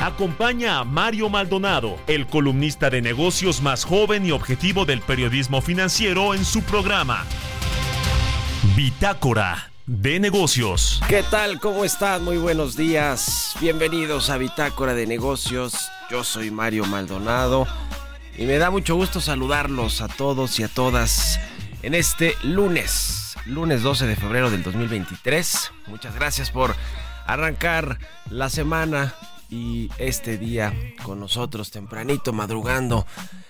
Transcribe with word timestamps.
Acompaña 0.00 0.78
a 0.78 0.84
Mario 0.84 1.28
Maldonado, 1.28 1.98
el 2.06 2.26
columnista 2.26 2.88
de 2.88 3.02
negocios 3.02 3.60
más 3.60 3.84
joven 3.84 4.24
y 4.24 4.30
objetivo 4.30 4.86
del 4.86 5.02
periodismo 5.02 5.60
financiero 5.60 6.32
en 6.32 6.46
su 6.46 6.62
programa. 6.62 7.26
Bitácora 8.74 9.70
de 9.84 10.18
negocios. 10.18 11.02
¿Qué 11.06 11.22
tal? 11.22 11.60
¿Cómo 11.60 11.84
están? 11.84 12.24
Muy 12.24 12.38
buenos 12.38 12.78
días. 12.78 13.54
Bienvenidos 13.60 14.30
a 14.30 14.38
Bitácora 14.38 14.94
de 14.94 15.06
negocios. 15.06 15.90
Yo 16.10 16.24
soy 16.24 16.50
Mario 16.50 16.86
Maldonado 16.86 17.66
y 18.38 18.46
me 18.46 18.56
da 18.56 18.70
mucho 18.70 18.94
gusto 18.94 19.20
saludarlos 19.20 20.00
a 20.00 20.08
todos 20.08 20.58
y 20.60 20.62
a 20.62 20.68
todas 20.68 21.38
en 21.82 21.92
este 21.92 22.36
lunes, 22.42 23.36
lunes 23.44 23.82
12 23.82 24.06
de 24.06 24.16
febrero 24.16 24.50
del 24.50 24.62
2023. 24.62 25.72
Muchas 25.88 26.14
gracias 26.14 26.50
por 26.50 26.74
arrancar 27.26 27.98
la 28.30 28.48
semana 28.48 29.14
y 29.50 29.90
este 29.98 30.38
día 30.38 30.72
con 31.02 31.20
nosotros 31.20 31.70
tempranito, 31.70 32.32
madrugando 32.32 33.06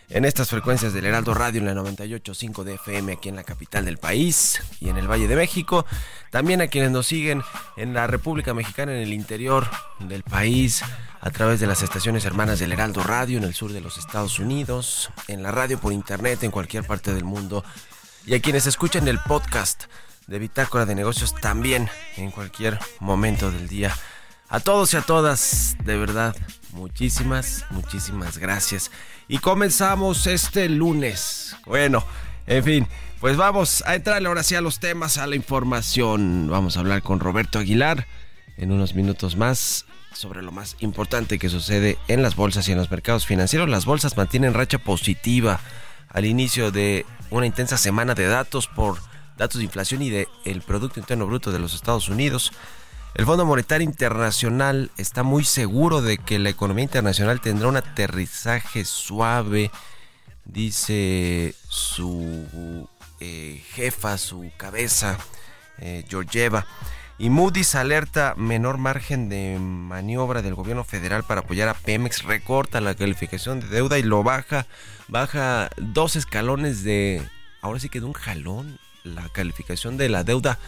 en 0.08 0.24
estas 0.24 0.50
frecuencias 0.50 0.92
del 0.92 1.04
Heraldo 1.04 1.34
Radio 1.34 1.60
en 1.60 1.66
la 1.66 1.74
98.5 1.74 2.64
de 2.64 2.74
FM 2.74 3.12
aquí 3.12 3.28
en 3.28 3.36
la 3.36 3.44
capital 3.44 3.84
del 3.84 3.98
país 3.98 4.60
y 4.80 4.88
en 4.88 4.96
el 4.96 5.08
Valle 5.08 5.28
de 5.28 5.36
México. 5.36 5.86
También 6.30 6.60
a 6.62 6.68
quienes 6.68 6.90
nos 6.90 7.06
siguen 7.06 7.42
en 7.76 7.94
la 7.94 8.06
República 8.06 8.54
Mexicana, 8.54 8.92
en 8.92 9.02
el 9.02 9.12
interior 9.12 9.68
del 10.00 10.22
país, 10.22 10.82
a 11.20 11.30
través 11.30 11.60
de 11.60 11.66
las 11.66 11.82
estaciones 11.82 12.24
hermanas 12.24 12.58
del 12.58 12.72
Heraldo 12.72 13.02
Radio 13.02 13.38
en 13.38 13.44
el 13.44 13.54
sur 13.54 13.72
de 13.72 13.80
los 13.80 13.98
Estados 13.98 14.38
Unidos, 14.38 15.10
en 15.28 15.42
la 15.42 15.52
radio 15.52 15.78
por 15.78 15.92
internet 15.92 16.42
en 16.42 16.50
cualquier 16.50 16.84
parte 16.84 17.12
del 17.12 17.24
mundo 17.24 17.62
y 18.26 18.34
a 18.34 18.40
quienes 18.40 18.66
escuchan 18.66 19.06
el 19.06 19.18
podcast 19.20 19.84
de 20.26 20.38
Bitácora 20.38 20.86
de 20.86 20.94
Negocios 20.94 21.34
también 21.34 21.88
en 22.16 22.30
cualquier 22.30 22.78
momento 23.00 23.50
del 23.50 23.68
día. 23.68 23.94
A 24.52 24.58
todos 24.58 24.92
y 24.94 24.96
a 24.96 25.02
todas, 25.02 25.76
de 25.84 25.96
verdad, 25.96 26.34
muchísimas, 26.72 27.64
muchísimas 27.70 28.36
gracias. 28.36 28.90
Y 29.28 29.38
comenzamos 29.38 30.26
este 30.26 30.68
lunes. 30.68 31.54
Bueno, 31.66 32.04
en 32.48 32.64
fin, 32.64 32.88
pues 33.20 33.36
vamos 33.36 33.84
a 33.86 33.94
entrarle 33.94 34.26
ahora 34.26 34.42
sí 34.42 34.56
a 34.56 34.60
los 34.60 34.80
temas, 34.80 35.18
a 35.18 35.28
la 35.28 35.36
información. 35.36 36.48
Vamos 36.50 36.76
a 36.76 36.80
hablar 36.80 37.00
con 37.00 37.20
Roberto 37.20 37.60
Aguilar 37.60 38.08
en 38.56 38.72
unos 38.72 38.96
minutos 38.96 39.36
más 39.36 39.86
sobre 40.12 40.42
lo 40.42 40.50
más 40.50 40.74
importante 40.80 41.38
que 41.38 41.48
sucede 41.48 41.96
en 42.08 42.24
las 42.24 42.34
bolsas 42.34 42.66
y 42.66 42.72
en 42.72 42.78
los 42.78 42.90
mercados 42.90 43.26
financieros. 43.26 43.68
Las 43.68 43.84
bolsas 43.84 44.16
mantienen 44.16 44.52
racha 44.52 44.78
positiva 44.78 45.60
al 46.08 46.24
inicio 46.24 46.72
de 46.72 47.06
una 47.30 47.46
intensa 47.46 47.78
semana 47.78 48.16
de 48.16 48.26
datos 48.26 48.66
por 48.66 48.98
datos 49.38 49.58
de 49.58 49.64
inflación 49.64 50.02
y 50.02 50.10
de 50.10 50.26
el 50.44 50.62
Producto 50.62 50.98
Interno 50.98 51.28
Bruto 51.28 51.52
de 51.52 51.60
los 51.60 51.72
Estados 51.72 52.08
Unidos. 52.08 52.52
El 53.14 53.26
Fondo 53.26 53.44
Monetario 53.44 53.84
Internacional 53.84 54.90
está 54.96 55.22
muy 55.22 55.44
seguro 55.44 56.00
de 56.00 56.18
que 56.18 56.38
la 56.38 56.48
economía 56.48 56.84
internacional 56.84 57.40
tendrá 57.40 57.68
un 57.68 57.76
aterrizaje 57.76 58.84
suave, 58.84 59.70
dice 60.44 61.54
su 61.68 62.88
eh, 63.18 63.62
jefa, 63.72 64.16
su 64.16 64.50
cabeza, 64.56 65.18
eh, 65.78 66.04
Georgieva. 66.08 66.66
Y 67.18 67.28
Moody's 67.28 67.74
alerta 67.74 68.34
menor 68.36 68.78
margen 68.78 69.28
de 69.28 69.58
maniobra 69.58 70.40
del 70.40 70.54
gobierno 70.54 70.84
federal 70.84 71.24
para 71.24 71.40
apoyar 71.40 71.68
a 71.68 71.74
Pemex, 71.74 72.22
recorta 72.22 72.80
la 72.80 72.94
calificación 72.94 73.60
de 73.60 73.66
deuda 73.66 73.98
y 73.98 74.02
lo 74.02 74.22
baja, 74.22 74.66
baja 75.08 75.68
dos 75.76 76.16
escalones 76.16 76.84
de, 76.84 77.22
ahora 77.60 77.80
sí 77.80 77.88
que 77.90 78.00
de 78.00 78.06
un 78.06 78.14
jalón, 78.14 78.78
la 79.04 79.28
calificación 79.28 79.96
de 79.96 80.08
la 80.08 80.24
deuda 80.24 80.58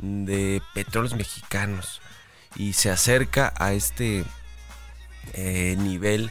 de 0.00 0.62
petróleos 0.74 1.14
mexicanos 1.14 2.00
y 2.56 2.72
se 2.72 2.90
acerca 2.90 3.52
a 3.58 3.72
este 3.72 4.24
eh, 5.34 5.76
nivel 5.78 6.30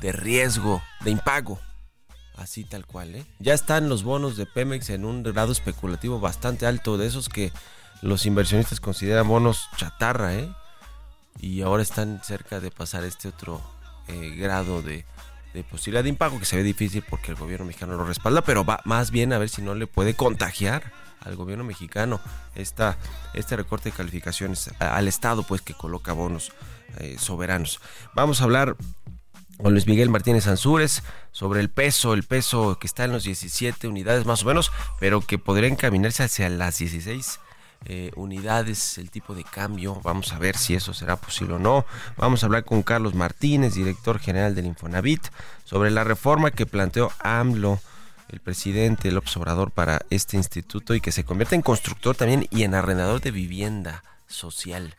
de 0.00 0.12
riesgo, 0.12 0.82
de 1.00 1.10
impago. 1.10 1.60
Así 2.36 2.64
tal 2.64 2.84
cual, 2.84 3.14
¿eh? 3.14 3.24
Ya 3.38 3.54
están 3.54 3.88
los 3.88 4.02
bonos 4.02 4.36
de 4.36 4.46
Pemex 4.46 4.90
en 4.90 5.04
un 5.04 5.22
grado 5.22 5.52
especulativo 5.52 6.18
bastante 6.18 6.66
alto, 6.66 6.98
de 6.98 7.06
esos 7.06 7.28
que 7.28 7.52
los 8.02 8.26
inversionistas 8.26 8.80
consideran 8.80 9.28
bonos 9.28 9.68
chatarra, 9.76 10.34
¿eh? 10.34 10.52
Y 11.38 11.62
ahora 11.62 11.82
están 11.82 12.20
cerca 12.24 12.58
de 12.58 12.72
pasar 12.72 13.04
este 13.04 13.28
otro 13.28 13.62
eh, 14.08 14.34
grado 14.36 14.82
de, 14.82 15.04
de, 15.52 15.62
posibilidad 15.62 16.02
de 16.02 16.08
impago 16.08 16.40
que 16.40 16.44
se 16.44 16.56
ve 16.56 16.64
difícil 16.64 17.04
porque 17.08 17.30
el 17.30 17.36
gobierno 17.36 17.66
mexicano 17.66 17.96
lo 17.96 18.04
respalda, 18.04 18.42
pero 18.42 18.64
va 18.64 18.80
más 18.84 19.12
bien 19.12 19.32
a 19.32 19.38
ver 19.38 19.48
si 19.48 19.62
no 19.62 19.74
le 19.76 19.86
puede 19.86 20.14
contagiar 20.14 20.92
al 21.24 21.36
gobierno 21.36 21.64
mexicano 21.64 22.20
esta, 22.54 22.96
este 23.32 23.56
recorte 23.56 23.90
de 23.90 23.96
calificaciones 23.96 24.70
al 24.78 25.08
Estado, 25.08 25.42
pues 25.42 25.62
que 25.62 25.74
coloca 25.74 26.12
bonos 26.12 26.52
eh, 26.98 27.16
soberanos. 27.18 27.80
Vamos 28.14 28.40
a 28.40 28.44
hablar 28.44 28.76
con 29.58 29.72
Luis 29.72 29.86
Miguel 29.86 30.10
Martínez 30.10 30.46
Ansúrez 30.46 31.02
sobre 31.32 31.60
el 31.60 31.70
peso, 31.70 32.14
el 32.14 32.24
peso 32.24 32.78
que 32.78 32.86
está 32.86 33.04
en 33.04 33.12
los 33.12 33.24
17 33.24 33.88
unidades 33.88 34.26
más 34.26 34.42
o 34.42 34.46
menos, 34.46 34.72
pero 35.00 35.20
que 35.20 35.38
podría 35.38 35.68
encaminarse 35.68 36.22
hacia 36.24 36.48
las 36.48 36.78
16 36.78 37.40
eh, 37.86 38.10
unidades, 38.16 38.98
el 38.98 39.10
tipo 39.10 39.34
de 39.34 39.44
cambio. 39.44 40.00
Vamos 40.02 40.32
a 40.32 40.38
ver 40.38 40.56
si 40.56 40.74
eso 40.74 40.94
será 40.94 41.16
posible 41.16 41.54
o 41.54 41.58
no. 41.58 41.84
Vamos 42.16 42.42
a 42.42 42.46
hablar 42.46 42.64
con 42.64 42.82
Carlos 42.82 43.14
Martínez, 43.14 43.74
director 43.74 44.18
general 44.18 44.54
del 44.54 44.66
Infonavit, 44.66 45.22
sobre 45.64 45.90
la 45.90 46.02
reforma 46.02 46.50
que 46.50 46.66
planteó 46.66 47.12
AMLO 47.20 47.80
el 48.28 48.40
presidente 48.40 49.10
López 49.10 49.36
Obrador 49.36 49.70
para 49.70 50.02
este 50.10 50.36
instituto 50.36 50.94
y 50.94 51.00
que 51.00 51.12
se 51.12 51.24
convierte 51.24 51.54
en 51.54 51.62
constructor 51.62 52.16
también 52.16 52.46
y 52.50 52.62
en 52.62 52.74
arrendador 52.74 53.20
de 53.20 53.30
vivienda 53.30 54.02
social. 54.26 54.96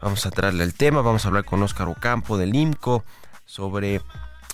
Vamos 0.00 0.24
a 0.26 0.30
traerle 0.30 0.64
el 0.64 0.74
tema, 0.74 1.02
vamos 1.02 1.24
a 1.24 1.28
hablar 1.28 1.44
con 1.44 1.62
Óscar 1.62 1.88
Ocampo 1.88 2.38
del 2.38 2.54
IMCO 2.54 3.04
sobre 3.44 4.00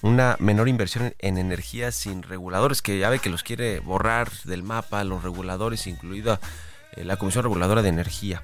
una 0.03 0.37
menor 0.41 0.69
inversión 0.69 1.15
en 1.19 1.39
energías 1.39 1.95
sin 1.95 2.23
reguladores, 2.23 2.83
que 2.83 2.99
ya 2.99 3.11
ve 3.11 3.19
que 3.19 3.31
los 3.31 3.43
quiere 3.43 3.81
borrar 3.81 4.31
del 4.45 4.63
mapa, 4.63 5.05
los 5.05 5.23
reguladores, 5.23 5.87
incluida 5.87 6.41
eh, 6.93 7.05
la 7.05 7.17
Comisión 7.17 7.45
Reguladora 7.45 7.83
de 7.83 7.89
Energía, 7.89 8.43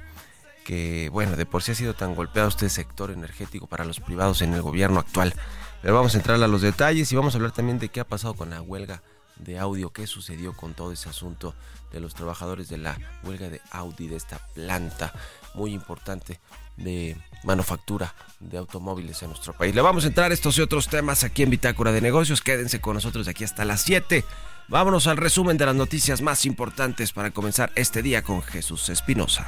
que 0.64 1.08
bueno, 1.10 1.36
de 1.36 1.44
por 1.44 1.62
sí 1.62 1.72
ha 1.72 1.74
sido 1.74 1.94
tan 1.94 2.14
golpeado 2.14 2.48
este 2.48 2.70
sector 2.70 3.10
energético 3.10 3.66
para 3.66 3.84
los 3.84 4.00
privados 4.00 4.42
en 4.42 4.54
el 4.54 4.62
gobierno 4.62 5.00
actual. 5.00 5.34
Pero 5.82 5.94
vamos 5.94 6.14
a 6.14 6.18
entrar 6.18 6.42
a 6.42 6.48
los 6.48 6.62
detalles 6.62 7.10
y 7.10 7.16
vamos 7.16 7.34
a 7.34 7.38
hablar 7.38 7.52
también 7.52 7.78
de 7.78 7.88
qué 7.88 8.00
ha 8.00 8.06
pasado 8.06 8.34
con 8.34 8.50
la 8.50 8.62
huelga 8.62 9.02
de 9.44 9.58
audio, 9.58 9.90
qué 9.90 10.06
sucedió 10.06 10.52
con 10.54 10.74
todo 10.74 10.92
ese 10.92 11.08
asunto 11.08 11.54
de 11.92 12.00
los 12.00 12.14
trabajadores 12.14 12.68
de 12.68 12.78
la 12.78 12.98
huelga 13.22 13.50
de 13.50 13.60
Audi, 13.70 14.08
de 14.08 14.16
esta 14.16 14.38
planta 14.54 15.12
muy 15.54 15.72
importante 15.72 16.40
de 16.76 17.16
manufactura 17.44 18.14
de 18.40 18.58
automóviles 18.58 19.22
en 19.22 19.28
nuestro 19.28 19.52
país. 19.52 19.74
Le 19.74 19.82
vamos 19.82 20.04
a 20.04 20.08
entrar 20.08 20.30
a 20.30 20.34
estos 20.34 20.56
y 20.58 20.62
otros 20.62 20.88
temas 20.88 21.24
aquí 21.24 21.42
en 21.42 21.50
Bitácora 21.50 21.92
de 21.92 22.00
Negocios. 22.00 22.40
Quédense 22.40 22.80
con 22.80 22.94
nosotros 22.94 23.26
de 23.26 23.32
aquí 23.32 23.44
hasta 23.44 23.64
las 23.64 23.82
7. 23.82 24.24
Vámonos 24.68 25.06
al 25.06 25.16
resumen 25.16 25.58
de 25.58 25.66
las 25.66 25.74
noticias 25.74 26.22
más 26.22 26.46
importantes 26.46 27.12
para 27.12 27.30
comenzar 27.30 27.72
este 27.74 28.02
día 28.02 28.22
con 28.22 28.42
Jesús 28.42 28.88
Espinosa. 28.88 29.46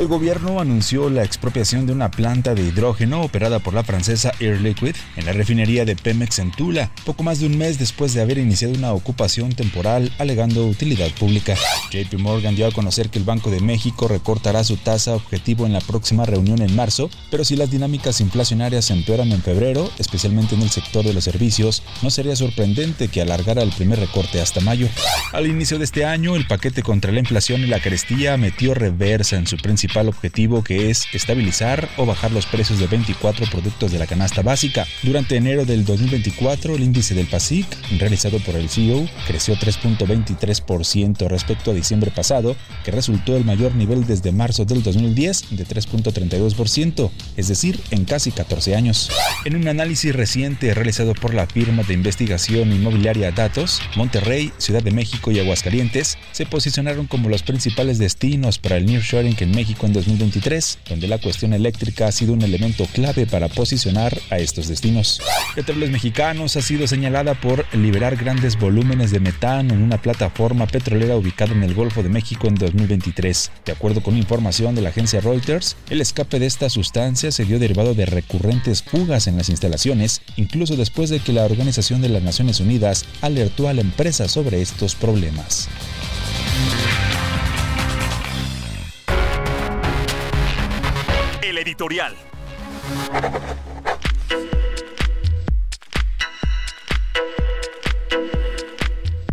El 0.00 0.08
gobierno 0.08 0.60
anunció 0.60 1.10
la 1.10 1.24
expropiación 1.24 1.84
de 1.84 1.92
una 1.92 2.10
planta 2.10 2.54
de 2.54 2.62
hidrógeno 2.62 3.20
operada 3.20 3.58
por 3.58 3.74
la 3.74 3.84
francesa 3.84 4.32
Air 4.40 4.58
Liquid 4.62 4.96
en 5.16 5.26
la 5.26 5.34
refinería 5.34 5.84
de 5.84 5.94
Pemex 5.94 6.38
en 6.38 6.52
Tula, 6.52 6.90
poco 7.04 7.22
más 7.22 7.38
de 7.38 7.44
un 7.44 7.58
mes 7.58 7.78
después 7.78 8.14
de 8.14 8.22
haber 8.22 8.38
iniciado 8.38 8.72
una 8.72 8.94
ocupación 8.94 9.52
temporal 9.52 10.10
alegando 10.16 10.64
utilidad 10.64 11.10
pública. 11.18 11.54
JP 11.90 12.14
Morgan 12.18 12.56
dio 12.56 12.66
a 12.66 12.72
conocer 12.72 13.10
que 13.10 13.18
el 13.18 13.26
Banco 13.26 13.50
de 13.50 13.60
México 13.60 14.08
recortará 14.08 14.64
su 14.64 14.78
tasa 14.78 15.14
objetivo 15.16 15.66
en 15.66 15.74
la 15.74 15.82
próxima 15.82 16.24
reunión 16.24 16.62
en 16.62 16.74
marzo, 16.74 17.10
pero 17.30 17.44
si 17.44 17.54
las 17.54 17.70
dinámicas 17.70 18.22
inflacionarias 18.22 18.86
se 18.86 18.94
empeoran 18.94 19.32
en 19.32 19.42
febrero, 19.42 19.90
especialmente 19.98 20.54
en 20.54 20.62
el 20.62 20.70
sector 20.70 21.04
de 21.04 21.12
los 21.12 21.24
servicios, 21.24 21.82
no 22.00 22.08
sería 22.08 22.36
sorprendente 22.36 23.08
que 23.08 23.20
alargara 23.20 23.62
el 23.62 23.72
primer 23.72 24.00
recorte 24.00 24.40
hasta 24.40 24.60
mayo. 24.60 24.88
Al 25.34 25.46
inicio 25.46 25.76
de 25.76 25.84
este 25.84 26.06
año, 26.06 26.36
el 26.36 26.46
paquete 26.46 26.82
contra 26.82 27.12
la 27.12 27.20
inflación 27.20 27.60
y 27.60 27.66
la 27.66 27.80
carestía 27.80 28.38
metió 28.38 28.72
reversa 28.72 29.36
en 29.36 29.46
su 29.46 29.58
principal 29.58 29.89
principal 29.90 30.08
objetivo 30.08 30.62
que 30.62 30.88
es 30.88 31.06
estabilizar 31.12 31.88
o 31.96 32.06
bajar 32.06 32.30
los 32.30 32.46
precios 32.46 32.78
de 32.78 32.86
24 32.86 33.46
productos 33.46 33.90
de 33.90 33.98
la 33.98 34.06
canasta 34.06 34.40
básica. 34.40 34.86
Durante 35.02 35.34
enero 35.34 35.64
del 35.64 35.84
2024, 35.84 36.76
el 36.76 36.84
índice 36.84 37.14
del 37.14 37.26
PASIC, 37.26 37.66
realizado 37.98 38.38
por 38.38 38.54
el 38.54 38.68
CEO, 38.68 39.08
creció 39.26 39.56
3.23% 39.56 41.26
respecto 41.26 41.72
a 41.72 41.74
diciembre 41.74 42.12
pasado, 42.12 42.56
que 42.84 42.92
resultó 42.92 43.36
el 43.36 43.44
mayor 43.44 43.74
nivel 43.74 44.06
desde 44.06 44.30
marzo 44.30 44.64
del 44.64 44.84
2010 44.84 45.56
de 45.56 45.66
3.32%, 45.66 47.10
es 47.36 47.48
decir, 47.48 47.80
en 47.90 48.04
casi 48.04 48.30
14 48.30 48.76
años. 48.76 49.10
En 49.44 49.56
un 49.56 49.66
análisis 49.66 50.14
reciente 50.14 50.72
realizado 50.72 51.14
por 51.14 51.34
la 51.34 51.48
firma 51.48 51.82
de 51.82 51.94
investigación 51.94 52.72
inmobiliaria 52.72 53.32
Datos, 53.32 53.82
Monterrey, 53.96 54.52
Ciudad 54.58 54.84
de 54.84 54.92
México 54.92 55.32
y 55.32 55.40
Aguascalientes 55.40 56.16
se 56.30 56.46
posicionaron 56.46 57.08
como 57.08 57.28
los 57.28 57.42
principales 57.42 57.98
destinos 57.98 58.58
para 58.58 58.76
el 58.76 58.86
nearshoring 58.86 59.36
en 59.40 59.50
México 59.50 59.79
en 59.86 59.92
2023, 59.92 60.78
donde 60.88 61.08
la 61.08 61.18
cuestión 61.18 61.52
eléctrica 61.52 62.06
ha 62.06 62.12
sido 62.12 62.32
un 62.32 62.42
elemento 62.42 62.86
clave 62.92 63.26
para 63.26 63.48
posicionar 63.48 64.18
a 64.30 64.38
estos 64.38 64.68
destinos. 64.68 65.20
Petróleos 65.54 65.90
Mexicanos 65.90 66.56
ha 66.56 66.62
sido 66.62 66.86
señalada 66.86 67.34
por 67.34 67.64
liberar 67.74 68.16
grandes 68.16 68.58
volúmenes 68.58 69.10
de 69.10 69.20
metano 69.20 69.74
en 69.74 69.82
una 69.82 70.00
plataforma 70.00 70.66
petrolera 70.66 71.16
ubicada 71.16 71.52
en 71.52 71.62
el 71.62 71.74
Golfo 71.74 72.02
de 72.02 72.08
México 72.08 72.46
en 72.46 72.54
2023. 72.54 73.50
De 73.64 73.72
acuerdo 73.72 74.02
con 74.02 74.16
información 74.16 74.74
de 74.74 74.82
la 74.82 74.90
agencia 74.90 75.20
Reuters, 75.20 75.76
el 75.88 76.00
escape 76.00 76.38
de 76.38 76.46
esta 76.46 76.70
sustancia 76.70 77.32
se 77.32 77.44
dio 77.44 77.58
derivado 77.58 77.94
de 77.94 78.06
recurrentes 78.06 78.82
fugas 78.82 79.26
en 79.26 79.36
las 79.36 79.48
instalaciones, 79.48 80.22
incluso 80.36 80.76
después 80.76 81.10
de 81.10 81.20
que 81.20 81.32
la 81.32 81.44
Organización 81.44 82.00
de 82.02 82.08
las 82.08 82.22
Naciones 82.22 82.60
Unidas 82.60 83.04
alertó 83.20 83.68
a 83.68 83.74
la 83.74 83.80
empresa 83.80 84.28
sobre 84.28 84.60
estos 84.60 84.94
problemas. 84.94 85.68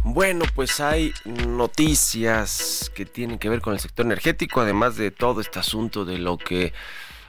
Bueno, 0.03 0.45
pues 0.55 0.79
hay 0.79 1.13
noticias 1.25 2.89
que 2.95 3.05
tienen 3.05 3.37
que 3.37 3.49
ver 3.49 3.59
con 3.59 3.73
el 3.73 3.79
sector 3.79 4.05
energético, 4.05 4.61
además 4.61 4.95
de 4.95 5.11
todo 5.11 5.41
este 5.41 5.59
asunto 5.59 6.05
de 6.05 6.19
lo 6.19 6.37
que 6.37 6.71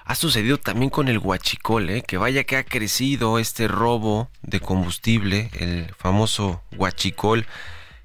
ha 0.04 0.14
sucedido 0.14 0.56
también 0.56 0.88
con 0.88 1.08
el 1.08 1.18
huachicol, 1.18 1.90
¿eh? 1.90 2.02
que 2.06 2.16
vaya 2.16 2.44
que 2.44 2.56
ha 2.56 2.62
crecido 2.62 3.40
este 3.40 3.66
robo 3.66 4.30
de 4.42 4.60
combustible, 4.60 5.50
el 5.58 5.92
famoso 5.98 6.62
huachicol 6.76 7.44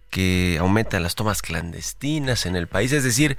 que 0.09 0.57
aumenta 0.59 1.00
las 1.00 1.16
tomas 1.16 1.42
clandestinas 1.42 2.45
en 2.45 2.56
el 2.56 2.68
país, 2.68 2.92
es 2.92 3.04
decir, 3.04 3.38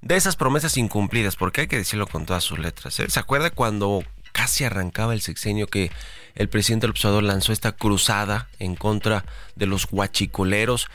de 0.00 0.16
esas 0.16 0.36
promesas 0.36 0.76
incumplidas, 0.76 1.36
porque 1.36 1.62
hay 1.62 1.66
que 1.66 1.76
decirlo 1.76 2.06
con 2.06 2.26
todas 2.26 2.44
sus 2.44 2.58
letras. 2.58 2.98
¿eh? 3.00 3.08
¿Se 3.08 3.20
acuerda 3.20 3.50
cuando 3.50 4.04
casi 4.32 4.64
arrancaba 4.64 5.14
el 5.14 5.20
sexenio 5.20 5.66
que 5.66 5.90
el 6.34 6.48
presidente 6.48 6.84
del 6.84 6.92
observador 6.92 7.24
lanzó 7.24 7.52
esta 7.52 7.72
cruzada 7.72 8.48
en 8.58 8.76
contra 8.76 9.24
de 9.56 9.66
los 9.66 9.88
huachicoleros? 9.90 10.88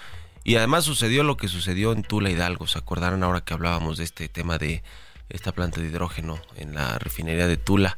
Y 0.45 0.55
además 0.55 0.83
sucedió 0.83 1.23
lo 1.23 1.37
que 1.37 1.47
sucedió 1.47 1.93
en 1.93 2.03
Tula 2.03 2.29
Hidalgo. 2.29 2.67
¿Se 2.67 2.77
acordaron 2.77 3.23
ahora 3.23 3.41
que 3.41 3.53
hablábamos 3.53 3.97
de 3.97 4.03
este 4.03 4.27
tema 4.27 4.57
de 4.57 4.83
esta 5.29 5.51
planta 5.53 5.79
de 5.79 5.87
hidrógeno 5.87 6.39
en 6.55 6.75
la 6.75 6.99
refinería 6.99 7.47
de 7.47 7.57
Tula? 7.57 7.95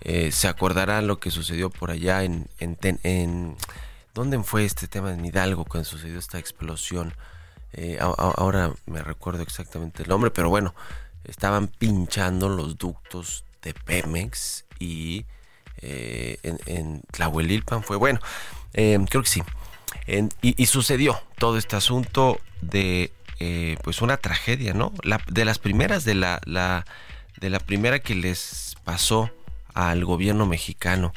Eh, 0.00 0.32
se 0.32 0.48
acordarán 0.48 1.06
lo 1.06 1.20
que 1.20 1.30
sucedió 1.30 1.70
por 1.70 1.90
allá 1.90 2.24
en, 2.24 2.48
en, 2.58 2.76
en, 3.04 3.56
¿Dónde 4.14 4.42
fue 4.42 4.64
este 4.64 4.88
tema 4.88 5.12
en 5.12 5.24
Hidalgo 5.24 5.64
cuando 5.64 5.88
sucedió 5.88 6.18
esta 6.18 6.38
explosión? 6.38 7.14
Eh, 7.74 7.98
ahora 8.00 8.72
me 8.86 9.02
recuerdo 9.02 9.42
exactamente 9.42 10.02
el 10.02 10.08
nombre, 10.08 10.30
pero 10.30 10.48
bueno, 10.50 10.74
estaban 11.24 11.68
pinchando 11.68 12.48
los 12.48 12.78
ductos 12.78 13.44
de 13.62 13.74
Pemex 13.74 14.64
y 14.78 15.24
eh, 15.78 16.38
en, 16.42 16.58
en, 16.66 17.02
Tlahuelilpan 17.12 17.82
fue 17.82 17.96
bueno, 17.96 18.20
eh, 18.74 18.98
creo 19.08 19.22
que 19.22 19.28
sí. 19.28 19.42
En, 20.06 20.30
y, 20.42 20.60
y, 20.60 20.66
sucedió 20.66 21.20
todo 21.38 21.58
este 21.58 21.76
asunto 21.76 22.40
de 22.60 23.12
eh, 23.40 23.76
pues 23.82 24.02
una 24.02 24.16
tragedia, 24.16 24.74
¿no? 24.74 24.92
La, 25.02 25.20
de 25.26 25.44
las 25.44 25.58
primeras 25.58 26.04
de 26.04 26.14
la, 26.14 26.40
la 26.44 26.84
de 27.40 27.50
la 27.50 27.58
primera 27.58 27.98
que 27.98 28.14
les 28.14 28.76
pasó 28.84 29.30
al 29.74 30.04
gobierno 30.04 30.46
mexicano 30.46 31.12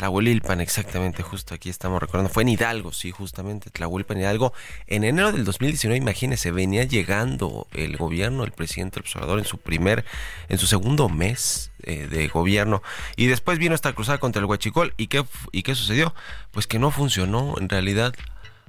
Tlahuelilpan, 0.00 0.62
exactamente, 0.62 1.22
justo 1.22 1.54
aquí 1.54 1.68
estamos 1.68 2.00
recordando. 2.00 2.32
Fue 2.32 2.42
en 2.42 2.48
Hidalgo, 2.48 2.90
sí, 2.90 3.10
justamente, 3.10 3.68
Tlahuelilpan, 3.68 4.18
Hidalgo. 4.18 4.54
En 4.86 5.04
enero 5.04 5.30
del 5.30 5.44
2019, 5.44 5.98
imagínese, 5.98 6.52
venía 6.52 6.84
llegando 6.84 7.66
el 7.74 7.98
gobierno, 7.98 8.44
el 8.44 8.52
presidente 8.52 8.98
observador 8.98 9.38
en 9.38 9.44
su 9.44 9.58
primer, 9.58 10.06
en 10.48 10.56
su 10.56 10.66
segundo 10.66 11.10
mes 11.10 11.70
eh, 11.82 12.06
de 12.06 12.28
gobierno. 12.28 12.82
Y 13.16 13.26
después 13.26 13.58
vino 13.58 13.74
esta 13.74 13.92
cruzada 13.92 14.16
contra 14.16 14.40
el 14.40 14.46
Huachicol. 14.46 14.94
¿Y 14.96 15.08
qué, 15.08 15.22
¿Y 15.52 15.64
qué 15.64 15.74
sucedió? 15.74 16.14
Pues 16.50 16.66
que 16.66 16.78
no 16.78 16.90
funcionó, 16.90 17.56
en 17.58 17.68
realidad. 17.68 18.14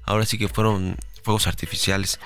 Ahora 0.04 0.25
sí 0.25 0.38
que 0.38 0.50
fueron 0.50 0.98
fuegos 1.24 1.48
artificiales. 1.48 2.19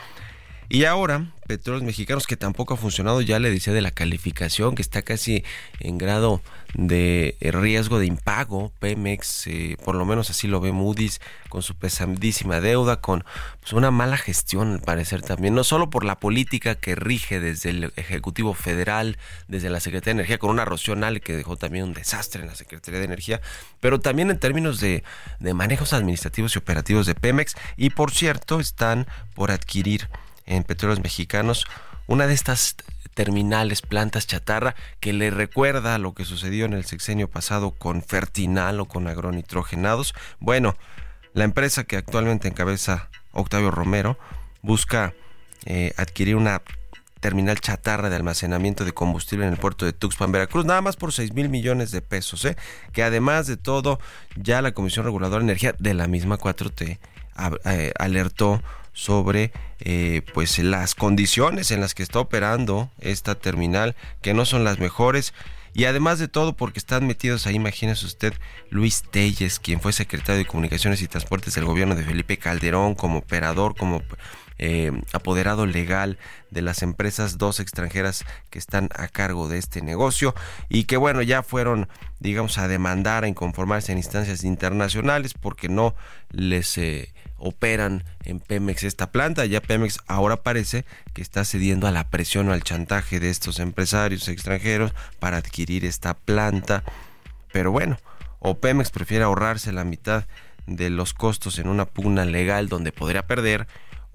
Y 0.68 0.86
ahora, 0.86 1.28
Petróleos 1.46 1.84
Mexicanos, 1.84 2.26
que 2.26 2.38
tampoco 2.38 2.74
ha 2.74 2.78
funcionado, 2.78 3.22
ya 3.22 3.38
le 3.38 3.52
decía 3.52 3.72
de 3.72 3.82
la 3.82 3.92
calificación, 3.92 4.74
que 4.74 4.82
está 4.82 5.04
casi 5.04 5.44
en 5.80 6.00
grado 6.00 6.42
de 6.74 7.38
riesgo 7.40 8.00
de 8.00 8.08
impago. 8.08 8.72
Pemex, 8.80 9.46
eh, 9.46 9.78
por 9.86 9.94
lo 9.94 10.06
menos 10.06 10.32
así 10.32 10.48
lo 10.48 10.60
ve 10.60 10.72
Moody's, 10.72 11.22
con 11.50 11.62
su 11.62 11.76
pesadísima 11.76 12.62
deuda, 12.62 13.00
con 13.00 13.24
pues, 13.62 13.74
una 13.74 13.92
mala 13.92 14.18
gestión, 14.18 14.74
al 14.74 14.82
parecer 14.82 15.22
también, 15.22 15.54
no 15.54 15.64
solo 15.64 15.92
por 15.92 16.04
la 16.04 16.20
política 16.20 16.74
que 16.74 16.96
rige 16.96 17.40
desde 17.40 17.70
el 17.70 17.94
Ejecutivo 17.96 18.56
Federal, 18.56 19.20
desde 19.48 19.70
la 19.70 19.80
Secretaría 19.80 20.16
de 20.16 20.22
Energía, 20.22 20.40
con 20.40 20.50
una 20.50 20.66
rocional 20.66 21.22
que 21.22 21.38
dejó 21.38 21.58
también 21.58 21.86
un 21.86 21.94
desastre 21.94 22.42
en 22.42 22.48
la 22.48 22.56
Secretaría 22.56 23.00
de 23.00 23.06
Energía, 23.06 23.40
pero 23.80 24.00
también 24.00 24.32
en 24.32 24.40
términos 24.40 24.80
de, 24.80 25.04
de 25.40 25.54
manejos 25.54 25.94
administrativos 25.94 26.56
y 26.56 26.58
operativos 26.58 27.06
de 27.06 27.14
Pemex. 27.14 27.54
Y 27.78 27.92
por 27.92 28.12
cierto, 28.12 28.60
están 28.60 29.06
por 29.36 29.52
adquirir 29.52 30.10
en 30.46 30.64
Petróleos 30.64 31.02
Mexicanos, 31.02 31.66
una 32.08 32.28
de 32.28 32.34
estas 32.34 32.76
terminales, 33.14 33.82
plantas 33.82 34.28
chatarra, 34.28 34.76
que 35.00 35.14
le 35.14 35.32
recuerda 35.32 35.98
lo 35.98 36.14
que 36.14 36.26
sucedió 36.26 36.66
en 36.66 36.74
el 36.74 36.86
sexenio 36.86 37.30
pasado 37.30 37.72
con 37.72 38.02
Fertinal 38.02 38.80
o 38.80 38.86
con 38.86 39.08
agronitrogenados. 39.08 40.14
Bueno, 40.40 40.76
la 41.34 41.46
empresa 41.46 41.86
que 41.86 41.98
actualmente 41.98 42.48
encabeza 42.48 43.10
Octavio 43.32 43.72
Romero 43.72 44.18
busca 44.62 45.14
eh, 45.66 45.94
adquirir 45.98 46.36
una 46.36 46.62
terminal 47.20 47.60
chatarra 47.60 48.10
de 48.10 48.16
almacenamiento 48.18 48.86
de 48.86 48.94
combustible 48.94 49.48
en 49.48 49.54
el 49.54 49.58
puerto 49.58 49.86
de 49.86 49.94
Tuxpan, 49.94 50.32
Veracruz, 50.32 50.66
nada 50.66 50.82
más 50.82 50.96
por 50.96 51.12
6 51.12 51.34
mil 51.34 51.50
millones 51.50 51.90
de 51.90 52.02
pesos, 52.02 52.46
¿eh? 52.46 52.56
que 52.94 53.02
además 53.02 53.48
de 53.48 53.58
todo, 53.58 54.00
ya 54.36 54.62
la 54.62 54.74
Comisión 54.74 55.06
Reguladora 55.06 55.40
de 55.40 55.46
Energía 55.46 55.74
de 55.80 55.94
la 55.96 56.08
misma 56.08 56.38
4T 56.38 57.00
eh, 57.66 57.92
alertó 57.98 58.62
sobre 58.96 59.52
eh, 59.80 60.22
pues 60.34 60.58
las 60.58 60.96
condiciones 60.96 61.70
en 61.70 61.82
las 61.82 61.94
que 61.94 62.02
está 62.02 62.20
operando 62.20 62.90
esta 63.00 63.36
terminal 63.36 63.96
que 64.22 64.34
no 64.34 64.46
son 64.46 64.64
las 64.64 64.80
mejores. 64.80 65.34
Y 65.74 65.84
además 65.84 66.18
de 66.18 66.30
todo 66.30 66.56
porque 66.56 66.80
están 66.80 67.06
metidos 67.06 67.46
ahí 67.46 67.56
imagínese 67.56 68.06
usted 68.06 68.34
Luis 68.70 69.04
Telles 69.12 69.60
quien 69.60 69.82
fue 69.82 69.92
secretario 69.92 70.40
de 70.40 70.46
Comunicaciones 70.46 71.02
y 71.02 71.10
Transportes 71.10 71.54
del 71.56 71.66
gobierno 71.66 71.96
de 71.96 72.06
Felipe 72.06 72.38
Calderón 72.38 72.96
como 72.96 73.18
operador 73.20 73.76
como 73.76 74.02
eh, 74.58 74.94
apoderado 75.12 75.66
legal 75.66 76.18
de 76.50 76.62
las 76.62 76.82
empresas 76.82 77.38
dos 77.38 77.60
extranjeras 77.60 78.24
que 78.50 78.58
están 78.58 78.88
a 78.96 79.10
cargo 79.10 79.50
de 79.50 79.58
este 79.58 79.82
negocio 79.82 80.34
y 80.70 80.86
que 80.86 80.96
bueno 80.96 81.22
ya 81.22 81.44
fueron 81.44 81.90
digamos 82.22 82.58
a 82.58 82.70
demandar 82.70 83.26
a 83.26 83.28
inconformarse 83.28 83.92
en 83.92 83.98
instancias 83.98 84.46
internacionales 84.46 85.34
porque 85.34 85.68
no 85.68 85.94
les 86.32 86.78
eh, 86.78 87.14
operan 87.38 88.04
en 88.24 88.40
Pemex 88.40 88.84
esta 88.84 89.12
planta. 89.12 89.46
Ya 89.46 89.62
Pemex 89.62 90.00
ahora 90.08 90.44
parece 90.44 90.86
que 91.14 91.22
está 91.22 91.46
cediendo 91.46 91.88
a 91.88 91.92
la 91.92 92.10
presión 92.10 92.50
o 92.50 92.54
al 92.54 92.64
chantaje 92.64 93.20
de 93.20 93.30
estos 93.30 93.60
empresarios 93.60 94.28
extranjeros 94.28 94.94
para 95.20 95.38
adquirir 95.38 95.86
esta 95.86 96.14
planta. 96.14 96.84
Pero 97.52 97.72
bueno, 97.72 97.98
o 98.40 98.60
Pemex 98.60 98.92
prefiere 98.92 99.24
ahorrarse 99.24 99.72
la 99.72 99.84
mitad 99.84 100.26
de 100.68 100.90
los 100.90 101.14
costos 101.14 101.60
en 101.60 101.68
una 101.68 101.86
pugna 101.86 102.26
legal 102.26 102.70
donde 102.70 102.92
podría 102.92 103.28
perder 103.28 103.68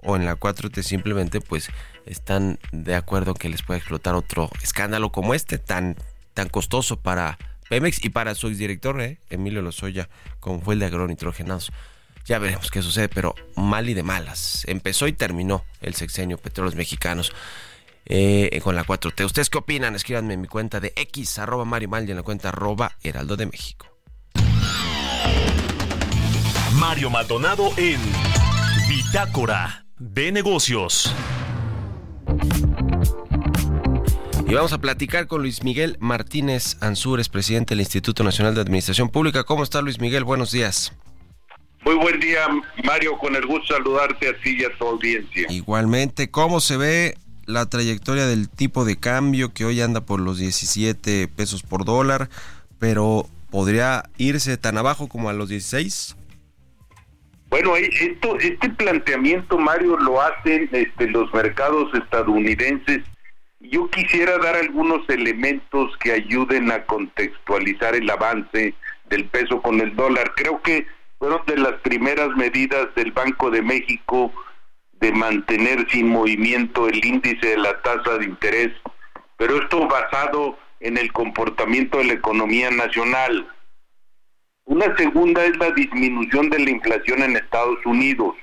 o 0.03 0.15
en 0.15 0.25
la 0.25 0.35
4T 0.35 0.81
simplemente 0.81 1.41
pues 1.41 1.69
están 2.05 2.59
de 2.71 2.95
acuerdo 2.95 3.35
que 3.35 3.49
les 3.49 3.61
puede 3.61 3.77
explotar 3.77 4.15
otro 4.15 4.49
escándalo 4.61 5.11
como 5.11 5.33
este 5.33 5.59
tan 5.59 5.95
tan 6.33 6.49
costoso 6.49 6.99
para 6.99 7.37
Pemex 7.69 8.03
y 8.03 8.09
para 8.09 8.35
su 8.35 8.47
exdirector 8.47 8.99
¿eh? 9.01 9.19
Emilio 9.29 9.61
Lozoya 9.61 10.09
como 10.39 10.61
fue 10.61 10.73
el 10.73 10.81
de 10.81 10.87
agronitrogenados. 10.87 11.71
Ya 12.25 12.39
veremos 12.39 12.71
qué 12.71 12.81
sucede, 12.81 13.09
pero 13.09 13.35
mal 13.55 13.89
y 13.89 13.93
de 13.93 14.03
malas. 14.03 14.63
Empezó 14.67 15.07
y 15.07 15.13
terminó 15.13 15.63
el 15.81 15.95
sexenio 15.95 16.37
Petróleos 16.37 16.75
Mexicanos 16.75 17.33
eh, 18.05 18.59
con 18.63 18.75
la 18.75 18.85
4T. 18.85 19.25
¿Ustedes 19.25 19.49
qué 19.49 19.57
opinan? 19.57 19.95
Escríbanme 19.95 20.33
en 20.33 20.41
mi 20.41 20.47
cuenta 20.47 20.79
de 20.79 20.93
X, 20.95 21.39
arroba 21.39 21.65
Mario 21.65 21.89
Mal 21.89 22.07
y 22.07 22.11
en 22.11 22.17
la 22.17 22.23
cuenta 22.23 22.49
arroba 22.49 22.97
Heraldo 23.03 23.37
de 23.37 23.45
México. 23.45 23.87
Mario 26.73 27.09
Maldonado 27.09 27.71
en 27.77 27.99
Bitácora 28.89 29.85
de 29.99 30.31
Negocios. 30.31 31.13
Y 34.47 34.53
vamos 34.53 34.73
a 34.73 34.79
platicar 34.79 35.27
con 35.27 35.41
Luis 35.41 35.63
Miguel 35.63 35.95
Martínez 35.99 36.75
Ansúrez, 36.81 37.29
presidente 37.29 37.73
del 37.73 37.81
Instituto 37.81 38.23
Nacional 38.23 38.55
de 38.55 38.61
Administración 38.61 39.09
Pública. 39.09 39.43
¿Cómo 39.43 39.63
está 39.63 39.81
Luis 39.81 39.99
Miguel? 39.99 40.23
Buenos 40.23 40.51
días. 40.51 40.91
Muy 41.83 41.95
buen 41.95 42.19
día, 42.19 42.47
Mario, 42.83 43.17
con 43.17 43.35
el 43.35 43.45
gusto 43.45 43.73
de 43.73 43.79
saludarte 43.79 44.29
a 44.29 44.37
ti 44.37 44.57
y 44.59 44.63
a 44.63 44.77
tu 44.77 44.85
audiencia. 44.85 45.47
Igualmente, 45.49 46.29
¿cómo 46.29 46.59
se 46.59 46.77
ve 46.77 47.15
la 47.47 47.65
trayectoria 47.65 48.27
del 48.27 48.49
tipo 48.49 48.85
de 48.85 48.99
cambio 48.99 49.51
que 49.53 49.65
hoy 49.65 49.81
anda 49.81 50.01
por 50.01 50.19
los 50.19 50.37
17 50.37 51.27
pesos 51.27 51.63
por 51.63 51.83
dólar, 51.83 52.29
pero 52.77 53.25
podría 53.49 54.03
irse 54.17 54.57
tan 54.57 54.77
abajo 54.77 55.09
como 55.09 55.29
a 55.29 55.33
los 55.33 55.49
16? 55.49 56.15
Bueno, 57.49 57.75
eh, 57.75 57.89
esto, 57.99 58.37
este 58.39 58.69
planteamiento, 58.69 59.57
Mario, 59.57 59.97
lo 59.97 60.21
hacen 60.21 60.69
este, 60.71 61.09
los 61.09 61.33
mercados 61.33 61.91
estadounidenses. 61.95 62.99
Yo 63.59 63.89
quisiera 63.89 64.37
dar 64.37 64.55
algunos 64.55 65.07
elementos 65.09 65.97
que 65.97 66.13
ayuden 66.13 66.71
a 66.71 66.85
contextualizar 66.85 67.95
el 67.95 68.09
avance 68.09 68.73
del 69.09 69.25
peso 69.25 69.61
con 69.61 69.81
el 69.81 69.95
dólar. 69.95 70.33
Creo 70.35 70.61
que 70.61 70.87
fueron 71.21 71.45
de 71.45 71.55
las 71.55 71.73
primeras 71.81 72.29
medidas 72.29 72.87
del 72.95 73.11
Banco 73.11 73.51
de 73.51 73.61
México 73.61 74.33
de 74.93 75.11
mantener 75.11 75.87
sin 75.91 76.09
movimiento 76.09 76.87
el 76.87 77.05
índice 77.05 77.45
de 77.45 77.57
la 77.59 77.79
tasa 77.83 78.17
de 78.17 78.25
interés, 78.25 78.71
pero 79.37 79.61
esto 79.61 79.87
basado 79.87 80.57
en 80.79 80.97
el 80.97 81.13
comportamiento 81.13 81.99
de 81.99 82.05
la 82.05 82.13
economía 82.13 82.71
nacional. 82.71 83.47
Una 84.65 84.97
segunda 84.97 85.45
es 85.45 85.55
la 85.57 85.69
disminución 85.69 86.49
de 86.49 86.57
la 86.57 86.71
inflación 86.71 87.21
en 87.21 87.35
Estados 87.35 87.85
Unidos, 87.85 88.33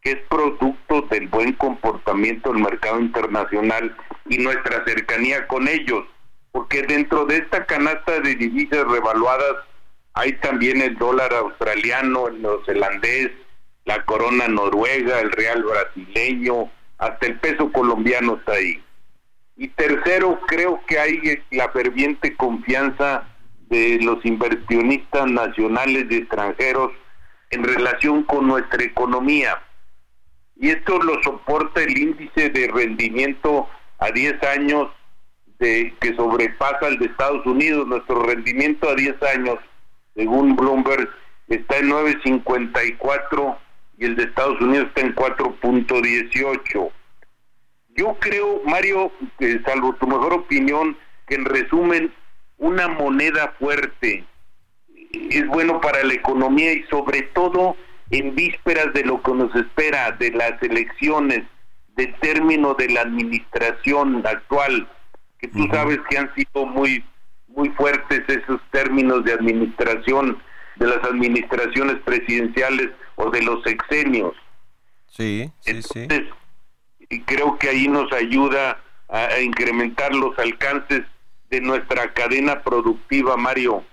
que 0.00 0.10
es 0.10 0.18
producto 0.28 1.02
del 1.02 1.28
buen 1.28 1.52
comportamiento 1.52 2.52
del 2.52 2.64
mercado 2.64 2.98
internacional 2.98 3.96
y 4.28 4.38
nuestra 4.38 4.84
cercanía 4.84 5.46
con 5.46 5.68
ellos, 5.68 6.04
porque 6.50 6.82
dentro 6.82 7.26
de 7.26 7.36
esta 7.36 7.64
canasta 7.64 8.18
de 8.18 8.34
divisas 8.34 8.84
revaluadas 8.88 9.66
hay 10.16 10.32
también 10.38 10.80
el 10.80 10.96
dólar 10.96 11.30
australiano, 11.34 12.28
el 12.28 12.40
neozelandés, 12.40 13.32
la 13.84 14.02
corona 14.06 14.48
noruega, 14.48 15.20
el 15.20 15.30
real 15.30 15.62
brasileño, 15.62 16.70
hasta 16.96 17.26
el 17.26 17.38
peso 17.38 17.70
colombiano 17.70 18.36
está 18.36 18.52
ahí. 18.52 18.82
Y 19.58 19.68
tercero, 19.68 20.40
creo 20.46 20.80
que 20.86 20.98
hay 20.98 21.42
la 21.50 21.68
ferviente 21.68 22.34
confianza 22.34 23.28
de 23.68 23.98
los 24.00 24.24
inversionistas 24.24 25.30
nacionales 25.30 26.06
y 26.08 26.16
extranjeros 26.16 26.92
en 27.50 27.64
relación 27.64 28.22
con 28.22 28.48
nuestra 28.48 28.82
economía. 28.84 29.62
Y 30.58 30.70
esto 30.70 30.98
lo 30.98 31.22
soporta 31.22 31.82
el 31.82 31.96
índice 31.96 32.48
de 32.48 32.68
rendimiento 32.68 33.68
a 33.98 34.10
10 34.10 34.42
años 34.44 34.88
de, 35.58 35.94
que 36.00 36.16
sobrepasa 36.16 36.88
el 36.88 36.98
de 36.98 37.04
Estados 37.04 37.44
Unidos. 37.44 37.86
Nuestro 37.86 38.22
rendimiento 38.22 38.88
a 38.88 38.94
10 38.94 39.22
años 39.34 39.58
según 40.16 40.56
Bloomberg, 40.56 41.08
está 41.48 41.76
en 41.76 41.90
9.54 41.90 43.56
y 43.98 44.04
el 44.06 44.16
de 44.16 44.24
Estados 44.24 44.60
Unidos 44.60 44.88
está 44.88 45.02
en 45.02 45.14
4.18. 45.14 46.90
Yo 47.90 48.16
creo, 48.18 48.62
Mario, 48.64 49.12
salvo 49.64 49.94
tu 49.94 50.06
mejor 50.06 50.32
opinión, 50.32 50.96
que 51.28 51.36
en 51.36 51.44
resumen, 51.44 52.12
una 52.58 52.88
moneda 52.88 53.54
fuerte 53.58 54.24
es 55.12 55.46
bueno 55.46 55.80
para 55.80 56.02
la 56.04 56.14
economía 56.14 56.72
y 56.72 56.82
sobre 56.84 57.22
todo 57.22 57.76
en 58.10 58.34
vísperas 58.34 58.92
de 58.92 59.04
lo 59.04 59.22
que 59.22 59.32
nos 59.32 59.54
espera, 59.54 60.12
de 60.12 60.30
las 60.30 60.62
elecciones, 60.62 61.42
de 61.96 62.06
término 62.20 62.74
de 62.74 62.88
la 62.90 63.02
administración 63.02 64.22
actual, 64.26 64.88
que 65.38 65.48
tú 65.48 65.66
sabes 65.70 65.98
que 66.08 66.18
han 66.18 66.34
sido 66.34 66.66
muy 66.66 67.04
muy 67.56 67.70
fuertes 67.70 68.22
esos 68.28 68.60
términos 68.70 69.24
de 69.24 69.32
administración 69.32 70.38
de 70.76 70.86
las 70.86 71.02
administraciones 71.04 71.96
presidenciales 72.04 72.90
o 73.16 73.30
de 73.30 73.42
los 73.42 73.62
sexenios. 73.64 74.34
Sí, 75.08 75.50
sí, 75.60 75.82
sí. 75.82 76.06
Y 77.08 77.22
creo 77.22 77.58
que 77.58 77.70
ahí 77.70 77.88
nos 77.88 78.12
ayuda 78.12 78.78
a, 79.08 79.40
incrementar 79.40 80.14
los 80.14 80.38
alcances 80.38 81.02
de 81.48 81.60
nuestra 81.60 82.12
cadena 82.12 82.62
productiva, 82.62 83.36
Mario. 83.36 83.84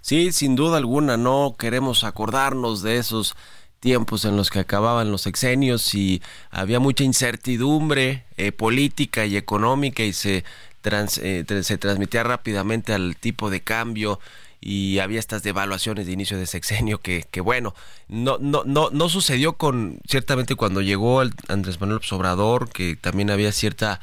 Sí, 0.00 0.32
sin 0.32 0.56
duda 0.56 0.78
alguna, 0.78 1.16
no 1.16 1.54
queremos 1.58 2.02
acordarnos 2.02 2.82
de 2.82 2.96
esos 2.96 3.36
tiempos 3.78 4.24
en 4.24 4.36
los 4.36 4.50
que 4.50 4.58
acababan 4.58 5.10
los 5.10 5.22
sexenios 5.22 5.94
y 5.94 6.22
había 6.50 6.80
mucha 6.80 7.04
incertidumbre 7.04 8.24
eh, 8.36 8.52
política 8.52 9.24
y 9.24 9.36
económica 9.36 10.02
y 10.02 10.12
se 10.12 10.44
eh, 10.84 11.44
se 11.62 11.78
transmitía 11.78 12.22
rápidamente 12.22 12.92
al 12.92 13.16
tipo 13.16 13.50
de 13.50 13.60
cambio 13.60 14.20
y 14.60 14.98
había 14.98 15.18
estas 15.18 15.42
devaluaciones 15.42 16.06
de 16.06 16.12
inicio 16.12 16.38
de 16.38 16.46
sexenio 16.46 17.00
que, 17.00 17.24
que 17.30 17.40
bueno, 17.40 17.74
no, 18.08 18.38
no, 18.38 18.62
no, 18.64 18.90
no 18.90 19.08
sucedió 19.08 19.54
con, 19.54 20.00
ciertamente 20.06 20.54
cuando 20.54 20.82
llegó 20.82 21.22
Andrés 21.48 21.80
Manuel 21.80 22.00
Obrador, 22.10 22.68
que 22.68 22.96
también 22.96 23.30
había 23.30 23.52
cierta 23.52 24.00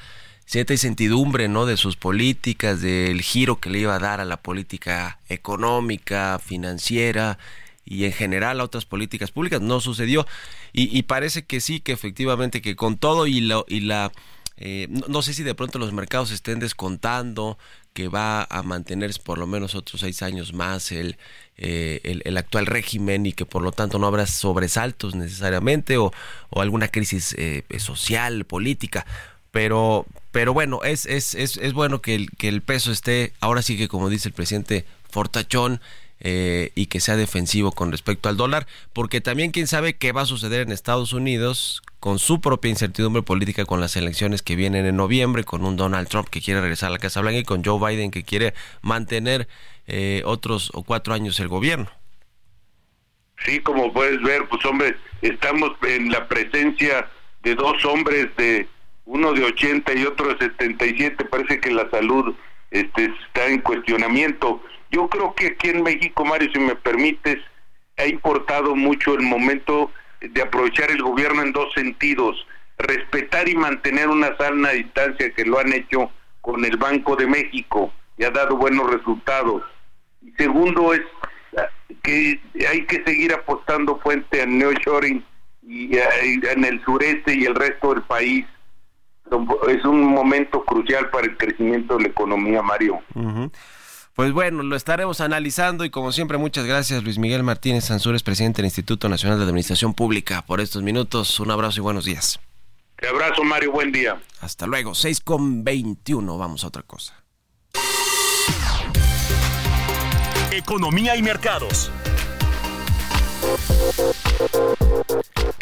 cierta 0.48 0.74
incertidumbre 0.74 1.50
¿no? 1.50 1.66
de 1.66 1.78
sus 1.78 1.98
políticas, 1.98 2.82
del 2.82 3.22
giro 3.22 3.60
que 3.60 3.70
le 3.70 3.80
iba 3.80 3.96
a 3.96 4.00
dar 4.00 4.22
a 4.22 4.26
la 4.26 4.38
política 4.38 5.20
económica, 5.28 6.40
financiera 6.40 7.38
y 7.84 8.06
en 8.06 8.14
general 8.14 8.62
a 8.62 8.64
otras 8.64 8.86
políticas 8.86 9.32
públicas. 9.32 9.62
No 9.62 9.82
sucedió. 9.82 10.26
Y, 10.72 10.98
y 10.98 11.04
parece 11.04 11.44
que 11.44 11.60
sí, 11.60 11.82
que 11.82 11.92
efectivamente 11.92 12.62
que 12.62 12.78
con 12.78 12.98
todo 12.98 13.28
y, 13.28 13.42
lo, 13.42 13.66
y 13.68 13.82
la 13.82 14.12
eh, 14.58 14.88
no, 14.90 15.22
sé 15.22 15.34
si 15.34 15.44
de 15.44 15.56
pronto 15.56 15.80
los 15.80 15.94
mercados 15.94 16.32
estén 16.32 16.60
descontando 16.60 17.58
que 17.94 18.08
va 18.08 18.44
a 18.44 18.64
mantenerse 18.64 19.20
por 19.22 19.38
lo 19.38 19.48
menos 19.48 19.76
otros 19.76 20.02
seis 20.02 20.22
años 20.22 20.54
más 20.54 20.92
el, 20.92 21.18
eh, 21.58 22.22
el, 22.24 22.38
actual 22.38 22.66
régimen 22.66 23.26
y 23.26 23.34
que 23.34 23.46
por 23.46 23.62
lo 23.62 23.72
tanto 23.72 24.00
no 24.00 24.08
habrá 24.08 24.26
sobresaltos 24.28 25.16
necesariamente 25.16 25.98
o, 25.98 26.12
alguna 26.52 26.88
crisis 26.88 27.36
eh, 27.38 27.64
social, 27.78 28.46
política. 28.46 29.06
Pero, 29.52 30.06
pero 30.32 30.54
bueno, 30.54 30.84
es, 30.84 31.06
es, 31.06 31.34
es, 31.36 31.58
es 31.58 31.74
bueno 31.74 32.02
que 32.02 32.16
el, 32.16 32.32
que 32.32 32.48
el 32.48 32.62
peso 32.62 32.92
esté, 32.92 33.34
ahora 33.40 33.62
sí 33.62 33.78
que 33.78 33.88
como 33.88 34.10
dice 34.10 34.30
el 34.30 34.34
presidente 34.34 34.86
Fortachón, 35.10 35.82
eh, 36.20 36.72
y 36.74 36.88
que 36.88 37.00
sea 37.00 37.16
defensivo 37.16 37.72
con 37.72 37.92
respecto 37.92 38.28
al 38.28 38.38
dólar, 38.38 38.66
porque 38.92 39.22
también 39.22 39.52
quién 39.52 39.68
sabe 39.68 39.98
qué 39.98 40.14
va 40.14 40.22
a 40.22 40.26
suceder 40.26 40.62
en 40.62 40.72
Estados 40.72 41.14
Unidos 41.14 41.84
con 42.00 42.20
su 42.20 42.42
propia 42.42 42.70
incertidumbre 42.70 43.24
política 43.24 43.66
con 43.66 43.80
las 43.80 43.96
elecciones 43.96 44.42
que 44.42 44.56
vienen 44.56 44.86
en 44.86 44.96
noviembre, 44.96 45.44
con 45.44 45.66
un 45.66 45.76
Donald 45.76 46.08
Trump 46.08 46.30
que 46.30 46.42
quiere 46.42 46.62
regresar 46.62 46.90
a 46.90 46.94
la 46.94 47.00
Casa 47.00 47.22
Blanca 47.22 47.40
y 47.40 47.44
con 47.44 47.64
Joe 47.64 47.80
Biden 47.80 48.12
que 48.12 48.24
quiere 48.24 48.54
mantener 48.82 49.48
eh, 49.88 50.22
otros 50.26 50.72
o 50.74 50.84
cuatro 50.84 51.14
años 51.14 51.40
el 51.40 51.48
gobierno. 51.48 51.90
Sí, 53.46 53.60
como 53.60 53.94
puedes 53.94 54.22
ver, 54.22 54.48
pues 54.48 54.64
hombre, 54.66 54.98
estamos 55.22 55.72
en 55.88 56.12
la 56.12 56.28
presencia 56.28 57.08
de 57.44 57.56
dos 57.56 57.84
hombres 57.86 58.28
de 58.38 58.68
uno 59.06 59.34
de 59.34 59.44
80 59.44 59.94
y 59.94 60.06
otro 60.06 60.34
de 60.34 60.38
77, 60.38 61.26
parece 61.26 61.60
que 61.60 61.72
la 61.72 61.90
salud 61.90 62.36
este, 62.72 63.06
está 63.06 63.48
en 63.48 63.62
cuestionamiento. 63.62 64.62
Yo 64.92 65.08
creo 65.08 65.34
que 65.34 65.48
aquí 65.48 65.70
en 65.70 65.84
México, 65.84 66.26
Mario, 66.26 66.50
si 66.52 66.60
me 66.60 66.76
permites, 66.76 67.38
ha 67.98 68.06
importado 68.06 68.76
mucho 68.76 69.14
el 69.14 69.22
momento 69.22 69.92
de 70.22 70.42
aprovechar 70.42 70.92
el 70.92 71.02
gobierno 71.02 71.42
en 71.42 71.54
dos 71.54 71.74
sentidos, 71.74 72.46
respetar 72.78 73.48
y 73.50 73.56
mantener 73.56 74.08
una 74.10 74.36
sana 74.38 74.72
distancia 74.72 75.32
que 75.32 75.46
lo 75.46 75.60
han 75.60 75.74
hecho 75.74 76.12
con 76.42 76.64
el 76.66 76.78
Banco 76.78 77.16
de 77.16 77.28
México 77.28 77.92
y 78.18 78.24
ha 78.24 78.32
dado 78.32 78.56
buenos 78.58 78.90
resultados. 78.92 79.64
Y 80.22 80.32
segundo 80.32 80.94
es 80.94 81.02
que 82.04 82.40
hay 82.70 82.86
que 82.86 83.04
seguir 83.04 83.34
apostando 83.34 84.00
fuente 84.00 84.42
al 84.42 84.58
neoshoring 84.58 85.24
y, 85.64 85.98
en 85.98 86.66
el 86.66 86.84
sureste 86.84 87.36
y 87.36 87.46
el 87.46 87.56
resto 87.56 87.94
del 87.94 88.04
país. 88.04 88.46
Es 89.68 89.84
un 89.84 90.06
momento 90.06 90.64
crucial 90.64 91.10
para 91.10 91.28
el 91.28 91.36
crecimiento 91.36 91.98
de 91.98 92.04
la 92.04 92.10
economía, 92.10 92.62
Mario. 92.62 93.02
Pues 94.18 94.34
bueno, 94.34 94.64
lo 94.64 94.76
estaremos 94.76 95.22
analizando 95.22 95.86
y 95.86 95.92
como 95.92 96.12
siempre 96.12 96.40
muchas 96.40 96.66
gracias 96.66 97.04
Luis 97.04 97.20
Miguel 97.20 97.44
Martínez 97.44 97.86
Sansures, 97.86 98.24
presidente 98.24 98.64
del 98.64 98.66
Instituto 98.66 99.10
Nacional 99.10 99.38
de 99.38 99.44
Administración 99.44 99.94
Pública, 99.94 100.42
por 100.42 100.60
estos 100.60 100.82
minutos. 100.82 101.40
Un 101.40 101.52
abrazo 101.52 101.82
y 101.82 101.84
buenos 101.84 102.04
días. 102.04 102.40
Te 102.96 103.08
abrazo 103.08 103.44
Mario, 103.44 103.74
buen 103.74 103.92
día. 103.92 104.20
Hasta 104.42 104.66
luego, 104.66 104.96
6 104.96 105.22
con 105.22 105.64
21, 105.64 106.36
vamos 106.36 106.64
a 106.64 106.68
otra 106.70 106.82
cosa. 106.82 107.14
Economía 110.52 111.16
y 111.16 111.22
mercados. 111.22 111.92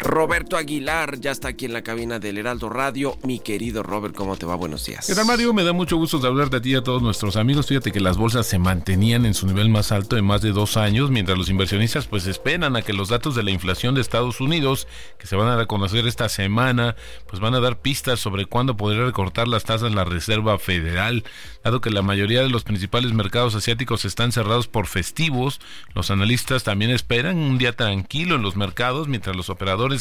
Roberto 0.06 0.56
Aguilar 0.56 1.18
ya 1.18 1.32
está 1.32 1.48
aquí 1.48 1.64
en 1.64 1.72
la 1.72 1.82
cabina 1.82 2.20
del 2.20 2.38
Heraldo 2.38 2.68
Radio. 2.68 3.18
Mi 3.24 3.40
querido 3.40 3.82
Robert, 3.82 4.14
¿cómo 4.14 4.36
te 4.36 4.46
va? 4.46 4.54
Buenos 4.54 4.86
días. 4.86 5.04
¿Qué 5.04 5.24
Mario? 5.24 5.52
Me 5.52 5.64
da 5.64 5.72
mucho 5.72 5.96
gusto 5.96 6.24
hablar 6.24 6.48
de 6.48 6.60
ti 6.60 6.70
y 6.70 6.74
a 6.76 6.82
todos 6.82 7.02
nuestros 7.02 7.34
amigos. 7.36 7.66
Fíjate 7.66 7.90
que 7.90 7.98
las 7.98 8.16
bolsas 8.16 8.46
se 8.46 8.60
mantenían 8.60 9.26
en 9.26 9.34
su 9.34 9.48
nivel 9.48 9.68
más 9.68 9.90
alto 9.90 10.16
en 10.16 10.24
más 10.24 10.42
de 10.42 10.52
dos 10.52 10.76
años, 10.76 11.10
mientras 11.10 11.36
los 11.36 11.50
inversionistas 11.50 12.06
pues 12.06 12.28
esperan 12.28 12.76
a 12.76 12.82
que 12.82 12.92
los 12.92 13.08
datos 13.08 13.34
de 13.34 13.42
la 13.42 13.50
inflación 13.50 13.96
de 13.96 14.00
Estados 14.00 14.40
Unidos, 14.40 14.86
que 15.18 15.26
se 15.26 15.34
van 15.34 15.48
a 15.48 15.50
dar 15.52 15.60
a 15.62 15.66
conocer 15.66 16.06
esta 16.06 16.28
semana, 16.28 16.94
pues 17.28 17.40
van 17.40 17.54
a 17.54 17.60
dar 17.60 17.80
pistas 17.80 18.20
sobre 18.20 18.46
cuándo 18.46 18.76
podrá 18.76 19.04
recortar 19.04 19.48
las 19.48 19.64
tasas 19.64 19.92
la 19.92 20.04
Reserva 20.04 20.56
Federal. 20.60 21.24
Dado 21.64 21.80
que 21.80 21.90
la 21.90 22.02
mayoría 22.02 22.42
de 22.42 22.48
los 22.48 22.62
principales 22.62 23.12
mercados 23.12 23.56
asiáticos 23.56 24.04
están 24.04 24.30
cerrados 24.30 24.68
por 24.68 24.86
festivos, 24.86 25.60
los 25.94 26.12
analistas 26.12 26.62
también 26.62 26.92
esperan 26.92 27.38
un 27.38 27.58
día 27.58 27.72
tranquilo 27.72 28.36
en 28.36 28.42
los 28.42 28.54
mercados, 28.54 29.08
mientras 29.08 29.34
los 29.34 29.50
operadores 29.50 29.95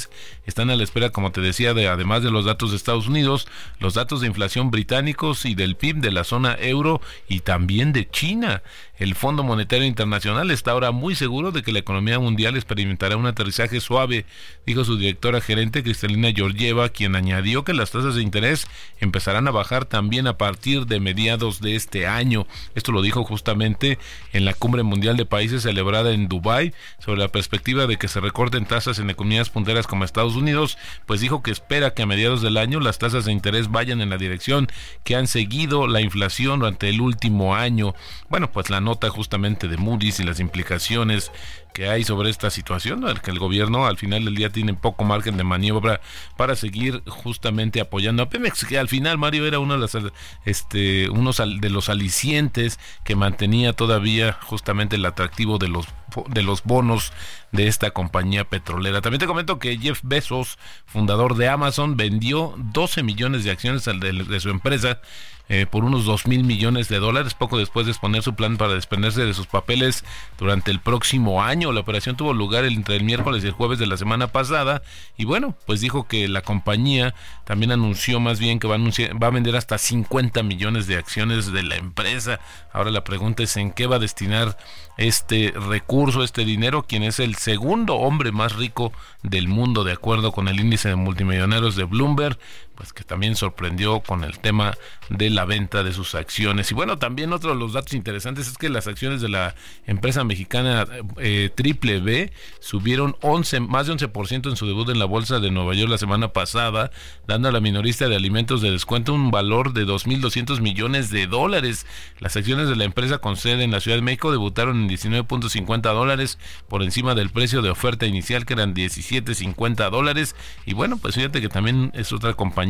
están 0.45 0.69
a 0.69 0.75
la 0.75 0.83
espera, 0.83 1.09
como 1.09 1.31
te 1.31 1.41
decía, 1.41 1.73
de 1.73 1.87
además 1.87 2.23
de 2.23 2.31
los 2.31 2.45
datos 2.45 2.71
de 2.71 2.77
Estados 2.77 3.07
Unidos, 3.07 3.47
los 3.79 3.93
datos 3.93 4.21
de 4.21 4.27
inflación 4.27 4.71
británicos 4.71 5.45
y 5.45 5.55
del 5.55 5.75
PIB 5.75 5.97
de 5.97 6.11
la 6.11 6.23
zona 6.23 6.55
euro 6.59 7.01
y 7.27 7.41
también 7.41 7.93
de 7.93 8.09
China. 8.09 8.61
El 8.97 9.13
Fondo 9.13 9.43
Monetario 9.43 9.85
Internacional 9.85 10.51
está 10.51 10.71
ahora 10.71 10.91
muy 10.91 11.15
seguro 11.15 11.51
de 11.51 11.63
que 11.63 11.73
la 11.73 11.79
economía 11.79 12.17
mundial 12.17 12.55
experimentará 12.55 13.17
un 13.17 13.25
aterrizaje 13.25 13.81
suave, 13.81 14.25
dijo 14.65 14.85
su 14.85 14.97
directora 14.97 15.41
gerente 15.41 15.83
Cristalina 15.83 16.31
Georgieva, 16.33 16.87
quien 16.87 17.17
añadió 17.17 17.65
que 17.65 17.73
las 17.73 17.91
tasas 17.91 18.15
de 18.15 18.21
interés 18.21 18.67
empezarán 19.01 19.49
a 19.49 19.51
bajar 19.51 19.83
también 19.83 20.27
a 20.27 20.37
partir 20.37 20.85
de 20.85 21.01
mediados 21.01 21.59
de 21.59 21.75
este 21.75 22.07
año. 22.07 22.47
Esto 22.73 22.93
lo 22.93 23.01
dijo 23.01 23.25
justamente 23.25 23.99
en 24.31 24.45
la 24.45 24.53
Cumbre 24.53 24.83
Mundial 24.83 25.17
de 25.17 25.25
Países 25.25 25.63
celebrada 25.63 26.13
en 26.13 26.29
Dubái 26.29 26.73
sobre 26.99 27.19
la 27.19 27.27
perspectiva 27.27 27.87
de 27.87 27.97
que 27.97 28.07
se 28.07 28.21
recorten 28.21 28.65
tasas 28.65 28.99
en 28.99 29.09
economías 29.09 29.49
punteras 29.49 29.87
como 29.87 30.05
Estados 30.05 30.37
Unidos, 30.37 30.77
pues 31.05 31.19
dijo 31.19 31.43
que 31.43 31.51
espera 31.51 31.93
que 31.93 32.03
a 32.03 32.05
mediados 32.05 32.41
del 32.41 32.55
año 32.55 32.79
las 32.79 32.97
tasas 32.97 33.25
de 33.25 33.33
interés 33.33 33.69
vayan 33.69 33.99
en 33.99 34.09
la 34.09 34.17
dirección 34.17 34.69
que 35.03 35.17
han 35.17 35.27
seguido 35.27 35.87
la 35.87 35.99
inflación 35.99 36.59
durante 36.59 36.87
el 36.87 37.01
último 37.01 37.55
año. 37.55 37.93
Bueno, 38.29 38.51
pues 38.53 38.69
la 38.69 38.84
nota 38.85 39.09
justamente 39.09 39.67
de 39.67 39.77
Moody's 39.77 40.19
y 40.21 40.23
las 40.23 40.39
implicaciones 40.39 41.31
que 41.73 41.89
hay 41.89 42.05
sobre 42.05 42.29
esta 42.29 42.49
situación, 42.49 43.03
que 43.21 43.31
el 43.31 43.39
gobierno 43.39 43.85
al 43.85 43.97
final 43.97 44.23
del 44.23 44.35
día 44.35 44.49
tiene 44.49 44.73
poco 44.73 45.03
margen 45.03 45.35
de 45.35 45.43
maniobra 45.43 45.99
para 46.37 46.55
seguir 46.55 47.03
justamente 47.05 47.81
apoyando. 47.81 48.23
A 48.23 48.29
Pemex, 48.29 48.63
que 48.63 48.79
al 48.79 48.87
final 48.87 49.17
Mario 49.17 49.45
era 49.45 49.59
uno 49.59 49.73
de 49.73 49.79
los, 49.81 49.97
este, 50.45 51.09
unos 51.09 51.37
de 51.37 51.69
los 51.69 51.89
alicientes 51.89 52.79
que 53.03 53.17
mantenía 53.17 53.73
todavía 53.73 54.39
justamente 54.43 54.95
el 54.95 55.05
atractivo 55.05 55.57
de 55.57 55.67
los 55.67 55.87
de 56.29 56.43
los 56.43 56.63
bonos 56.63 57.13
de 57.51 57.67
esta 57.67 57.91
compañía 57.91 58.43
petrolera. 58.45 59.01
También 59.01 59.19
te 59.19 59.27
comento 59.27 59.59
que 59.59 59.77
Jeff 59.77 59.99
Bezos, 60.03 60.57
fundador 60.85 61.35
de 61.35 61.49
Amazon, 61.49 61.97
vendió 61.97 62.53
12 62.57 63.03
millones 63.03 63.43
de 63.43 63.51
acciones 63.51 63.85
de 63.85 64.39
su 64.39 64.49
empresa 64.49 64.99
eh, 65.47 65.67
por 65.69 65.83
unos 65.83 66.05
2 66.05 66.25
mil 66.25 66.43
millones 66.43 66.87
de 66.87 66.97
dólares, 66.97 67.35
poco 67.35 67.59
después 67.59 67.85
de 67.85 67.91
exponer 67.91 68.23
su 68.23 68.33
plan 68.33 68.57
para 68.57 68.73
desprenderse 68.73 69.23
de 69.23 69.35
sus 69.35 69.45
papeles 69.45 70.03
durante 70.39 70.71
el 70.71 70.79
próximo 70.79 71.43
año. 71.43 71.71
La 71.71 71.81
operación 71.81 72.17
tuvo 72.17 72.33
lugar 72.33 72.65
entre 72.65 72.95
el 72.95 73.03
miércoles 73.03 73.43
y 73.43 73.47
el 73.47 73.53
jueves 73.53 73.77
de 73.77 73.85
la 73.85 73.95
semana 73.95 74.27
pasada 74.27 74.81
y 75.17 75.25
bueno, 75.25 75.55
pues 75.67 75.81
dijo 75.81 76.07
que 76.07 76.27
la 76.27 76.41
compañía 76.41 77.13
también 77.43 77.71
anunció 77.71 78.19
más 78.19 78.39
bien 78.39 78.57
que 78.57 78.67
va 78.67 78.73
a, 78.73 78.77
anunciar, 78.77 79.21
va 79.21 79.27
a 79.27 79.31
vender 79.31 79.55
hasta 79.55 79.77
50 79.77 80.41
millones 80.41 80.87
de 80.87 80.97
acciones 80.97 81.51
de 81.51 81.61
la 81.61 81.75
empresa. 81.75 82.39
Ahora 82.73 82.89
la 82.89 83.03
pregunta 83.03 83.43
es 83.43 83.55
en 83.55 83.71
qué 83.71 83.85
va 83.85 83.97
a 83.97 83.99
destinar 83.99 84.57
este 84.97 85.53
recurso, 85.55 86.04
este 86.23 86.45
dinero, 86.45 86.83
quien 86.83 87.03
es 87.03 87.19
el 87.19 87.35
segundo 87.35 87.95
hombre 87.95 88.31
más 88.31 88.55
rico 88.55 88.93
del 89.23 89.47
mundo 89.47 89.83
de 89.83 89.93
acuerdo 89.93 90.31
con 90.31 90.47
el 90.47 90.59
índice 90.59 90.89
de 90.89 90.95
multimillonarios 90.95 91.75
de 91.75 91.83
Bloomberg 91.83 92.37
pues 92.75 92.93
que 92.93 93.03
también 93.03 93.35
sorprendió 93.35 94.01
con 94.01 94.23
el 94.23 94.39
tema 94.39 94.75
de 95.09 95.29
la 95.29 95.45
venta 95.45 95.83
de 95.83 95.93
sus 95.93 96.15
acciones. 96.15 96.71
Y 96.71 96.75
bueno, 96.75 96.97
también 96.97 97.33
otro 97.33 97.51
de 97.51 97.59
los 97.59 97.73
datos 97.73 97.93
interesantes 97.93 98.47
es 98.47 98.57
que 98.57 98.69
las 98.69 98.87
acciones 98.87 99.21
de 99.21 99.29
la 99.29 99.55
empresa 99.85 100.23
mexicana 100.23 100.85
eh, 101.17 101.49
Triple 101.55 101.99
B 101.99 102.31
subieron 102.59 103.15
11, 103.21 103.61
más 103.61 103.87
de 103.87 103.93
11% 103.93 104.49
en 104.49 104.55
su 104.55 104.67
debut 104.67 104.89
en 104.89 104.99
la 104.99 105.05
bolsa 105.05 105.39
de 105.39 105.51
Nueva 105.51 105.73
York 105.73 105.89
la 105.89 105.97
semana 105.97 106.29
pasada, 106.29 106.91
dando 107.27 107.49
a 107.49 107.51
la 107.51 107.59
minorista 107.59 108.09
de 108.09 108.15
alimentos 108.15 108.61
de 108.61 108.71
descuento 108.71 109.13
un 109.13 109.31
valor 109.31 109.73
de 109.73 109.85
2.200 109.85 110.59
millones 110.59 111.09
de 111.09 111.27
dólares. 111.27 111.85
Las 112.19 112.35
acciones 112.35 112.67
de 112.67 112.75
la 112.75 112.83
empresa 112.83 113.19
con 113.19 113.37
sede 113.37 113.63
en 113.63 113.71
la 113.71 113.79
Ciudad 113.79 113.97
de 113.97 114.03
México 114.03 114.31
debutaron 114.31 114.83
en 114.83 114.89
19.50 114.89 115.81
dólares 115.93 116.37
por 116.67 116.83
encima 116.83 117.15
del 117.15 117.29
precio 117.29 117.61
de 117.61 117.69
oferta 117.69 118.05
inicial 118.05 118.45
que 118.45 118.53
eran 118.53 118.73
17.50 118.73 119.89
dólares. 119.89 120.35
Y 120.65 120.73
bueno, 120.73 120.97
pues 120.97 121.15
fíjate 121.15 121.41
que 121.41 121.49
también 121.49 121.91
es 121.93 122.11
otra 122.11 122.33
compañía 122.33 122.64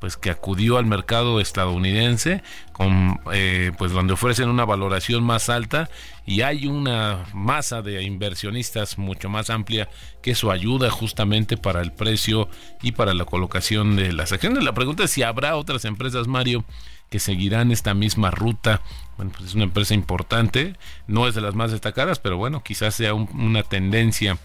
pues 0.00 0.16
que 0.16 0.30
acudió 0.30 0.78
al 0.78 0.86
mercado 0.86 1.40
estadounidense 1.40 2.42
con 2.72 3.20
eh, 3.32 3.72
pues 3.78 3.92
donde 3.92 4.14
ofrecen 4.14 4.48
una 4.48 4.64
valoración 4.64 5.22
más 5.22 5.48
alta 5.48 5.88
y 6.26 6.42
hay 6.42 6.66
una 6.66 7.24
masa 7.34 7.82
de 7.82 8.02
inversionistas 8.02 8.98
mucho 8.98 9.28
más 9.28 9.50
amplia 9.50 9.88
que 10.22 10.32
eso 10.32 10.50
ayuda 10.50 10.90
justamente 10.90 11.56
para 11.56 11.80
el 11.80 11.92
precio 11.92 12.48
y 12.82 12.92
para 12.92 13.14
la 13.14 13.24
colocación 13.24 13.96
de 13.96 14.12
las 14.12 14.32
acciones. 14.32 14.64
La 14.64 14.74
pregunta 14.74 15.04
es 15.04 15.10
si 15.10 15.22
habrá 15.22 15.56
otras 15.56 15.84
empresas, 15.84 16.28
Mario, 16.28 16.64
que 17.10 17.18
seguirán 17.18 17.70
esta 17.70 17.92
misma 17.94 18.30
ruta. 18.30 18.80
Bueno, 19.16 19.32
pues 19.32 19.50
es 19.50 19.54
una 19.54 19.64
empresa 19.64 19.94
importante, 19.94 20.76
no 21.06 21.28
es 21.28 21.34
de 21.34 21.42
las 21.42 21.54
más 21.54 21.70
destacadas, 21.70 22.18
pero 22.18 22.38
bueno, 22.38 22.62
quizás 22.62 22.94
sea 22.94 23.14
una 23.14 23.62
tendencia 23.62 24.38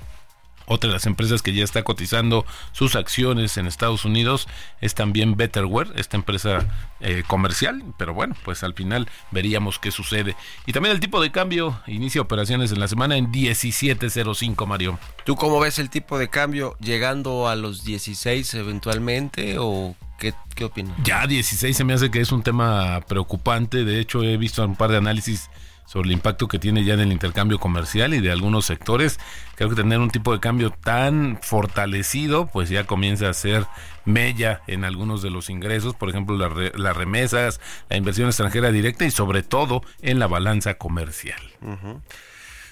otra 0.68 0.90
de 0.90 0.94
las 0.94 1.06
empresas 1.06 1.42
que 1.42 1.54
ya 1.54 1.64
está 1.64 1.84
cotizando 1.84 2.46
sus 2.74 2.96
acciones 2.96 3.58
en 3.58 3.68
Estados 3.68 4.06
Unidos 4.06 4.48
es 4.82 4.94
también 4.94 5.38
Betterware, 5.38 5.92
esta 5.96 6.18
empresa 6.18 6.68
eh, 7.00 7.24
comercial, 7.26 7.84
pero 7.98 8.14
bueno, 8.14 8.36
pues 8.44 8.64
al 8.64 8.74
final 8.74 9.10
veríamos 9.32 9.80
qué 9.80 9.92
sucede. 9.92 10.36
Y 10.66 10.74
también 10.74 10.94
el 10.94 11.00
tipo 11.00 11.22
de 11.22 11.32
cambio 11.32 11.80
inicia 11.88 12.22
operaciones 12.22 12.72
en 12.72 12.80
la 12.80 12.88
semana 12.88 13.16
en 13.16 13.32
17.05, 13.32 14.66
Mario. 14.68 15.00
¿Tú 15.26 15.36
cómo 15.36 15.60
ves 15.60 15.80
el 15.80 15.90
tipo 15.90 16.18
de 16.18 16.28
cambio 16.30 16.76
llegando 16.80 17.48
a 17.48 17.56
los 17.56 17.86
16 17.86 18.54
eventualmente 18.56 19.56
o 19.60 19.96
qué, 20.20 20.34
qué 20.54 20.66
opinas? 20.66 20.98
Ya 21.04 21.26
16 21.28 21.78
se 21.78 21.84
me 21.86 21.94
hace 21.94 22.12
que 22.12 22.20
es 22.20 22.32
un 22.34 22.44
tema 22.44 23.02
preocupante, 23.08 23.86
de 23.86 24.00
hecho 24.00 24.22
he 24.22 24.36
visto 24.36 24.66
un 24.66 24.76
par 24.76 24.92
de 24.92 24.98
análisis 24.98 25.50
sobre 25.88 26.10
el 26.10 26.14
impacto 26.14 26.48
que 26.48 26.60
tiene 26.60 26.84
ya 26.84 26.94
en 26.94 27.00
el 27.00 27.12
intercambio 27.12 27.60
comercial 27.60 28.14
y 28.14 28.20
de 28.20 28.32
algunos 28.32 28.66
sectores. 28.66 29.20
Creo 29.56 29.70
que 29.70 29.76
tener 29.76 30.00
un 30.00 30.12
tipo 30.12 30.34
de 30.34 30.40
cambio 30.40 30.70
tan 30.70 31.40
fortalecido, 31.42 32.48
pues 32.48 32.70
ya 32.70 32.84
comienza 32.84 33.30
a 33.30 33.34
ser 33.34 33.66
mella 34.06 34.62
en 34.68 34.84
algunos 34.84 35.22
de 35.22 35.32
los 35.32 35.50
ingresos, 35.50 35.96
por 35.96 36.10
ejemplo, 36.10 36.38
las 36.38 36.98
remesas, 36.98 37.60
la 37.90 37.98
inversión 37.98 38.28
extranjera 38.28 38.72
directa 38.72 39.06
y 39.06 39.12
sobre 39.12 39.44
todo 39.44 39.82
en 40.02 40.20
la 40.20 40.28
balanza 40.28 40.76
comercial 40.76 41.42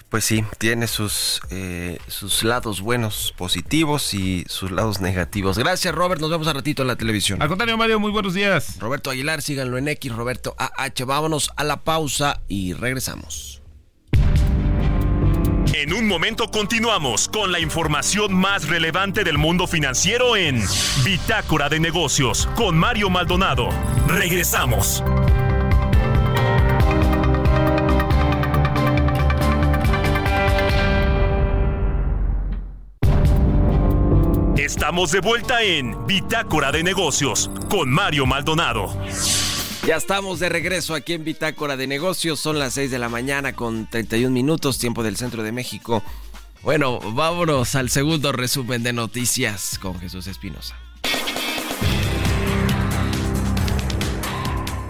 pues 0.08 0.24
sí, 0.24 0.44
tiene 0.58 0.86
sus, 0.86 1.40
eh, 1.50 1.98
sus 2.06 2.44
lados 2.44 2.80
buenos, 2.80 3.34
positivos 3.36 4.14
y 4.14 4.44
sus 4.48 4.70
lados 4.70 5.00
negativos. 5.00 5.58
Gracias, 5.58 5.94
Robert. 5.94 6.20
Nos 6.20 6.30
vemos 6.30 6.46
a 6.46 6.52
ratito 6.52 6.82
en 6.82 6.88
la 6.88 6.96
televisión. 6.96 7.42
Al 7.42 7.48
contrario, 7.48 7.76
Mario, 7.76 7.98
muy 7.98 8.10
buenos 8.10 8.34
días. 8.34 8.78
Roberto 8.78 9.10
Aguilar, 9.10 9.42
síganlo 9.42 9.78
en 9.78 9.88
X, 9.88 10.14
Roberto 10.14 10.54
AH. 10.58 11.04
Vámonos 11.04 11.50
a 11.56 11.64
la 11.64 11.82
pausa 11.82 12.40
y 12.48 12.72
regresamos. 12.72 13.62
En 15.74 15.92
un 15.92 16.08
momento 16.08 16.50
continuamos 16.50 17.28
con 17.28 17.52
la 17.52 17.60
información 17.60 18.34
más 18.34 18.66
relevante 18.66 19.24
del 19.24 19.36
mundo 19.36 19.66
financiero 19.66 20.34
en 20.34 20.64
Bitácora 21.04 21.68
de 21.68 21.80
Negocios 21.80 22.48
con 22.56 22.78
Mario 22.78 23.10
Maldonado. 23.10 23.68
Regresamos. 24.08 25.04
Estamos 34.66 35.12
de 35.12 35.20
vuelta 35.20 35.62
en 35.62 36.08
Bitácora 36.08 36.72
de 36.72 36.82
Negocios 36.82 37.48
con 37.70 37.88
Mario 37.88 38.26
Maldonado. 38.26 38.92
Ya 39.86 39.94
estamos 39.94 40.40
de 40.40 40.48
regreso 40.48 40.96
aquí 40.96 41.12
en 41.12 41.22
Bitácora 41.22 41.76
de 41.76 41.86
Negocios. 41.86 42.40
Son 42.40 42.58
las 42.58 42.74
6 42.74 42.90
de 42.90 42.98
la 42.98 43.08
mañana 43.08 43.52
con 43.52 43.88
31 43.88 44.34
minutos, 44.34 44.78
tiempo 44.78 45.04
del 45.04 45.16
centro 45.16 45.44
de 45.44 45.52
México. 45.52 46.02
Bueno, 46.64 46.98
vámonos 46.98 47.76
al 47.76 47.90
segundo 47.90 48.32
resumen 48.32 48.82
de 48.82 48.92
noticias 48.92 49.78
con 49.78 50.00
Jesús 50.00 50.26
Espinosa. 50.26 50.74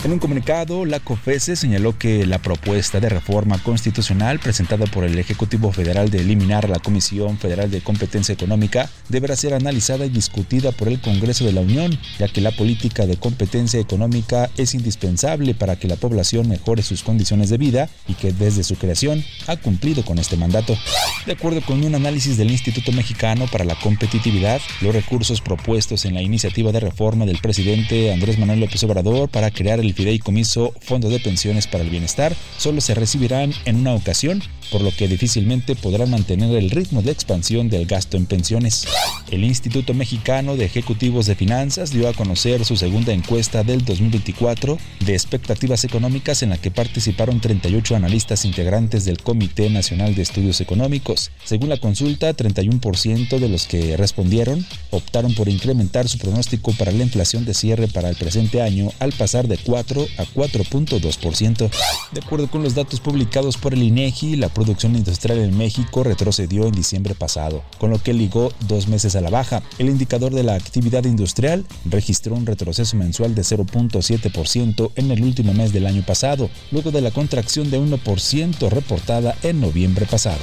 En 0.07 0.13
un 0.13 0.21
comunicado, 0.21 0.85
la 0.85 1.01
COFESE 1.01 1.57
señaló 1.57 1.99
que 1.99 2.27
la 2.27 2.39
propuesta 2.39 3.01
de 3.01 3.09
reforma 3.09 3.61
constitucional 3.61 4.39
presentada 4.39 4.87
por 4.87 5.03
el 5.03 5.19
Ejecutivo 5.19 5.73
Federal 5.73 6.11
de 6.11 6.21
eliminar 6.21 6.69
la 6.69 6.79
Comisión 6.79 7.39
Federal 7.39 7.73
de 7.73 7.81
Competencia 7.81 8.33
Económica 8.33 8.89
deberá 9.09 9.35
ser 9.35 9.53
analizada 9.53 10.07
y 10.07 10.11
discutida 10.11 10.71
por 10.71 10.87
el 10.87 11.01
Congreso 11.01 11.45
de 11.45 11.53
la 11.53 11.61
Unión, 11.61 11.99
ya 12.21 12.29
que 12.29 12.41
la 12.41 12.53
política 12.53 13.05
de 13.05 13.17
competencia 13.17 13.81
económica 13.81 14.49
es 14.57 14.75
indispensable 14.75 15.55
para 15.55 15.75
que 15.75 15.89
la 15.89 15.97
población 15.97 16.49
mejore 16.49 16.85
sus 16.85 17.03
condiciones 17.03 17.51
de 17.51 17.59
vida 17.59 17.89
y 18.07 18.15
que 18.15 18.33
desde 18.33 18.63
su 18.63 18.77
creación 18.77 19.25
ha 19.49 19.57
cumplido 19.57 20.05
con 20.05 20.21
este 20.21 20.37
mandato. 20.37 20.79
De 21.27 21.33
acuerdo 21.33 21.63
con 21.63 21.83
un 21.83 21.97
análisis 21.97 22.37
del 22.37 22.53
Instituto 22.53 22.93
Mexicano 22.93 23.49
para 23.51 23.65
la 23.65 23.75
Competitividad, 23.75 24.61
los 24.83 24.95
recursos 24.95 25.41
propuestos 25.41 26.05
en 26.05 26.15
la 26.15 26.23
iniciativa 26.23 26.71
de 26.71 26.79
reforma 26.79 27.27
del 27.27 27.39
presidente 27.39 28.13
Andrés 28.13 28.39
Manuel 28.39 28.61
López 28.61 28.85
Obrador 28.85 29.29
para 29.29 29.51
crear 29.51 29.81
el 29.81 29.96
fideicomiso 29.97 30.73
Fondo 30.81 31.09
de 31.09 31.19
Pensiones 31.19 31.67
para 31.67 31.83
el 31.83 31.91
Bienestar. 31.91 32.37
Solo 32.59 32.81
se 32.81 32.95
recibirán 32.95 33.53
en 33.65 33.77
una 33.77 33.95
ocasión, 33.95 34.43
por 34.71 34.81
lo 34.81 34.91
que 34.91 35.09
difícilmente 35.09 35.77
podrán 35.77 36.11
mantener 36.11 36.55
el 36.57 36.71
ritmo 36.71 37.03
de 37.03 37.13
expansión 37.13 37.69
del 37.69 37.87
gasto 37.87 38.17
en 38.17 38.27
pensiones. 38.27 38.87
El 39.31 39.45
Instituto 39.45 39.95
Mexicano 39.95 40.57
de 40.57 40.65
Ejecutivos 40.65 41.27
de 41.27 41.35
Finanzas 41.35 41.91
dio 41.91 42.09
a 42.09 42.13
conocer 42.13 42.65
su 42.65 42.77
segunda 42.77 43.13
encuesta 43.13 43.63
del 43.63 43.85
2024 43.85 44.79
de 45.01 45.13
expectativas 45.13 45.85
económicas 45.85 46.43
en 46.43 46.51
la 46.51 46.59
que 46.59 46.71
participaron 46.71 47.41
38 47.41 47.97
analistas 47.97 48.45
integrantes 48.45 49.05
del 49.05 49.23
Comité 49.23 49.71
Nacional 49.71 50.15
de 50.15 50.23
Estudios 50.23 50.61
Económicos. 50.61 51.31
Según 51.45 51.69
la 51.69 51.79
consulta, 51.79 52.35
31% 52.35 53.39
de 53.39 53.49
los 53.49 53.67
que 53.67 53.97
respondieron 53.97 54.65
optaron 54.91 55.35
por 55.35 55.49
incrementar 55.49 56.09
su 56.09 56.19
pronóstico 56.19 56.73
para 56.73 56.93
la 56.93 57.03
inflación 57.03 57.45
de 57.45 57.55
cierre 57.55 57.89
para 57.89 58.09
el 58.09 58.17
presente 58.17 58.63
año 58.63 58.91
al 58.99 59.13
pasar 59.13 59.49
de 59.49 59.59
4 59.59 60.07
a 60.19 60.25
4.2%. 60.25 61.71
De 62.13 62.21
acuerdo 62.21 62.49
con 62.51 62.63
los 62.63 62.75
datos 62.75 63.01
publicados 63.01 63.57
por 63.57 63.75
el 63.75 63.83
INEGI, 63.83 64.37
la 64.37 64.49
producción 64.57 64.97
industrial 64.97 65.39
en 65.39 65.55
México 65.55 66.03
retrocedió 66.03 66.67
en 66.67 66.73
diciembre 66.73 67.15
pasado, 67.15 67.63
con 67.79 67.91
lo 67.91 68.03
que 68.03 68.15
ligó 68.15 68.55
dos 68.61 68.89
meses 68.89 69.15
a 69.15 69.21
la 69.21 69.29
baja. 69.29 69.63
El 69.79 69.91
indicador 69.91 70.33
de 70.33 70.45
la 70.45 70.55
actividad 70.55 71.05
industrial 71.05 71.67
registró 71.85 72.35
un 72.35 72.47
retroceso 72.47 72.97
mensual 72.97 73.35
de 73.35 73.43
0.7% 73.43 74.93
en 74.97 75.11
el 75.11 75.23
último 75.23 75.53
mes 75.53 75.75
del 75.75 75.87
año 75.87 76.03
pasado, 76.07 76.49
luego 76.71 76.91
de 76.91 77.03
la 77.03 77.11
contracción 77.11 77.71
de 77.71 77.79
1% 77.79 78.71
reportada 78.71 79.37
en 79.43 79.61
noviembre 79.61 80.07
pasado. 80.07 80.41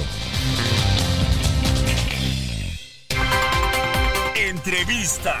Entrevista. 4.36 5.40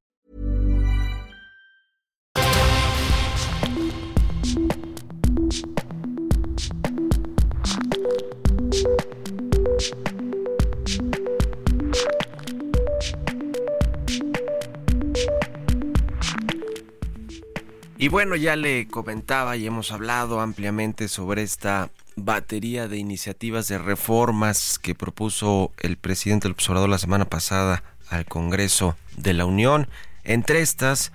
Y 18.01 18.07
bueno, 18.07 18.35
ya 18.35 18.55
le 18.55 18.87
comentaba 18.87 19.57
y 19.57 19.67
hemos 19.67 19.91
hablado 19.91 20.41
ampliamente 20.41 21.07
sobre 21.07 21.43
esta 21.43 21.91
batería 22.15 22.87
de 22.87 22.97
iniciativas 22.97 23.67
de 23.67 23.77
reformas 23.77 24.79
que 24.79 24.95
propuso 24.95 25.71
el 25.77 25.97
presidente 25.97 26.45
del 26.47 26.53
observador 26.53 26.89
la 26.89 26.97
semana 26.97 27.25
pasada 27.25 27.83
al 28.09 28.25
Congreso 28.25 28.97
de 29.17 29.33
la 29.33 29.45
Unión. 29.45 29.87
Entre 30.23 30.61
estas 30.61 31.11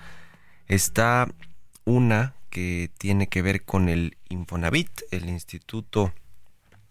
está 0.69 1.27
una 1.85 2.35
que 2.51 2.89
tiene 2.99 3.27
que 3.27 3.43
ver 3.43 3.65
con 3.65 3.89
el 3.89 4.17
Infonavit, 4.29 5.03
el 5.11 5.29
Instituto 5.29 6.13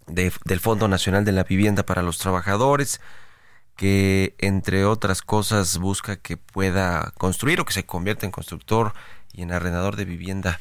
de- 0.07 0.33
del 0.43 0.59
Fondo 0.59 0.89
Nacional 0.89 1.23
de 1.23 1.31
la 1.31 1.45
Vivienda 1.45 1.83
para 1.85 2.01
los 2.01 2.17
Trabajadores, 2.17 2.99
que 3.77 4.35
entre 4.39 4.83
otras 4.83 5.21
cosas 5.21 5.77
busca 5.77 6.17
que 6.17 6.35
pueda 6.35 7.13
construir 7.17 7.61
o 7.61 7.65
que 7.65 7.73
se 7.73 7.85
convierta 7.85 8.25
en 8.25 8.33
constructor 8.33 8.93
y 9.35 9.41
en 9.41 9.51
arrendador 9.51 9.95
de 9.95 10.05
vivienda 10.05 10.59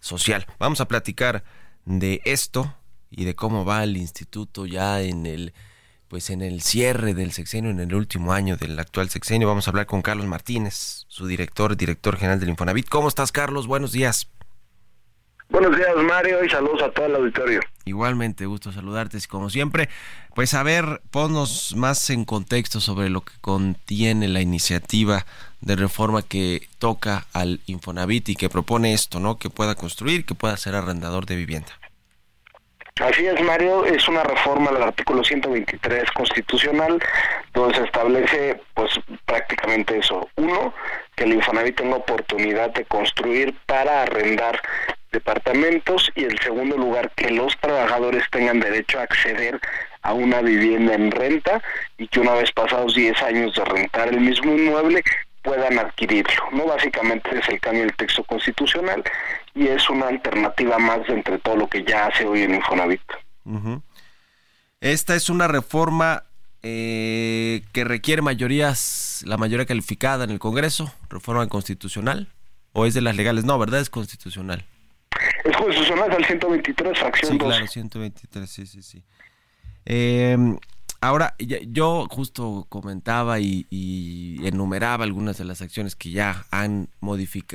social. 0.00 0.46
Vamos 0.58 0.80
a 0.80 0.88
platicar 0.88 1.44
de 1.84 2.20
esto 2.24 2.74
y 3.10 3.24
de 3.24 3.34
cómo 3.34 3.64
va 3.64 3.84
el 3.84 3.96
instituto 3.96 4.66
ya 4.66 5.00
en 5.00 5.26
el 5.26 5.54
pues 6.08 6.30
en 6.30 6.40
el 6.40 6.62
cierre 6.62 7.14
del 7.14 7.32
sexenio, 7.32 7.70
en 7.70 7.80
el 7.80 7.92
último 7.92 8.32
año 8.32 8.56
del 8.56 8.78
actual 8.78 9.10
sexenio. 9.10 9.48
Vamos 9.48 9.66
a 9.66 9.70
hablar 9.70 9.86
con 9.86 10.02
Carlos 10.02 10.26
Martínez, 10.26 11.04
su 11.08 11.26
director, 11.26 11.76
director 11.76 12.16
general 12.16 12.38
del 12.38 12.50
Infonavit. 12.50 12.88
¿Cómo 12.88 13.08
estás, 13.08 13.32
Carlos? 13.32 13.66
Buenos 13.66 13.90
días. 13.90 14.28
Buenos 15.48 15.76
días, 15.76 15.96
Mario, 15.96 16.44
y 16.44 16.50
saludos 16.50 16.82
a 16.82 16.90
todo 16.90 17.06
el 17.06 17.14
auditorio. 17.14 17.60
Igualmente, 17.84 18.46
gusto 18.46 18.72
saludarte, 18.72 19.18
como 19.28 19.48
siempre. 19.48 19.88
Pues 20.34 20.54
a 20.54 20.62
ver, 20.62 21.00
ponnos 21.10 21.74
más 21.76 22.10
en 22.10 22.24
contexto 22.24 22.80
sobre 22.80 23.10
lo 23.10 23.20
que 23.22 23.32
contiene 23.40 24.28
la 24.28 24.40
iniciativa 24.40 25.24
de 25.60 25.76
reforma 25.76 26.22
que 26.22 26.68
toca 26.78 27.26
al 27.32 27.60
Infonavit 27.66 28.28
y 28.30 28.36
que 28.36 28.50
propone 28.50 28.92
esto, 28.92 29.20
¿no? 29.20 29.38
Que 29.38 29.48
pueda 29.48 29.76
construir, 29.76 30.26
que 30.26 30.34
pueda 30.34 30.56
ser 30.56 30.74
arrendador 30.74 31.26
de 31.26 31.36
vivienda. 31.36 31.72
Así 33.00 33.26
es, 33.26 33.38
Mario, 33.42 33.84
es 33.84 34.08
una 34.08 34.22
reforma 34.22 34.70
del 34.72 34.84
artículo 34.84 35.22
123 35.22 36.10
constitucional 36.12 36.98
donde 37.52 37.74
se 37.74 37.84
establece 37.84 38.58
pues 38.72 38.90
prácticamente 39.26 39.98
eso. 39.98 40.26
Uno, 40.36 40.72
que 41.14 41.24
el 41.24 41.34
Infonavit 41.34 41.76
tenga 41.76 41.96
oportunidad 41.96 42.70
de 42.70 42.86
construir 42.86 43.54
para 43.66 44.02
arrendar 44.02 44.58
departamentos 45.12 46.10
y 46.14 46.24
en 46.24 46.38
segundo 46.38 46.78
lugar 46.78 47.10
que 47.16 47.30
los 47.30 47.54
trabajadores 47.58 48.24
tengan 48.30 48.60
derecho 48.60 48.98
a 48.98 49.02
acceder 49.02 49.60
a 50.00 50.14
una 50.14 50.40
vivienda 50.40 50.94
en 50.94 51.10
renta 51.10 51.62
y 51.98 52.08
que 52.08 52.20
una 52.20 52.32
vez 52.32 52.50
pasados 52.52 52.94
10 52.94 53.22
años 53.22 53.54
de 53.56 53.64
rentar 53.66 54.08
el 54.08 54.20
mismo 54.20 54.52
inmueble 54.52 55.02
puedan 55.42 55.78
adquirirlo. 55.78 56.44
No 56.52 56.64
básicamente 56.64 57.38
es 57.38 57.48
el 57.48 57.60
cambio 57.60 57.82
del 57.82 57.96
texto 57.96 58.24
constitucional 58.24 59.04
y 59.56 59.66
es 59.68 59.88
una 59.90 60.08
alternativa 60.08 60.78
más 60.78 61.00
entre 61.08 61.38
todo 61.38 61.56
lo 61.56 61.68
que 61.68 61.82
ya 61.82 62.06
hace 62.06 62.24
hoy 62.26 62.42
el 62.42 62.54
Infonavit. 62.54 63.00
Esta 64.80 65.16
es 65.16 65.30
una 65.30 65.48
reforma 65.48 66.24
eh, 66.62 67.62
que 67.72 67.84
requiere 67.84 68.20
mayorías, 68.22 69.22
la 69.26 69.36
mayoría 69.38 69.64
calificada 69.66 70.24
en 70.24 70.30
el 70.30 70.38
Congreso, 70.38 70.92
reforma 71.08 71.46
constitucional, 71.48 72.28
o 72.72 72.84
es 72.86 72.94
de 72.94 73.00
las 73.00 73.16
legales, 73.16 73.44
no, 73.44 73.58
¿verdad? 73.58 73.80
Es 73.80 73.88
constitucional. 73.90 74.64
Es 75.44 75.56
constitucional 75.56 76.12
al 76.12 76.24
123, 76.24 76.98
fracción 76.98 77.32
Sí, 77.32 77.38
2. 77.38 77.48
claro, 77.48 77.66
123, 77.66 78.50
sí, 78.50 78.66
sí, 78.66 78.82
sí. 78.82 79.02
Eh, 79.86 80.36
ahora, 81.00 81.34
yo 81.38 82.06
justo 82.10 82.66
comentaba 82.68 83.40
y, 83.40 83.66
y 83.70 84.46
enumeraba 84.46 85.04
algunas 85.04 85.38
de 85.38 85.44
las 85.44 85.62
acciones 85.62 85.96
que 85.96 86.10
ya 86.10 86.46
han 86.50 86.88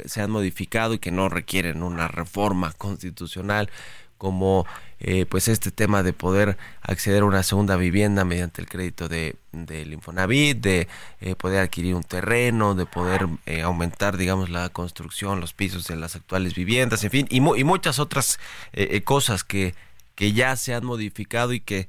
se 0.06 0.22
han 0.22 0.32
modificado 0.32 0.94
y 0.94 1.00
que 1.00 1.12
no 1.12 1.30
requieren 1.30 1.84
una 1.84 2.08
reforma 2.08 2.74
constitucional, 2.74 3.70
como 4.18 4.66
eh, 5.00 5.26
pues 5.26 5.48
este 5.48 5.72
tema 5.72 6.04
de 6.04 6.14
poder 6.14 6.58
acceder 6.82 7.24
a 7.24 7.26
una 7.26 7.42
segunda 7.42 7.76
vivienda 7.76 8.24
mediante 8.24 8.62
el 8.62 8.70
crédito 8.70 9.10
de 9.10 9.36
del 9.52 9.94
Infonavit, 9.94 10.60
de 10.60 10.88
eh, 11.20 11.36
poder 11.36 11.62
adquirir 11.62 11.96
un 11.96 12.04
terreno, 12.04 12.76
de 12.76 12.86
poder 12.86 13.28
eh, 13.46 13.62
aumentar, 13.62 14.18
digamos, 14.18 14.50
la 14.50 14.70
construcción, 14.70 15.40
los 15.40 15.54
pisos 15.54 15.88
de 15.88 15.96
las 15.96 16.16
actuales 16.16 16.56
viviendas, 16.56 17.04
en 17.04 17.12
fin, 17.12 17.28
y, 17.30 17.38
y 17.38 17.64
muchas 17.64 18.00
otras 18.00 18.40
eh, 18.74 18.90
eh, 18.92 19.04
cosas 19.04 19.44
que, 19.44 19.76
que 20.16 20.34
ya 20.34 20.56
se 20.56 20.74
han 20.74 20.86
modificado 20.86 21.54
y 21.54 21.60
que 21.60 21.88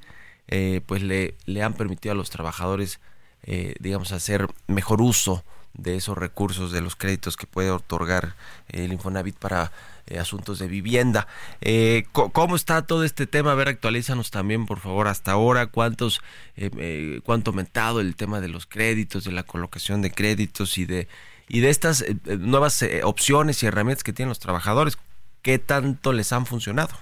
eh, 0.49 0.81
pues 0.87 1.03
le, 1.03 1.35
le 1.47 1.63
han 1.63 1.75
permitido 1.75 2.13
a 2.13 2.17
los 2.17 2.31
trabajadores, 2.31 3.01
eh, 3.43 3.75
digamos, 3.81 4.13
hacer 4.13 4.49
mejor 4.67 5.01
uso 5.01 5.45
de 5.75 5.97
esos 5.97 6.19
recursos, 6.19 6.71
de 6.71 6.83
los 6.83 6.97
créditos 6.97 7.37
que 7.37 7.47
puede 7.47 7.71
otorgar 7.71 8.35
el 8.69 8.93
Infonavit 8.93 9.37
para 9.37 9.73
eh, 10.07 10.19
asuntos 10.19 10.59
de 10.59 10.67
vivienda. 10.67 11.27
Eh, 11.61 12.05
¿Cómo 12.13 12.57
está 12.57 12.83
todo 12.83 13.05
este 13.05 13.27
tema? 13.27 13.53
A 13.53 13.55
ver, 13.55 13.69
actualízanos 13.69 14.31
también, 14.31 14.67
por 14.67 14.81
favor, 14.81 15.09
hasta 15.09 15.33
ahora, 15.33 15.69
cuántos, 15.69 16.21
eh, 16.57 16.71
eh, 16.77 17.21
cuánto 17.25 17.51
ha 17.51 17.53
aumentado 17.53 18.01
el 18.01 18.17
tema 18.17 18.41
de 18.41 18.49
los 18.49 18.67
créditos, 18.67 19.25
de 19.25 19.33
la 19.33 19.45
colocación 19.45 20.03
de 20.03 20.11
créditos 20.11 20.77
y 20.77 20.85
de 20.85 21.09
y 21.49 21.61
de 21.61 21.71
estas 21.71 22.03
eh, 22.03 22.17
eh, 22.27 22.37
nuevas 22.39 22.85
opciones 23.03 23.63
y 23.63 23.67
herramientas 23.67 24.05
que 24.05 24.13
tienen 24.13 24.29
los 24.29 24.39
trabajadores, 24.39 24.97
¿qué 25.43 25.59
tanto 25.59 26.13
les 26.13 26.33
han 26.33 26.47
funcionado? 26.47 26.95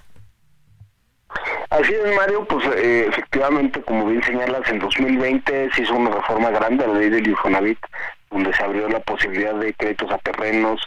Así 1.70 1.94
es, 1.94 2.16
Mario, 2.16 2.44
pues 2.46 2.66
efectivamente, 2.66 3.80
como 3.82 4.06
bien 4.06 4.22
señalas, 4.24 4.68
en 4.68 4.80
2020 4.80 5.70
se 5.72 5.82
hizo 5.82 5.94
una 5.94 6.10
reforma 6.10 6.50
grande 6.50 6.84
a 6.84 6.88
la 6.88 6.98
ley 6.98 7.10
del 7.10 7.28
Infonavit, 7.28 7.78
donde 8.28 8.52
se 8.52 8.64
abrió 8.64 8.88
la 8.88 8.98
posibilidad 8.98 9.54
de 9.54 9.72
créditos 9.74 10.10
a 10.10 10.18
terrenos, 10.18 10.80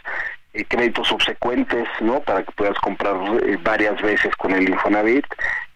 eh, 0.52 0.64
créditos 0.68 1.08
subsecuentes, 1.08 1.88
¿no? 2.00 2.20
Para 2.20 2.42
que 2.44 2.52
puedas 2.52 2.78
comprar 2.80 3.16
eh, 3.44 3.58
varias 3.62 4.00
veces 4.02 4.36
con 4.36 4.52
el 4.52 4.68
Infonavit. 4.68 5.24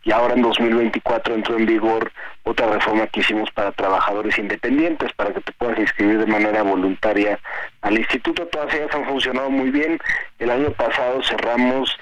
Y 0.04 0.12
ahora 0.12 0.34
en 0.34 0.42
2024 0.42 1.34
entró 1.34 1.56
en 1.56 1.66
vigor 1.66 2.12
otra 2.44 2.66
reforma 2.68 3.06
que 3.08 3.20
hicimos 3.20 3.50
para 3.50 3.72
trabajadores 3.72 4.38
independientes, 4.38 5.12
para 5.14 5.32
que 5.32 5.40
te 5.40 5.52
puedas 5.52 5.78
inscribir 5.78 6.18
de 6.18 6.26
manera 6.26 6.62
voluntaria 6.62 7.38
al 7.80 7.98
instituto. 7.98 8.46
Todas 8.46 8.72
ellas 8.74 8.94
han 8.94 9.06
funcionado 9.06 9.50
muy 9.50 9.70
bien. 9.70 9.98
El 10.38 10.50
año 10.50 10.70
pasado 10.72 11.22
cerramos 11.22 11.98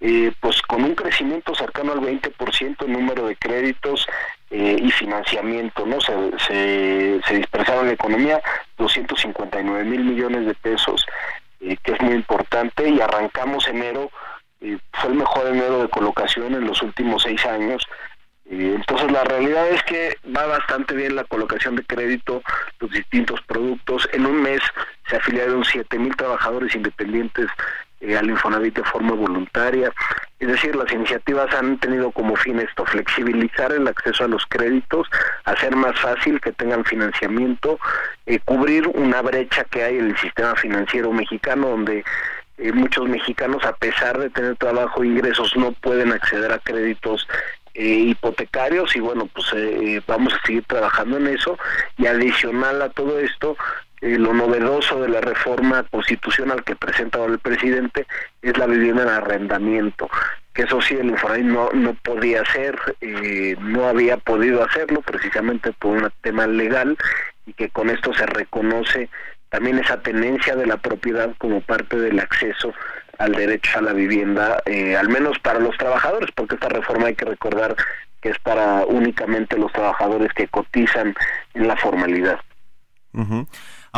eh, 0.00 0.32
pues 0.40 0.62
con 0.62 0.84
un 0.84 0.94
crecimiento 0.94 1.54
cercano 1.54 1.92
al 1.92 2.00
20% 2.00 2.84
en 2.84 2.92
número 2.92 3.26
de 3.26 3.36
créditos 3.36 4.06
y 4.50 4.90
financiamiento, 4.92 5.84
¿no? 5.84 6.00
Se, 6.00 6.14
se, 7.26 7.34
dispersaron 7.36 7.86
la 7.86 7.92
economía 7.92 8.40
259 8.78 9.84
mil 9.84 10.04
millones 10.04 10.46
de 10.46 10.54
pesos 10.54 11.04
eh, 11.60 11.76
que 11.82 11.92
es 11.92 12.00
muy 12.00 12.14
importante, 12.14 12.88
y 12.88 13.00
arrancamos 13.00 13.66
enero, 13.66 14.10
eh, 14.60 14.78
fue 14.92 15.10
el 15.10 15.16
mejor 15.16 15.46
enero 15.48 15.82
de 15.82 15.88
colocación 15.88 16.54
en 16.54 16.66
los 16.66 16.80
últimos 16.82 17.22
seis 17.22 17.44
años. 17.46 17.82
Eh, 18.46 18.74
entonces 18.76 19.10
la 19.10 19.24
realidad 19.24 19.68
es 19.68 19.82
que 19.82 20.16
va 20.34 20.46
bastante 20.46 20.94
bien 20.94 21.16
la 21.16 21.24
colocación 21.24 21.74
de 21.74 21.82
crédito, 21.82 22.42
los 22.78 22.90
distintos 22.92 23.40
productos. 23.42 24.08
En 24.12 24.26
un 24.26 24.40
mes 24.40 24.60
se 25.08 25.16
afiliaron 25.16 25.64
siete 25.64 25.98
mil 25.98 26.14
trabajadores 26.16 26.74
independientes 26.76 27.48
eh, 28.00 28.16
al 28.16 28.30
Infonavit 28.30 28.76
de 28.76 28.84
forma 28.84 29.12
voluntaria. 29.12 29.92
Es 30.38 30.46
decir, 30.46 30.76
las 30.76 30.92
iniciativas 30.92 31.52
han 31.52 31.78
tenido 31.78 32.12
como 32.12 32.36
fin 32.36 32.60
esto, 32.60 32.84
flexibilizar 32.86 33.72
el 33.72 33.88
acceso 33.88 34.24
a 34.24 34.28
los 34.28 34.46
créditos, 34.46 35.08
hacer 35.44 35.74
más 35.74 35.98
fácil 35.98 36.40
que 36.40 36.52
tengan 36.52 36.84
financiamiento, 36.84 37.80
eh, 38.26 38.38
cubrir 38.44 38.86
una 38.86 39.20
brecha 39.20 39.64
que 39.64 39.82
hay 39.82 39.98
en 39.98 40.10
el 40.10 40.18
sistema 40.18 40.54
financiero 40.54 41.12
mexicano 41.12 41.70
donde 41.70 42.04
eh, 42.58 42.72
muchos 42.72 43.08
mexicanos, 43.08 43.64
a 43.64 43.74
pesar 43.74 44.16
de 44.18 44.30
tener 44.30 44.54
trabajo 44.56 45.02
e 45.02 45.08
ingresos, 45.08 45.56
no 45.56 45.72
pueden 45.72 46.12
acceder 46.12 46.52
a 46.52 46.58
créditos 46.60 47.26
hipotecarios 47.74 48.96
y 48.96 49.00
bueno, 49.00 49.28
pues 49.32 49.54
vamos 50.04 50.34
a 50.34 50.44
seguir 50.44 50.64
trabajando 50.64 51.16
en 51.18 51.28
eso 51.28 51.56
y 51.96 52.06
adicional 52.06 52.82
a 52.82 52.88
todo 52.88 53.20
esto, 53.20 53.56
eh, 54.00 54.18
lo 54.18 54.32
novedoso 54.32 55.00
de 55.00 55.08
la 55.08 55.20
reforma 55.20 55.82
constitucional 55.84 56.62
que 56.64 56.76
presenta 56.76 57.24
el 57.24 57.38
presidente 57.38 58.06
es 58.42 58.56
la 58.56 58.66
vivienda 58.66 59.02
en 59.02 59.08
arrendamiento, 59.08 60.08
que 60.54 60.62
eso 60.62 60.80
sí 60.80 60.94
el 60.94 61.10
Infonavit 61.10 61.46
no, 61.46 61.70
no 61.72 61.94
podía 61.94 62.42
hacer, 62.42 62.76
eh, 63.00 63.56
no 63.60 63.88
había 63.88 64.16
podido 64.16 64.64
hacerlo 64.64 65.00
precisamente 65.02 65.72
por 65.72 65.96
un 65.96 66.10
tema 66.20 66.46
legal 66.46 66.96
y 67.46 67.52
que 67.52 67.70
con 67.70 67.90
esto 67.90 68.12
se 68.14 68.26
reconoce 68.26 69.08
también 69.48 69.78
esa 69.78 70.00
tenencia 70.00 70.54
de 70.54 70.66
la 70.66 70.76
propiedad 70.76 71.34
como 71.38 71.60
parte 71.60 71.96
del 71.96 72.20
acceso 72.20 72.72
al 73.18 73.32
derecho 73.32 73.78
a 73.78 73.82
la 73.82 73.92
vivienda, 73.92 74.62
eh, 74.66 74.96
al 74.96 75.08
menos 75.08 75.38
para 75.40 75.58
los 75.58 75.76
trabajadores, 75.76 76.30
porque 76.34 76.54
esta 76.54 76.68
reforma 76.68 77.08
hay 77.08 77.14
que 77.14 77.24
recordar 77.24 77.74
que 78.20 78.30
es 78.30 78.38
para 78.38 78.84
únicamente 78.86 79.56
los 79.56 79.72
trabajadores 79.72 80.32
que 80.34 80.48
cotizan 80.48 81.14
en 81.54 81.66
la 81.66 81.76
formalidad. 81.76 82.40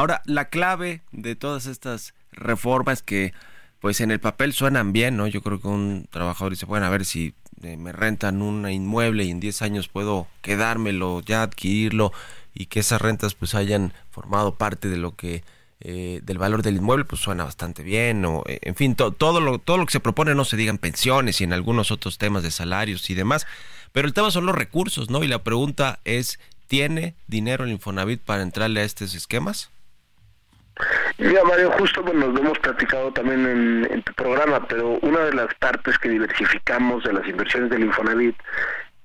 Ahora, 0.01 0.23
la 0.25 0.47
clave 0.47 1.03
de 1.13 1.37
todas 1.37 1.67
estas 1.67 2.15
reformas 2.33 3.03
que 3.03 3.35
pues 3.81 4.01
en 4.01 4.11
el 4.11 4.19
papel 4.19 4.55
suenan 4.55 4.95
bien, 4.95 5.19
¿no? 5.19 5.27
Yo 5.27 5.43
creo 5.43 5.61
que 5.61 5.69
un 5.69 6.09
trabajador 6.09 6.55
dice, 6.55 6.65
bueno, 6.65 6.87
a 6.87 6.89
ver 6.89 7.05
si 7.05 7.35
eh, 7.63 7.77
me 7.77 7.93
rentan 7.93 8.41
un 8.41 8.67
inmueble 8.71 9.25
y 9.25 9.31
en 9.31 9.41
10 9.41 9.61
años 9.61 9.89
puedo 9.89 10.27
quedármelo, 10.41 11.21
ya 11.21 11.43
adquirirlo 11.43 12.15
y 12.55 12.65
que 12.65 12.81
esas 12.81 13.03
rentas 13.03 13.35
pues 13.35 13.55
hayan 13.55 13.93
formado 14.11 14.55
parte 14.55 14.89
de 14.89 14.97
lo 14.97 15.17
que 15.17 15.45
eh, 15.81 16.21
del 16.23 16.39
valor 16.39 16.63
del 16.63 16.77
inmueble 16.77 17.05
pues 17.05 17.21
suena 17.21 17.45
bastante 17.45 17.83
bien 17.83 18.25
o 18.25 18.43
eh, 18.47 18.59
en 18.63 18.77
fin 18.77 18.95
todo 18.95 19.41
lo 19.43 19.59
todo 19.59 19.77
lo 19.77 19.85
que 19.85 19.93
se 19.93 20.01
propone 20.01 20.35
no 20.35 20.47
se 20.47 20.57
digan 20.57 20.79
pensiones 20.79 21.43
y 21.43 21.45
en 21.45 21.53
algunos 21.53 21.91
otros 21.91 22.17
temas 22.17 22.43
de 22.43 22.51
salarios 22.51 23.11
y 23.11 23.15
demás 23.15 23.47
pero 23.93 24.09
el 24.09 24.15
tema 24.15 24.31
son 24.31 24.47
los 24.47 24.55
recursos 24.55 25.11
no 25.11 25.23
y 25.23 25.29
la 25.29 25.43
pregunta 25.43 26.01
es 26.07 26.41
tiene 26.69 27.15
dinero 27.27 27.65
el 27.65 27.71
Infonavit 27.71 28.23
para 28.23 28.43
entrarle 28.43 28.81
a 28.81 28.85
estos 28.85 29.15
esquemas 29.15 29.71
Mira, 31.19 31.45
Mario, 31.45 31.71
justo 31.73 32.03
bueno, 32.03 32.27
nos 32.27 32.35
lo 32.35 32.41
hemos 32.41 32.59
platicado 32.59 33.13
también 33.13 33.87
en, 33.91 34.03
tu 34.03 34.13
programa, 34.15 34.67
pero 34.67 34.99
una 35.03 35.21
de 35.21 35.35
las 35.35 35.55
partes 35.55 35.99
que 35.99 36.09
diversificamos 36.09 37.05
de 37.05 37.13
las 37.13 37.27
inversiones 37.27 37.71
del 37.71 37.85
Infonavit 37.85 38.37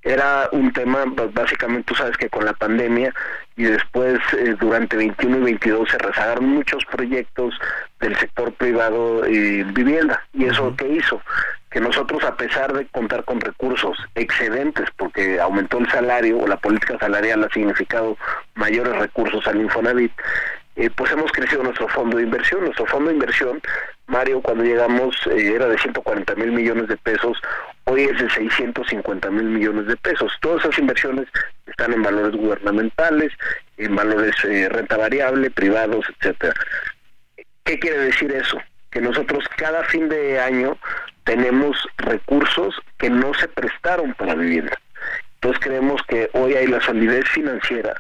era 0.06 0.48
un 0.52 0.72
tema, 0.72 1.04
pues, 1.16 1.34
básicamente 1.34 1.86
tú 1.88 1.96
sabes 1.96 2.16
que 2.16 2.30
con 2.30 2.46
la 2.46 2.54
pandemia 2.54 3.12
y 3.58 3.64
después 3.64 4.20
eh, 4.38 4.56
durante 4.60 4.96
21 4.96 5.40
y 5.40 5.42
22 5.42 5.90
se 5.90 5.98
rezagaron 5.98 6.48
muchos 6.48 6.86
proyectos 6.86 7.56
del 8.00 8.16
sector 8.18 8.54
privado 8.54 9.26
en 9.26 9.74
vivienda. 9.74 10.22
¿Y 10.34 10.46
eso 10.46 10.76
qué 10.78 10.88
hizo? 10.90 11.22
Que 11.72 11.80
nosotros, 11.80 12.24
a 12.24 12.36
pesar 12.36 12.74
de 12.74 12.86
contar 12.86 13.26
con 13.26 13.42
recursos 13.42 13.98
excedentes, 14.14 14.88
porque 14.96 15.40
aumentó 15.40 15.80
el 15.80 15.90
salario 15.90 16.38
o 16.38 16.48
la 16.48 16.58
política 16.58 17.00
salarial 17.00 17.44
ha 17.44 17.50
significado 17.50 18.16
mayores 18.54 18.96
recursos 18.98 19.48
al 19.48 19.60
Infonavit, 19.60 20.12
eh, 20.76 20.90
pues 20.94 21.12
hemos 21.12 21.32
crecido 21.32 21.64
nuestro 21.64 21.88
fondo 21.88 22.18
de 22.18 22.24
inversión. 22.24 22.62
Nuestro 22.62 22.86
fondo 22.86 23.10
de 23.10 23.16
inversión, 23.16 23.62
Mario, 24.08 24.42
cuando 24.42 24.64
llegamos 24.64 25.16
eh, 25.28 25.54
era 25.56 25.68
de 25.68 25.78
140 25.78 26.36
mil 26.36 26.52
millones 26.52 26.88
de 26.90 26.98
pesos, 26.98 27.38
hoy 27.86 28.04
es 28.04 28.20
de 28.20 28.30
650 28.30 29.32
mil 29.32 29.46
millones 29.46 29.88
de 29.88 29.96
pesos. 29.96 30.34
Todas 30.42 30.66
esas 30.66 30.80
inversiones 30.80 31.28
están 31.66 31.94
en 31.94 32.04
valores 32.04 32.36
gubernamentales, 32.36 33.32
en 33.78 33.96
valores 33.96 34.36
eh, 34.44 34.68
renta 34.70 34.98
variable, 34.98 35.50
privados, 35.50 36.06
etcétera. 36.20 36.54
¿Qué 37.64 37.80
quiere 37.80 37.98
decir 38.00 38.32
eso? 38.34 38.60
Que 38.92 39.00
nosotros 39.00 39.46
cada 39.56 39.84
fin 39.86 40.10
de 40.10 40.40
año 40.40 40.78
tenemos 41.24 41.88
recursos 41.98 42.76
que 42.98 43.10
no 43.10 43.34
se 43.34 43.48
prestaron 43.48 44.14
para 44.14 44.36
vivienda. 44.36 44.78
Entonces 45.36 45.64
creemos 45.64 46.02
que 46.08 46.30
hoy 46.34 46.54
hay 46.54 46.68
la 46.68 46.82
solidez 46.82 47.28
financiera 47.30 47.96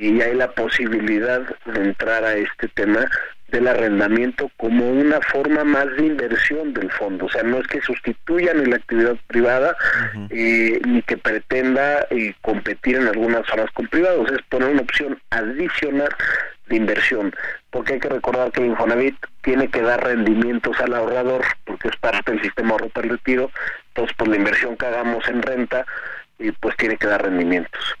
y 0.00 0.18
hay 0.22 0.34
la 0.34 0.50
posibilidad 0.52 1.42
de 1.66 1.84
entrar 1.84 2.24
a 2.24 2.32
este 2.32 2.68
tema 2.68 3.06
del 3.48 3.68
arrendamiento 3.68 4.50
como 4.56 4.90
una 4.90 5.20
forma 5.20 5.62
más 5.62 5.86
de 5.96 6.06
inversión 6.06 6.72
del 6.72 6.90
fondo. 6.90 7.26
O 7.26 7.28
sea, 7.28 7.42
no 7.42 7.58
es 7.58 7.66
que 7.66 7.82
sustituyan 7.82 8.70
la 8.70 8.76
actividad 8.76 9.16
privada 9.26 9.76
eh, 10.30 10.80
ni 10.86 11.02
que 11.02 11.18
pretenda 11.18 12.06
eh, 12.08 12.32
competir 12.40 12.96
en 12.96 13.08
algunas 13.08 13.46
zonas 13.46 13.70
con 13.72 13.88
privados, 13.88 14.32
es 14.32 14.40
poner 14.48 14.70
una 14.70 14.80
opción 14.80 15.20
adicional 15.28 16.08
de 16.68 16.76
inversión, 16.76 17.34
porque 17.70 17.94
hay 17.94 18.00
que 18.00 18.08
recordar 18.08 18.52
que 18.52 18.60
el 18.60 18.68
Infonavit 18.68 19.16
tiene 19.42 19.68
que 19.68 19.82
dar 19.82 20.02
rendimientos 20.02 20.78
al 20.80 20.94
ahorrador, 20.94 21.44
porque 21.66 21.88
es 21.88 21.96
parte 21.96 22.32
del 22.32 22.42
sistema 22.42 22.70
ahorro 22.70 22.88
para 22.88 23.08
retiro, 23.08 23.50
entonces 23.88 24.16
por 24.16 24.28
la 24.28 24.36
inversión 24.36 24.76
que 24.76 24.86
hagamos 24.86 25.28
en 25.28 25.42
renta, 25.42 25.84
eh, 26.38 26.52
pues 26.58 26.74
tiene 26.76 26.96
que 26.96 27.08
dar 27.08 27.22
rendimientos. 27.22 27.96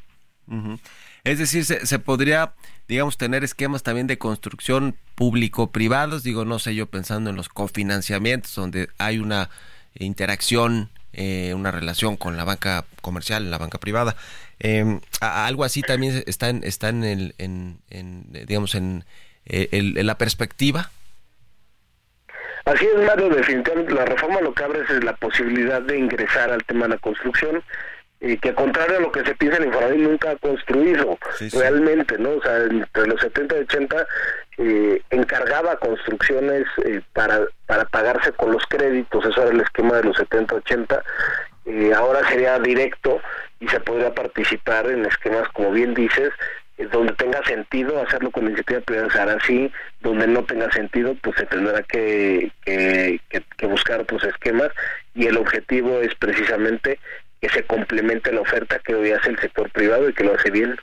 Es 1.24 1.38
decir, 1.38 1.64
se, 1.64 1.98
podría, 1.98 2.54
digamos, 2.88 3.18
tener 3.18 3.44
esquemas 3.44 3.82
también 3.82 4.06
de 4.06 4.18
construcción 4.18 4.96
público-privados, 5.14 6.22
digo, 6.22 6.44
no 6.44 6.58
sé, 6.58 6.74
yo 6.74 6.86
pensando 6.86 7.30
en 7.30 7.36
los 7.36 7.48
cofinanciamientos, 7.48 8.54
donde 8.54 8.88
hay 8.98 9.18
una 9.18 9.50
interacción, 9.94 10.90
eh, 11.12 11.52
una 11.54 11.70
relación 11.70 12.16
con 12.16 12.36
la 12.36 12.44
banca 12.44 12.84
comercial, 13.02 13.50
la 13.50 13.58
banca 13.58 13.78
privada. 13.78 14.16
Em, 14.58 15.00
algo 15.20 15.64
así 15.64 15.82
también 15.82 16.22
está 16.26 16.48
en, 16.48 16.64
está 16.64 16.88
en, 16.88 17.04
el, 17.04 17.34
en, 17.38 17.80
digamos, 18.46 18.74
en, 18.74 19.04
eh, 19.44 19.68
en 19.72 20.06
la 20.06 20.16
perspectiva 20.16 20.90
Así 22.64 22.86
es, 22.86 23.06
Mario, 23.06 23.30
definitivamente 23.30 23.94
la 23.94 24.04
reforma 24.04 24.40
lo 24.40 24.52
que 24.52 24.64
abre 24.64 24.80
es 24.82 25.02
la 25.02 25.14
posibilidad 25.14 25.80
de 25.80 25.98
ingresar 25.98 26.50
al 26.50 26.64
tema 26.64 26.84
de 26.84 26.90
la 26.90 26.98
construcción 26.98 27.62
y 28.20 28.36
que 28.36 28.54
contrario 28.54 28.98
a 28.98 29.00
lo 29.00 29.12
que 29.12 29.24
se 29.24 29.34
piensa 29.34 29.58
el 29.58 29.66
Infonavit 29.66 30.00
nunca 30.00 30.30
ha 30.32 30.36
construido 30.36 31.18
realmente, 31.52 32.18
¿no? 32.18 32.32
O 32.32 32.42
sea, 32.42 32.58
entre 32.58 33.06
los 33.06 33.20
70 33.20 33.56
y 33.56 33.60
80 33.60 34.06
eh, 34.58 35.02
encargaba 35.10 35.76
construcciones 35.76 36.64
eh, 36.84 37.00
para, 37.14 37.40
para 37.66 37.86
pagarse 37.86 38.32
con 38.32 38.52
los 38.52 38.62
créditos, 38.66 39.24
eso 39.24 39.42
era 39.42 39.52
el 39.52 39.60
esquema 39.60 39.96
de 39.96 40.04
los 40.04 40.16
70, 40.18 40.54
80, 40.54 41.02
eh, 41.64 41.92
ahora 41.94 42.28
sería 42.28 42.58
directo 42.58 43.20
y 43.58 43.68
se 43.68 43.80
podría 43.80 44.14
participar 44.14 44.90
en 44.90 45.06
esquemas, 45.06 45.48
como 45.54 45.70
bien 45.70 45.94
dices, 45.94 46.30
donde 46.92 47.12
tenga 47.14 47.42
sentido 47.44 48.02
hacerlo 48.02 48.30
con 48.30 48.46
iniciativa 48.46 48.80
privada, 48.80 49.34
así, 49.34 49.70
donde 50.00 50.26
no 50.26 50.44
tenga 50.44 50.70
sentido, 50.72 51.14
pues 51.22 51.36
se 51.36 51.46
tendrá 51.46 51.82
que, 51.82 52.50
que, 52.64 53.20
que 53.58 53.66
buscar 53.66 54.00
otros 54.00 54.24
esquemas 54.24 54.70
y 55.14 55.26
el 55.26 55.36
objetivo 55.36 56.00
es 56.00 56.14
precisamente 56.14 56.98
que 57.40 57.48
se 57.48 57.64
complemente 57.64 58.32
la 58.32 58.40
oferta 58.40 58.78
que 58.78 58.94
hoy 58.94 59.12
hace 59.12 59.30
el 59.30 59.38
sector 59.38 59.70
privado 59.70 60.08
y 60.08 60.14
que 60.14 60.24
lo 60.24 60.34
hace 60.34 60.50
bien. 60.50 60.76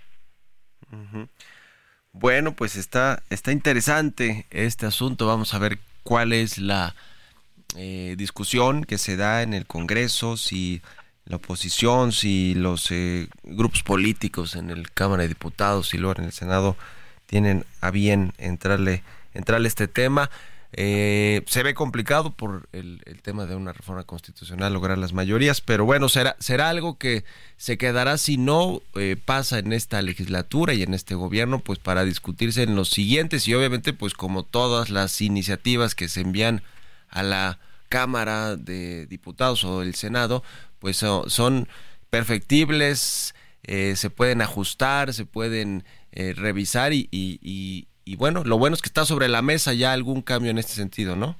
Bueno, 2.12 2.56
pues 2.56 2.76
está, 2.76 3.22
está 3.30 3.52
interesante 3.52 4.46
este 4.50 4.86
asunto. 4.86 5.28
Vamos 5.28 5.54
a 5.54 5.60
ver 5.60 5.78
cuál 6.04 6.34
es 6.34 6.58
la 6.58 6.96
eh, 7.76 8.16
discusión 8.18 8.86
que 8.86 8.98
se 8.98 9.18
da 9.18 9.44
en 9.44 9.54
el 9.54 9.68
Congreso, 9.68 10.38
si 10.38 10.82
la 11.26 11.36
oposición, 11.36 12.12
si 12.12 12.56
los 12.56 12.90
eh, 12.92 13.28
grupos 13.44 13.84
políticos 13.84 14.56
en 14.56 14.70
el 14.70 14.92
Cámara 14.92 15.24
de 15.24 15.30
Diputados 15.30 15.94
y 15.94 15.98
luego 15.98 16.20
en 16.20 16.26
el 16.26 16.32
Senado 16.32 16.78
tienen 17.26 17.66
a 17.82 17.92
bien 17.92 18.34
entrarle, 18.38 19.04
entrarle 19.34 19.68
este 19.68 19.88
tema. 19.88 20.32
Eh, 20.74 21.44
se 21.48 21.64
ve 21.64 21.74
complicado 21.74 22.32
por 22.32 22.68
el, 22.74 23.02
tema 23.22 23.46
de 23.46 23.56
una 23.56 23.72
reforma 23.72 24.04
constitucional 24.04 24.74
lograr 24.74 24.98
las 24.98 25.14
mayorías, 25.14 25.62
pero 25.62 25.86
bueno, 25.86 26.10
será, 26.10 26.36
será 26.40 26.70
algo 26.70 26.98
que 26.98 27.24
se 27.56 27.78
quedará 27.78 28.18
si 28.18 28.38
no 28.38 28.82
eh, 28.96 29.16
pasa 29.24 29.60
en 29.60 29.72
esta 29.74 30.02
legislatura 30.02 30.74
y 30.74 30.84
en 30.84 30.94
este 30.94 31.16
gobierno, 31.16 31.60
pues 31.60 31.80
para 31.80 32.04
discutirse 32.04 32.64
en 32.64 32.76
los 32.76 32.90
siguientes. 32.90 33.48
Y 33.48 33.54
obviamente 33.54 33.94
pues 33.94 34.14
como 34.14 34.44
todas 34.44 34.90
las 34.90 35.22
iniciativas 35.22 35.96
que 35.96 36.10
se 36.10 36.22
envían 36.22 36.64
a 37.10 37.24
la 37.24 37.60
Cámara 37.90 38.58
de 38.58 39.08
Diputados 39.08 39.64
o 39.64 39.82
el 39.82 39.96
Senado, 39.96 40.44
pues 40.80 40.98
son, 40.98 41.68
perfectibles, 42.10 43.34
eh, 43.64 43.96
se 43.96 44.10
pueden 44.10 44.42
ajustar, 44.42 45.14
se 45.14 45.26
pueden 45.26 45.86
revisar 46.12 46.94
y, 46.94 47.08
y 47.12 47.88
bueno, 48.16 48.44
lo 48.46 48.58
bueno 48.58 48.76
es 48.76 48.82
que 48.82 48.90
está 48.90 49.06
sobre 49.06 49.28
la 49.28 49.42
mesa 49.42 49.74
ya 49.74 49.94
algún 49.94 50.22
cambio 50.22 50.52
en 50.52 50.58
este 50.58 50.74
sentido, 50.74 51.16
¿no? 51.16 51.36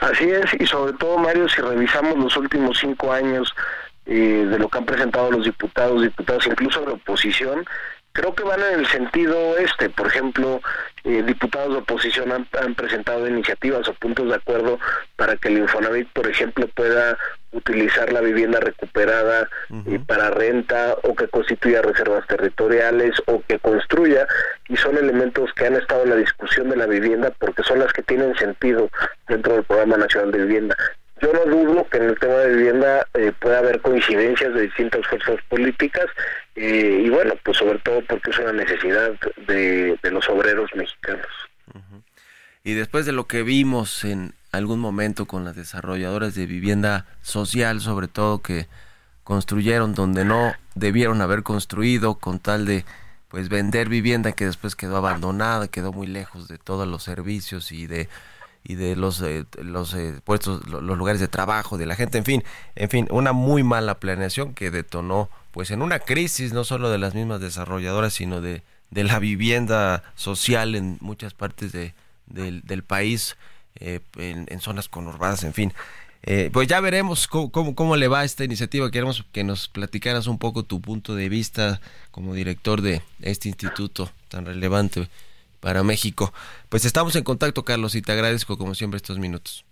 Así 0.00 0.24
es, 0.24 0.44
y 0.60 0.66
sobre 0.66 0.92
todo, 0.94 1.18
Mario, 1.18 1.48
si 1.48 1.60
revisamos 1.60 2.16
los 2.18 2.36
últimos 2.36 2.78
cinco 2.78 3.12
años 3.12 3.54
eh, 4.06 4.46
de 4.48 4.58
lo 4.58 4.68
que 4.68 4.78
han 4.78 4.84
presentado 4.84 5.30
los 5.30 5.44
diputados, 5.44 6.02
diputados, 6.02 6.46
incluso 6.46 6.82
de 6.82 6.92
oposición, 6.92 7.64
creo 8.12 8.34
que 8.34 8.44
van 8.44 8.60
en 8.60 8.80
el 8.80 8.86
sentido 8.86 9.58
este. 9.58 9.90
Por 9.90 10.06
ejemplo, 10.06 10.62
eh, 11.04 11.22
diputados 11.22 11.72
de 11.72 11.78
oposición 11.78 12.32
han, 12.32 12.74
presentado 12.74 13.28
iniciativas 13.28 13.88
o 13.88 13.94
puntos 13.94 14.28
de 14.28 14.36
acuerdo 14.36 14.78
para 15.16 15.36
que 15.36 15.48
el 15.48 15.58
Infonavit, 15.58 16.08
por 16.12 16.26
ejemplo, 16.28 16.66
pueda 16.68 17.18
utilizar 17.54 18.12
la 18.12 18.20
vivienda 18.20 18.60
recuperada 18.60 19.48
eh, 19.86 19.98
para 20.06 20.30
renta 20.30 20.96
o 21.02 21.14
que 21.14 21.28
constituya 21.28 21.82
reservas 21.82 22.26
territoriales 22.26 23.14
o 23.26 23.42
que 23.48 23.58
construya 23.58 24.26
y 24.68 24.76
son 24.76 24.98
elementos 24.98 25.52
que 25.54 25.66
han 25.66 25.76
estado 25.76 26.02
en 26.04 26.10
la 26.10 26.16
discusión 26.16 26.68
de 26.68 26.76
la 26.76 26.86
vivienda 26.86 27.32
porque 27.38 27.62
son 27.62 27.78
las 27.78 27.92
que 27.92 28.02
tienen 28.02 28.34
sentido 28.36 28.90
dentro 29.28 29.54
del 29.54 29.64
Programa 29.64 29.96
Nacional 29.96 30.32
de 30.32 30.44
Vivienda. 30.44 30.76
Yo 31.20 31.32
no 31.32 31.44
dudo 31.44 31.88
que 31.88 31.98
en 31.98 32.04
el 32.04 32.18
tema 32.18 32.34
de 32.34 32.54
vivienda 32.56 33.06
eh, 33.14 33.32
pueda 33.38 33.58
haber 33.58 33.80
coincidencias 33.80 34.52
de 34.52 34.62
distintas 34.62 35.06
fuerzas 35.06 35.36
políticas 35.48 36.06
eh, 36.56 37.02
y 37.04 37.08
bueno, 37.08 37.34
pues 37.42 37.56
sobre 37.56 37.78
todo 37.78 38.02
porque 38.08 38.30
es 38.30 38.38
una 38.38 38.52
necesidad 38.52 39.12
de, 39.46 39.96
los 40.02 40.28
obreros 40.28 40.70
mexicanos. 40.74 41.26
Y 42.62 42.74
después 42.74 43.06
de 43.06 43.12
lo 43.12 43.26
que 43.26 43.42
vimos 43.42 44.04
en 44.04 44.32
algún 44.56 44.80
momento 44.80 45.26
con 45.26 45.44
las 45.44 45.56
desarrolladoras 45.56 46.34
de 46.34 46.46
vivienda 46.46 47.06
social, 47.22 47.80
sobre 47.80 48.08
todo 48.08 48.42
que 48.42 48.68
construyeron 49.22 49.94
donde 49.94 50.24
no 50.24 50.52
debieron 50.74 51.20
haber 51.20 51.42
construido 51.42 52.16
con 52.16 52.38
tal 52.38 52.66
de 52.66 52.84
pues 53.28 53.48
vender 53.48 53.88
vivienda 53.88 54.32
que 54.32 54.46
después 54.46 54.76
quedó 54.76 54.96
abandonada, 54.96 55.68
quedó 55.68 55.92
muy 55.92 56.06
lejos 56.06 56.46
de 56.46 56.58
todos 56.58 56.86
los 56.86 57.02
servicios 57.02 57.72
y 57.72 57.86
de 57.86 58.08
y 58.66 58.76
de 58.76 58.96
los 58.96 59.20
eh, 59.20 59.44
los 59.58 59.92
eh, 59.94 60.20
puestos 60.24 60.66
los 60.68 60.96
lugares 60.96 61.20
de 61.20 61.28
trabajo 61.28 61.76
de 61.76 61.86
la 61.86 61.96
gente. 61.96 62.18
En 62.18 62.24
fin 62.24 62.44
en 62.76 62.88
fin 62.88 63.08
una 63.10 63.32
muy 63.32 63.62
mala 63.62 63.98
planeación 63.98 64.54
que 64.54 64.70
detonó 64.70 65.30
pues 65.52 65.70
en 65.70 65.82
una 65.82 65.98
crisis 65.98 66.52
no 66.52 66.64
solo 66.64 66.90
de 66.90 66.98
las 66.98 67.14
mismas 67.14 67.40
desarrolladoras 67.40 68.14
sino 68.14 68.40
de, 68.40 68.62
de 68.90 69.04
la 69.04 69.18
vivienda 69.18 70.02
social 70.14 70.74
en 70.74 70.98
muchas 71.00 71.34
partes 71.34 71.72
de, 71.72 71.94
del, 72.26 72.82
país 72.82 73.36
eh, 73.80 74.00
en, 74.16 74.60
zonas 74.60 74.88
conurbadas 74.88 75.44
en 75.44 75.54
fin 75.54 75.72
pues 76.52 76.68
ya 76.68 76.80
veremos 76.80 77.26
cómo, 77.26 77.52
cómo, 77.52 77.74
cómo, 77.74 77.96
le 77.96 78.08
va 78.08 78.20
a 78.20 78.24
esta 78.24 78.44
iniciativa. 78.44 78.90
Queremos 78.90 79.26
que 79.30 79.44
nos 79.44 79.68
platicaras 79.68 80.26
un 80.26 80.38
poco 80.38 80.62
tu 80.62 80.80
punto 80.80 81.14
de 81.14 81.28
vista 81.28 81.82
como 82.10 82.32
director 82.32 82.80
de 82.80 83.02
este 83.20 83.50
instituto 83.50 84.10
tan 84.28 84.46
relevante 84.46 85.06
para 85.64 85.82
México. 85.82 86.32
Pues 86.68 86.84
estamos 86.84 87.16
en 87.16 87.24
contacto, 87.24 87.64
Carlos, 87.64 87.94
y 87.94 88.02
te 88.02 88.12
agradezco 88.12 88.58
como 88.58 88.74
siempre 88.74 88.98
estos 88.98 89.18
minutos. 89.18 89.64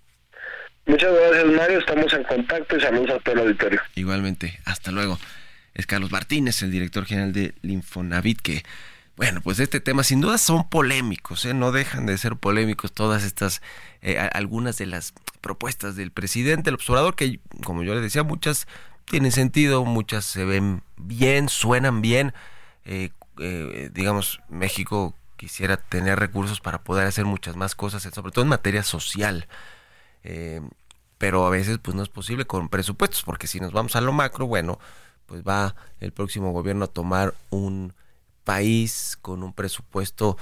Muchas 0.86 1.12
gracias, 1.12 1.46
Mario. 1.52 1.78
Estamos 1.78 2.12
en 2.14 2.24
contacto 2.24 2.76
y 2.76 2.80
saludos 2.80 3.10
a 3.10 3.18
todo 3.20 3.34
el 3.34 3.40
auditorio. 3.40 3.80
Igualmente, 3.94 4.58
hasta 4.64 4.90
luego. 4.90 5.18
Es 5.74 5.86
Carlos 5.86 6.10
Martínez, 6.10 6.62
el 6.62 6.70
director 6.70 7.04
general 7.04 7.34
de 7.34 7.54
Linfonavit, 7.60 8.40
que, 8.40 8.62
bueno, 9.16 9.40
pues 9.42 9.60
este 9.60 9.80
tema 9.80 10.04
sin 10.04 10.20
duda 10.20 10.38
son 10.38 10.68
polémicos, 10.68 11.44
¿eh? 11.44 11.54
no 11.54 11.70
dejan 11.70 12.06
de 12.06 12.16
ser 12.16 12.36
polémicos 12.36 12.92
todas 12.92 13.24
estas, 13.24 13.60
eh, 14.00 14.18
algunas 14.18 14.78
de 14.78 14.86
las 14.86 15.12
propuestas 15.40 15.96
del 15.96 16.10
presidente, 16.10 16.70
el 16.70 16.74
observador, 16.74 17.14
que, 17.14 17.40
como 17.64 17.82
yo 17.82 17.94
le 17.94 18.00
decía, 18.00 18.22
muchas 18.22 18.66
tienen 19.04 19.32
sentido, 19.32 19.84
muchas 19.84 20.24
se 20.24 20.44
ven 20.44 20.82
bien, 20.96 21.48
suenan 21.48 22.00
bien. 22.00 22.32
Eh, 22.84 23.10
eh 23.38 23.90
digamos, 23.92 24.40
México 24.48 25.14
quisiera 25.36 25.76
tener 25.76 26.18
recursos 26.18 26.60
para 26.60 26.82
poder 26.82 27.06
hacer 27.06 27.24
muchas 27.26 27.56
más 27.56 27.74
cosas, 27.74 28.02
sobre 28.02 28.32
todo 28.32 28.44
en 28.44 28.48
materia 28.48 28.82
social. 28.82 29.46
Pero 31.18 31.46
a 31.46 31.50
veces 31.50 31.78
pues 31.78 31.94
no 31.96 32.02
es 32.02 32.08
posible 32.08 32.46
con 32.46 32.68
presupuestos, 32.68 33.22
porque 33.24 33.46
si 33.46 33.60
nos 33.60 33.72
vamos 33.72 33.96
a 33.96 34.00
lo 34.00 34.12
macro, 34.12 34.46
bueno, 34.46 34.78
pues 35.26 35.42
va 35.42 35.74
el 36.00 36.12
próximo 36.12 36.52
gobierno 36.52 36.84
a 36.86 36.88
tomar 36.88 37.34
un 37.50 37.92
país 38.44 39.18
con 39.20 39.42
un 39.42 39.52
presupuesto 39.52 40.36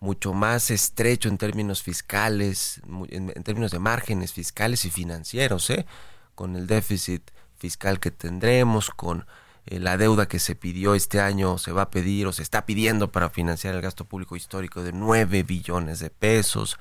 mucho 0.00 0.32
más 0.34 0.70
estrecho 0.70 1.28
en 1.28 1.38
términos 1.38 1.82
fiscales, 1.82 2.80
en, 3.08 3.28
términos 3.42 3.70
de 3.70 3.78
márgenes 3.78 4.32
fiscales 4.32 4.84
y 4.84 4.90
financieros, 4.90 5.70
¿eh? 5.70 5.86
con 6.34 6.54
el 6.56 6.66
déficit 6.66 7.30
fiscal 7.56 7.98
que 7.98 8.10
tendremos, 8.10 8.90
con 8.90 9.26
eh, 9.66 9.80
la 9.80 9.96
deuda 9.96 10.28
que 10.28 10.38
se 10.38 10.54
pidió 10.54 10.94
este 10.94 11.20
año 11.20 11.58
se 11.58 11.72
va 11.72 11.82
a 11.82 11.90
pedir 11.90 12.26
o 12.26 12.32
se 12.32 12.42
está 12.42 12.66
pidiendo 12.66 13.10
para 13.10 13.30
financiar 13.30 13.74
el 13.74 13.82
gasto 13.82 14.04
público 14.04 14.36
histórico 14.36 14.82
de 14.82 14.92
9 14.92 15.42
billones 15.42 15.98
de 15.98 16.10
pesos 16.10 16.78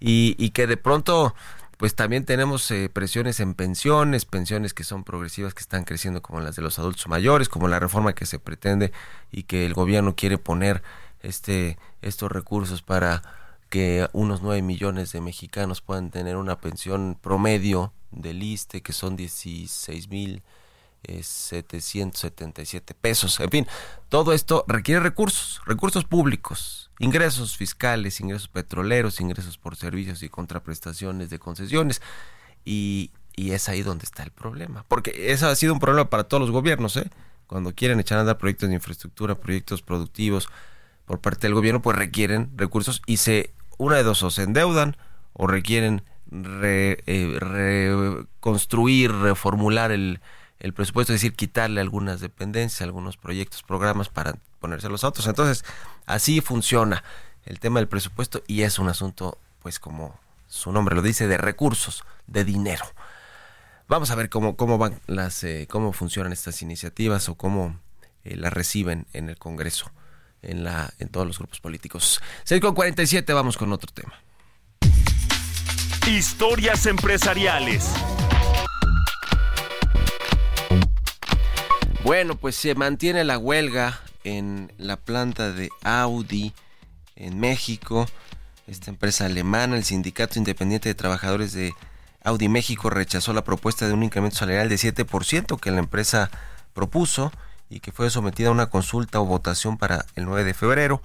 y, 0.00 0.50
que 0.50 0.66
de 0.66 0.76
pronto 0.76 1.34
pues 1.76 1.94
también 1.94 2.24
tenemos 2.24 2.70
eh, 2.70 2.88
presiones 2.88 3.40
en 3.40 3.54
pensiones, 3.54 4.24
pensiones 4.24 4.72
que 4.72 4.84
son 4.84 5.04
progresivas, 5.04 5.54
que 5.54 5.60
están 5.60 5.84
creciendo 5.84 6.22
como 6.22 6.40
las 6.40 6.56
de 6.56 6.62
los 6.62 6.78
adultos 6.78 7.06
mayores, 7.08 7.48
como 7.48 7.68
la 7.68 7.78
reforma 7.78 8.14
que 8.14 8.26
se 8.26 8.38
pretende 8.38 8.92
y 9.30 9.42
que 9.42 9.66
el 9.66 9.74
gobierno 9.74 10.16
quiere 10.16 10.38
poner 10.38 10.82
este 11.22 11.78
estos 12.02 12.30
recursos 12.30 12.82
para 12.82 13.22
que 13.68 14.08
unos 14.12 14.42
9 14.42 14.62
millones 14.62 15.12
de 15.12 15.20
mexicanos 15.20 15.80
puedan 15.80 16.10
tener 16.10 16.36
una 16.36 16.60
pensión 16.60 17.18
promedio 17.20 17.92
del 18.10 18.42
ISTE, 18.42 18.80
que 18.80 18.92
son 18.92 19.16
16 19.16 20.08
mil 20.08 20.42
777 21.22 22.94
pesos. 22.94 23.40
En 23.40 23.50
fin, 23.50 23.66
todo 24.08 24.32
esto 24.32 24.64
requiere 24.66 25.00
recursos, 25.00 25.60
recursos 25.66 26.04
públicos, 26.04 26.90
ingresos 26.98 27.56
fiscales, 27.56 28.20
ingresos 28.20 28.48
petroleros, 28.48 29.20
ingresos 29.20 29.58
por 29.58 29.76
servicios 29.76 30.22
y 30.22 30.28
contraprestaciones 30.28 31.30
de 31.30 31.38
concesiones. 31.38 32.02
Y, 32.64 33.10
y 33.36 33.52
es 33.52 33.68
ahí 33.68 33.82
donde 33.82 34.04
está 34.04 34.22
el 34.22 34.30
problema. 34.30 34.84
Porque 34.88 35.32
eso 35.32 35.46
ha 35.46 35.54
sido 35.54 35.72
un 35.72 35.78
problema 35.78 36.10
para 36.10 36.24
todos 36.24 36.40
los 36.40 36.50
gobiernos, 36.50 36.96
¿eh? 36.96 37.10
Cuando 37.46 37.72
quieren 37.74 38.00
echar 38.00 38.18
a 38.18 38.22
andar 38.22 38.38
proyectos 38.38 38.68
de 38.68 38.74
infraestructura, 38.74 39.36
proyectos 39.36 39.82
productivos 39.82 40.48
por 41.04 41.20
parte 41.20 41.46
del 41.46 41.54
gobierno, 41.54 41.80
pues 41.80 41.96
requieren 41.96 42.50
recursos 42.56 43.02
y 43.06 43.18
se, 43.18 43.50
una 43.78 43.96
de 43.96 44.02
dos, 44.02 44.22
o 44.24 44.30
se 44.30 44.42
endeudan 44.42 44.96
o 45.32 45.46
requieren 45.46 46.02
eh, 46.32 47.36
reconstruir, 47.38 49.12
reformular 49.12 49.92
el, 49.92 50.20
el 50.58 50.72
presupuesto, 50.72 51.12
es 51.12 51.20
decir, 51.20 51.34
quitarle 51.34 51.80
algunas 51.80 52.20
dependencias, 52.20 52.82
algunos 52.82 53.16
proyectos, 53.16 53.62
programas 53.62 54.08
para 54.08 54.34
ponerse 54.60 54.86
a 54.86 54.90
otros. 54.90 55.26
Entonces, 55.26 55.64
así 56.06 56.40
funciona 56.40 57.04
el 57.44 57.60
tema 57.60 57.80
del 57.80 57.88
presupuesto 57.88 58.42
y 58.46 58.62
es 58.62 58.78
un 58.78 58.88
asunto, 58.88 59.38
pues 59.60 59.78
como 59.78 60.18
su 60.48 60.72
nombre 60.72 60.96
lo 60.96 61.02
dice, 61.02 61.26
de 61.28 61.38
recursos, 61.38 62.04
de 62.26 62.44
dinero. 62.44 62.84
Vamos 63.88 64.10
a 64.10 64.14
ver 64.16 64.28
cómo, 64.28 64.56
cómo 64.56 64.78
van 64.78 65.00
las, 65.06 65.44
eh, 65.44 65.66
cómo 65.70 65.92
funcionan 65.92 66.32
estas 66.32 66.60
iniciativas 66.62 67.28
o 67.28 67.36
cómo 67.36 67.78
eh, 68.24 68.36
las 68.36 68.52
reciben 68.52 69.06
en 69.12 69.28
el 69.28 69.38
Congreso, 69.38 69.92
en 70.42 70.64
la, 70.64 70.92
en 70.98 71.08
todos 71.08 71.26
los 71.26 71.38
grupos 71.38 71.60
políticos. 71.60 72.20
6 72.44 72.60
con 72.60 72.74
47, 72.74 73.32
vamos 73.32 73.56
con 73.56 73.72
otro 73.72 73.92
tema. 73.92 74.14
Historias 76.08 76.86
empresariales. 76.86 77.92
Bueno, 82.02 82.36
pues 82.36 82.56
se 82.56 82.74
mantiene 82.74 83.24
la 83.24 83.38
huelga 83.38 84.00
en 84.24 84.72
la 84.78 84.96
planta 84.96 85.52
de 85.52 85.70
Audi 85.82 86.52
en 87.16 87.38
México. 87.40 88.06
Esta 88.66 88.90
empresa 88.90 89.26
alemana, 89.26 89.76
el 89.76 89.84
Sindicato 89.84 90.38
Independiente 90.38 90.88
de 90.88 90.94
Trabajadores 90.94 91.52
de 91.52 91.72
Audi 92.22 92.48
México, 92.48 92.90
rechazó 92.90 93.32
la 93.32 93.44
propuesta 93.44 93.86
de 93.86 93.94
un 93.94 94.02
incremento 94.02 94.36
salarial 94.36 94.68
de 94.68 94.76
7% 94.76 95.58
que 95.60 95.70
la 95.70 95.78
empresa 95.78 96.30
propuso 96.74 97.32
y 97.68 97.80
que 97.80 97.92
fue 97.92 98.10
sometida 98.10 98.48
a 98.48 98.52
una 98.52 98.70
consulta 98.70 99.20
o 99.20 99.24
votación 99.24 99.78
para 99.78 100.06
el 100.14 100.24
9 100.24 100.44
de 100.44 100.54
febrero, 100.54 101.00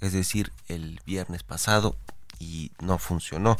es 0.00 0.12
decir, 0.12 0.52
el 0.68 1.00
viernes 1.04 1.42
pasado, 1.42 1.96
y 2.38 2.72
no 2.80 2.98
funcionó. 2.98 3.56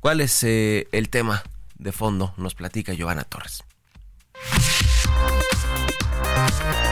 ¿Cuál 0.00 0.20
es 0.20 0.42
eh, 0.44 0.88
el 0.92 1.08
tema 1.08 1.42
de 1.76 1.92
fondo? 1.92 2.32
Nos 2.36 2.54
platica 2.54 2.92
Giovanna 2.92 3.24
Torres. 3.24 3.64
Thank 6.50 6.82
you. 6.82 6.87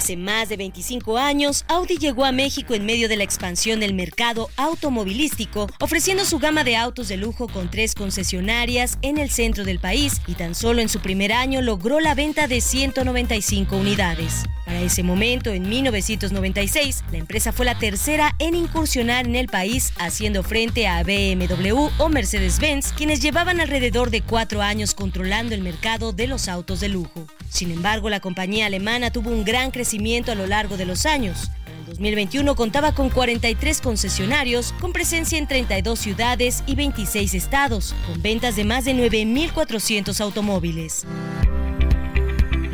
Hace 0.00 0.16
más 0.16 0.48
de 0.48 0.56
25 0.56 1.18
años, 1.18 1.66
Audi 1.68 1.98
llegó 1.98 2.24
a 2.24 2.32
México 2.32 2.72
en 2.72 2.86
medio 2.86 3.06
de 3.06 3.18
la 3.18 3.24
expansión 3.24 3.80
del 3.80 3.92
mercado 3.92 4.48
automovilístico, 4.56 5.66
ofreciendo 5.78 6.24
su 6.24 6.38
gama 6.38 6.64
de 6.64 6.74
autos 6.74 7.08
de 7.08 7.18
lujo 7.18 7.48
con 7.48 7.70
tres 7.70 7.94
concesionarias 7.94 8.96
en 9.02 9.18
el 9.18 9.28
centro 9.28 9.62
del 9.64 9.78
país 9.78 10.22
y 10.26 10.36
tan 10.36 10.54
solo 10.54 10.80
en 10.80 10.88
su 10.88 11.00
primer 11.00 11.34
año 11.34 11.60
logró 11.60 12.00
la 12.00 12.14
venta 12.14 12.48
de 12.48 12.62
195 12.62 13.76
unidades. 13.76 14.44
Para 14.64 14.80
ese 14.80 15.02
momento, 15.02 15.50
en 15.50 15.68
1996, 15.68 17.04
la 17.12 17.18
empresa 17.18 17.52
fue 17.52 17.66
la 17.66 17.78
tercera 17.78 18.34
en 18.38 18.54
incursionar 18.54 19.26
en 19.26 19.34
el 19.34 19.48
país, 19.48 19.92
haciendo 19.98 20.42
frente 20.42 20.86
a 20.86 21.02
BMW 21.02 21.90
o 21.98 22.08
Mercedes-Benz, 22.08 22.94
quienes 22.94 23.20
llevaban 23.20 23.60
alrededor 23.60 24.10
de 24.10 24.22
cuatro 24.22 24.62
años 24.62 24.94
controlando 24.94 25.54
el 25.54 25.60
mercado 25.60 26.12
de 26.12 26.26
los 26.26 26.48
autos 26.48 26.80
de 26.80 26.88
lujo. 26.88 27.26
Sin 27.50 27.72
embargo, 27.72 28.08
la 28.08 28.20
compañía 28.20 28.66
alemana 28.66 29.10
tuvo 29.10 29.30
un 29.30 29.44
gran 29.44 29.72
crecimiento 29.72 29.89
a 30.28 30.34
lo 30.36 30.46
largo 30.46 30.76
de 30.76 30.86
los 30.86 31.04
años. 31.04 31.50
En 31.66 31.80
el 31.80 31.86
2021 31.86 32.54
contaba 32.54 32.92
con 32.92 33.10
43 33.10 33.80
concesionarios, 33.80 34.72
con 34.80 34.92
presencia 34.92 35.36
en 35.36 35.48
32 35.48 35.98
ciudades 35.98 36.62
y 36.66 36.76
26 36.76 37.34
estados, 37.34 37.94
con 38.06 38.22
ventas 38.22 38.54
de 38.54 38.64
más 38.64 38.84
de 38.84 38.94
9.400 38.94 40.20
automóviles. 40.20 41.06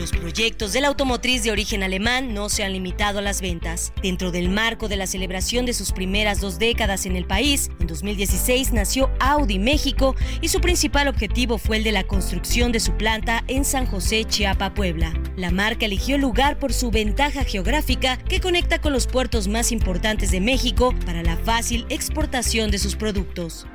Los 0.06 0.20
proyectos 0.20 0.72
de 0.72 0.80
la 0.80 0.86
automotriz 0.86 1.42
de 1.42 1.50
origen 1.50 1.82
alemán 1.82 2.32
no 2.32 2.48
se 2.48 2.62
han 2.62 2.72
limitado 2.72 3.18
a 3.18 3.22
las 3.22 3.40
ventas. 3.40 3.92
Dentro 4.04 4.30
del 4.30 4.48
marco 4.48 4.86
de 4.86 4.94
la 4.94 5.08
celebración 5.08 5.66
de 5.66 5.72
sus 5.72 5.90
primeras 5.90 6.40
dos 6.40 6.60
décadas 6.60 7.06
en 7.06 7.16
el 7.16 7.24
país, 7.24 7.72
en 7.80 7.88
2016 7.88 8.72
nació 8.72 9.10
Audi 9.18 9.58
México 9.58 10.14
y 10.40 10.46
su 10.46 10.60
principal 10.60 11.08
objetivo 11.08 11.58
fue 11.58 11.78
el 11.78 11.82
de 11.82 11.90
la 11.90 12.04
construcción 12.04 12.70
de 12.70 12.78
su 12.78 12.92
planta 12.92 13.42
en 13.48 13.64
San 13.64 13.84
José, 13.84 14.24
Chiapa, 14.24 14.74
Puebla. 14.74 15.12
La 15.36 15.50
marca 15.50 15.86
eligió 15.86 16.14
el 16.14 16.20
lugar 16.20 16.60
por 16.60 16.72
su 16.72 16.92
ventaja 16.92 17.42
geográfica 17.42 18.16
que 18.16 18.40
conecta 18.40 18.80
con 18.80 18.92
los 18.92 19.08
puertos 19.08 19.48
más 19.48 19.72
importantes 19.72 20.30
de 20.30 20.40
México 20.40 20.94
para 21.04 21.24
la 21.24 21.36
fácil 21.36 21.84
exportación 21.88 22.70
de 22.70 22.78
sus 22.78 22.94
productos. 22.94 23.66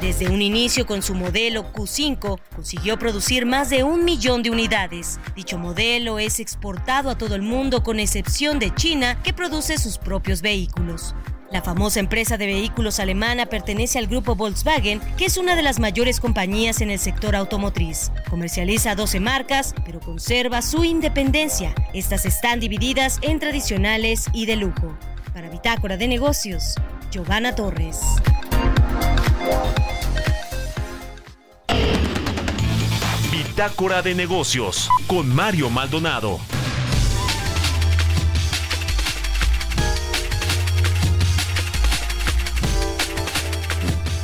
Desde 0.00 0.28
un 0.28 0.40
inicio 0.40 0.86
con 0.86 1.02
su 1.02 1.14
modelo 1.14 1.72
Q5, 1.72 2.38
consiguió 2.54 2.98
producir 2.98 3.46
más 3.46 3.70
de 3.70 3.82
un 3.82 4.04
millón 4.04 4.42
de 4.42 4.50
unidades. 4.50 5.18
Dicho 5.34 5.58
modelo 5.58 6.18
es 6.18 6.38
exportado 6.38 7.10
a 7.10 7.18
todo 7.18 7.34
el 7.34 7.42
mundo 7.42 7.82
con 7.82 7.98
excepción 7.98 8.58
de 8.58 8.74
China, 8.74 9.20
que 9.22 9.32
produce 9.32 9.78
sus 9.78 9.98
propios 9.98 10.42
vehículos. 10.42 11.14
La 11.50 11.62
famosa 11.62 12.00
empresa 12.00 12.36
de 12.36 12.46
vehículos 12.46 12.98
alemana 12.98 13.46
pertenece 13.46 13.98
al 13.98 14.08
grupo 14.08 14.34
Volkswagen, 14.34 15.00
que 15.16 15.26
es 15.26 15.36
una 15.36 15.54
de 15.56 15.62
las 15.62 15.78
mayores 15.78 16.20
compañías 16.20 16.80
en 16.80 16.90
el 16.90 16.98
sector 16.98 17.36
automotriz. 17.36 18.10
Comercializa 18.28 18.96
12 18.96 19.20
marcas, 19.20 19.74
pero 19.84 20.00
conserva 20.00 20.60
su 20.60 20.84
independencia. 20.84 21.74
Estas 21.94 22.26
están 22.26 22.58
divididas 22.60 23.18
en 23.22 23.38
tradicionales 23.38 24.26
y 24.32 24.46
de 24.46 24.56
lujo. 24.56 24.96
Para 25.32 25.48
Bitácora 25.48 25.96
de 25.96 26.08
Negocios, 26.08 26.74
Giovanna 27.10 27.54
Torres. 27.54 28.00
Bitácora 33.30 34.02
de 34.02 34.14
negocios 34.14 34.88
con 35.06 35.34
Mario 35.34 35.70
Maldonado. 35.70 36.38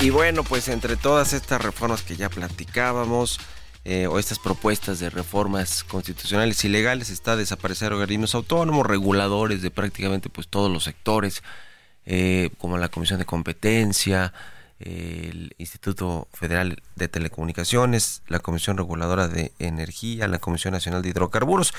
Y 0.03 0.11
bueno, 0.11 0.43
pues 0.43 0.67
entre 0.67 0.97
todas 0.97 1.33
estas 1.33 1.63
reformas 1.63 2.03
que 2.03 2.17
ya 2.17 2.29
platicábamos, 2.29 3.39
eh, 3.85 4.09
o 4.09 4.19
estas 4.19 4.41
propuestas 4.41 4.99
de 4.99 5.11
reformas 5.11 5.85
constitucionales 5.85 6.65
y 6.65 6.69
legales, 6.69 7.09
está 7.09 7.37
desaparecer 7.37 7.93
organismos 7.93 8.35
autónomos, 8.35 8.85
reguladores 8.85 9.63
de 9.63 9.71
prácticamente 9.71 10.29
pues 10.29 10.49
todos 10.49 10.71
los 10.73 10.85
sectores, 10.85 11.43
eh, 12.05 12.51
como 12.59 12.79
la 12.79 12.89
Comisión 12.89 13.21
de 13.21 13.27
Competencia, 13.27 14.33
el 14.85 15.55
Instituto 15.59 16.29
Federal 16.33 16.83
de 16.97 17.09
Telecomunicaciones, 17.09 18.23
la 18.29 18.39
Comisión 18.39 18.77
Reguladora 18.77 19.29
de 19.29 19.53
Energía, 19.59 20.29
la 20.29 20.39
Comisión 20.39 20.73
Nacional 20.73 21.03
de 21.03 21.11
Hidrocarburos. 21.11 21.73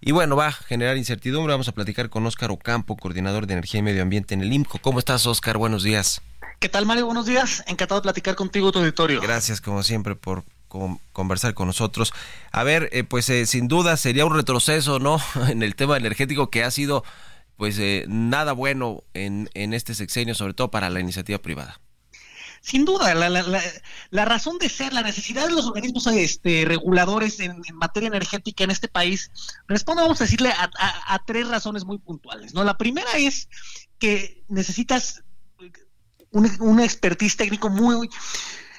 Y 0.00 0.12
bueno, 0.12 0.36
va 0.36 0.48
a 0.48 0.52
generar 0.52 0.96
incertidumbre. 0.96 1.52
Vamos 1.52 1.68
a 1.68 1.72
platicar 1.72 2.10
con 2.10 2.26
Óscar 2.26 2.50
Ocampo, 2.50 2.96
coordinador 2.96 3.46
de 3.46 3.54
Energía 3.54 3.80
y 3.80 3.82
Medio 3.82 4.02
Ambiente 4.02 4.34
en 4.34 4.42
el 4.42 4.52
IMCO. 4.52 4.78
¿Cómo 4.78 4.98
estás, 4.98 5.26
Óscar? 5.26 5.58
Buenos 5.58 5.82
días. 5.82 6.20
¿Qué 6.58 6.68
tal, 6.68 6.86
Mario? 6.86 7.06
Buenos 7.06 7.26
días. 7.26 7.64
Encantado 7.66 8.00
de 8.00 8.04
platicar 8.04 8.34
contigo, 8.34 8.72
tu 8.72 8.78
auditorio. 8.78 9.20
Gracias, 9.20 9.60
como 9.60 9.82
siempre, 9.82 10.14
por 10.14 10.44
conversar 11.12 11.54
con 11.54 11.66
nosotros. 11.66 12.12
A 12.52 12.62
ver, 12.64 12.88
eh, 12.92 13.04
pues 13.04 13.28
eh, 13.30 13.46
sin 13.46 13.68
duda 13.68 13.96
sería 13.96 14.26
un 14.26 14.34
retroceso, 14.34 14.98
¿no? 14.98 15.20
en 15.48 15.62
el 15.62 15.74
tema 15.74 15.96
energético 15.96 16.50
que 16.50 16.64
ha 16.64 16.70
sido, 16.70 17.04
pues, 17.56 17.78
eh, 17.78 18.04
nada 18.08 18.52
bueno 18.52 19.02
en, 19.14 19.48
en 19.54 19.74
este 19.74 19.94
sexenio, 19.94 20.34
sobre 20.34 20.54
todo 20.54 20.70
para 20.70 20.90
la 20.90 21.00
iniciativa 21.00 21.38
privada. 21.38 21.80
Sin 22.66 22.84
duda, 22.84 23.14
la, 23.14 23.28
la, 23.28 23.62
la, 24.10 24.24
razón 24.24 24.58
de 24.58 24.68
ser, 24.68 24.92
la 24.92 25.02
necesidad 25.02 25.46
de 25.46 25.54
los 25.54 25.66
organismos 25.66 26.04
este, 26.08 26.64
reguladores 26.64 27.38
en, 27.38 27.62
materia 27.74 28.08
energética 28.08 28.64
en 28.64 28.72
este 28.72 28.88
país 28.88 29.30
responde, 29.68 30.02
vamos 30.02 30.20
a 30.20 30.24
decirle, 30.24 30.50
a, 30.50 30.68
a, 31.06 31.24
tres 31.24 31.46
razones 31.46 31.84
muy 31.84 31.98
puntuales. 31.98 32.54
¿no? 32.54 32.64
La 32.64 32.76
primera 32.76 33.12
es 33.18 33.48
que 34.00 34.42
necesitas 34.48 35.22
un 36.32 36.80
expertise 36.80 37.36
técnico 37.36 37.70
muy 37.70 38.10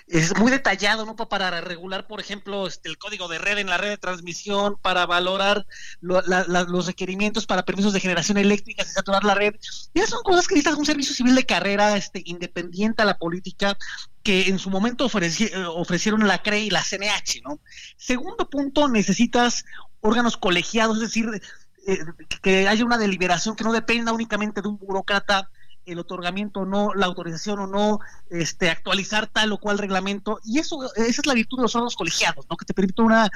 es 0.08 0.38
muy 0.38 0.51
detallado, 0.51 1.05
¿no? 1.05 1.16
Para 1.16 1.60
regular, 1.60 2.08
por 2.08 2.22
ejemplo, 2.22 2.66
este, 2.66 2.88
el 2.88 2.97
código 2.97 3.28
de 3.28 3.39
red 3.39 3.58
en 3.58 3.68
la 3.68 3.78
red 3.78 3.89
de 3.89 3.97
transmisión, 3.97 4.78
para 4.82 5.05
valorar 5.05 5.68
los 5.99 6.86
requerimientos 6.86 7.45
para 7.45 7.66
permisos 7.66 7.91
de 7.91 7.99
generación 7.99 8.38
eléctrica, 8.38 8.86
sin 8.86 8.93
saturar 8.93 9.26
la 9.26 9.36
red. 9.36 9.55
Y 9.93 9.99
esas 9.99 10.12
son 10.12 10.24
cosas 10.24 10.47
que 10.47 10.55
necesitas 10.55 10.80
un 10.80 10.86
servicio 10.86 11.14
civil 11.14 11.36
de 11.36 11.45
carrera 11.45 11.97
este, 11.97 12.22
independiente 12.26 13.01
a 13.01 13.05
la 13.05 13.18
política 13.18 13.78
que 14.24 14.47
en 14.47 14.60
su 14.60 14.70
momento 14.70 15.05
ofrecieron 15.05 16.28
la 16.28 16.41
CRE 16.41 16.62
y 16.62 16.70
la 16.70 16.84
CNH, 16.84 17.41
¿no? 17.43 17.60
Segundo 17.97 18.49
punto, 18.49 18.88
necesitas 18.88 19.66
órganos 19.99 20.38
colegiados, 20.38 20.97
es 20.97 21.03
decir, 21.03 21.41
eh, 21.86 21.99
que 22.41 22.68
haya 22.68 22.86
una 22.86 22.97
deliberación 22.97 23.55
que 23.55 23.64
no 23.66 23.74
dependa 23.74 24.14
únicamente 24.14 24.62
de 24.62 24.68
un 24.70 24.78
burócrata 24.78 25.49
el 25.88 25.99
otorgamiento 25.99 26.61
o 26.61 26.65
no, 26.65 26.93
la 26.93 27.05
autorización 27.05 27.59
o 27.59 27.67
no, 27.67 27.99
este, 28.29 28.69
actualizar 28.69 29.27
tal 29.27 29.51
o 29.53 29.57
cual 29.57 29.77
reglamento. 29.77 30.39
Y 30.43 30.59
eso, 30.59 30.83
esa 30.95 31.21
es 31.21 31.25
la 31.25 31.33
virtud 31.33 31.57
de 31.57 31.63
los 31.63 31.75
órganos 31.75 31.95
colegiados, 31.95 32.45
¿no? 32.49 32.57
Que 32.57 32.65
te 32.65 32.73
permite 32.73 33.01
una, 33.01 33.31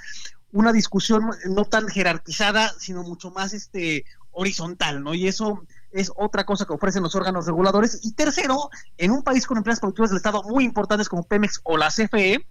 una 0.52 0.74
discusión 0.74 1.32
no 1.50 1.66
tan 1.66 1.88
jerarquizada, 1.88 2.72
sino 2.78 3.04
mucho 3.04 3.32
más 3.32 3.54
este, 3.54 4.06
horizontal, 4.32 5.04
¿no? 5.04 5.14
Y 5.14 5.28
eso 5.28 5.66
es 5.92 6.12
otra 6.16 6.46
cosa 6.46 6.66
que 6.66 6.74
ofrecen 6.74 7.04
los 7.04 7.16
órganos 7.16 7.46
reguladores. 7.46 8.00
Y 8.04 8.14
tercero, 8.14 8.70
en 8.98 9.12
un 9.12 9.24
país 9.24 9.48
con 9.48 9.58
empresas 9.58 9.80
productivas 9.80 10.10
del 10.10 10.18
Estado 10.18 10.44
muy 10.44 10.64
importantes 10.64 11.10
como 11.10 11.24
Pemex 11.24 11.62
o 11.64 11.78
la 11.78 11.90
CFE, 11.90 12.46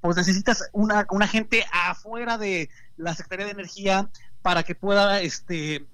pues 0.00 0.16
necesitas 0.16 0.70
una, 0.72 1.06
una 1.10 1.26
gente 1.26 1.64
afuera 1.72 2.38
de 2.38 2.70
la 2.96 3.14
Secretaría 3.14 3.46
de 3.46 3.52
Energía 3.52 4.08
para 4.42 4.62
que 4.62 4.74
pueda 4.74 5.20
este, 5.20 5.86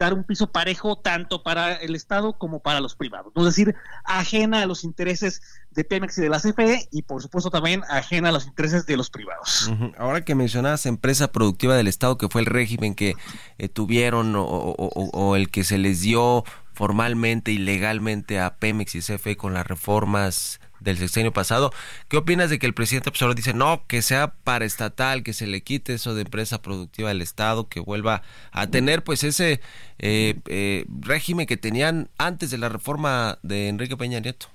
dar 0.00 0.14
un 0.14 0.24
piso 0.24 0.50
parejo 0.50 0.96
tanto 0.96 1.42
para 1.42 1.74
el 1.74 1.94
Estado 1.94 2.32
como 2.32 2.60
para 2.60 2.80
los 2.80 2.96
privados. 2.96 3.32
Es 3.36 3.44
decir, 3.44 3.74
ajena 4.04 4.62
a 4.62 4.66
los 4.66 4.82
intereses 4.82 5.42
de 5.72 5.84
Pemex 5.84 6.16
y 6.16 6.22
de 6.22 6.30
la 6.30 6.40
CFE 6.40 6.88
y 6.90 7.02
por 7.02 7.22
supuesto 7.22 7.50
también 7.50 7.82
ajena 7.88 8.30
a 8.30 8.32
los 8.32 8.46
intereses 8.46 8.86
de 8.86 8.96
los 8.96 9.10
privados. 9.10 9.70
Ahora 9.98 10.24
que 10.24 10.34
mencionabas 10.34 10.86
empresa 10.86 11.30
productiva 11.30 11.76
del 11.76 11.86
Estado, 11.86 12.16
que 12.16 12.28
fue 12.28 12.40
el 12.40 12.46
régimen 12.46 12.94
que 12.94 13.14
eh, 13.58 13.68
tuvieron 13.68 14.34
o, 14.36 14.44
o, 14.46 15.36
el 15.36 15.50
que 15.50 15.64
se 15.64 15.76
les 15.76 16.00
dio 16.00 16.44
formalmente 16.72 17.52
y 17.52 17.58
legalmente 17.58 18.40
a 18.40 18.56
Pemex 18.56 18.94
y 18.94 19.00
CFE 19.00 19.36
con 19.36 19.52
las 19.52 19.66
reformas 19.66 20.60
del 20.80 20.98
sexenio 20.98 21.32
pasado. 21.32 21.72
¿Qué 22.08 22.16
opinas 22.16 22.50
de 22.50 22.58
que 22.58 22.66
el 22.66 22.74
presidente 22.74 23.10
pues, 23.10 23.36
dice 23.36 23.54
no, 23.54 23.84
que 23.86 24.02
sea 24.02 24.34
para 24.44 24.64
estatal, 24.64 25.22
que 25.22 25.32
se 25.32 25.46
le 25.46 25.62
quite 25.62 25.94
eso 25.94 26.14
de 26.14 26.22
empresa 26.22 26.62
productiva 26.62 27.08
del 27.08 27.22
Estado, 27.22 27.68
que 27.68 27.80
vuelva 27.80 28.22
a 28.52 28.66
tener 28.66 29.04
pues 29.04 29.24
ese 29.24 29.60
eh, 29.98 30.40
eh, 30.46 30.84
régimen 31.00 31.46
que 31.46 31.56
tenían 31.56 32.08
antes 32.18 32.50
de 32.50 32.58
la 32.58 32.68
reforma 32.68 33.38
de 33.42 33.68
Enrique 33.68 33.96
Peña 33.96 34.20
Nieto? 34.20 34.48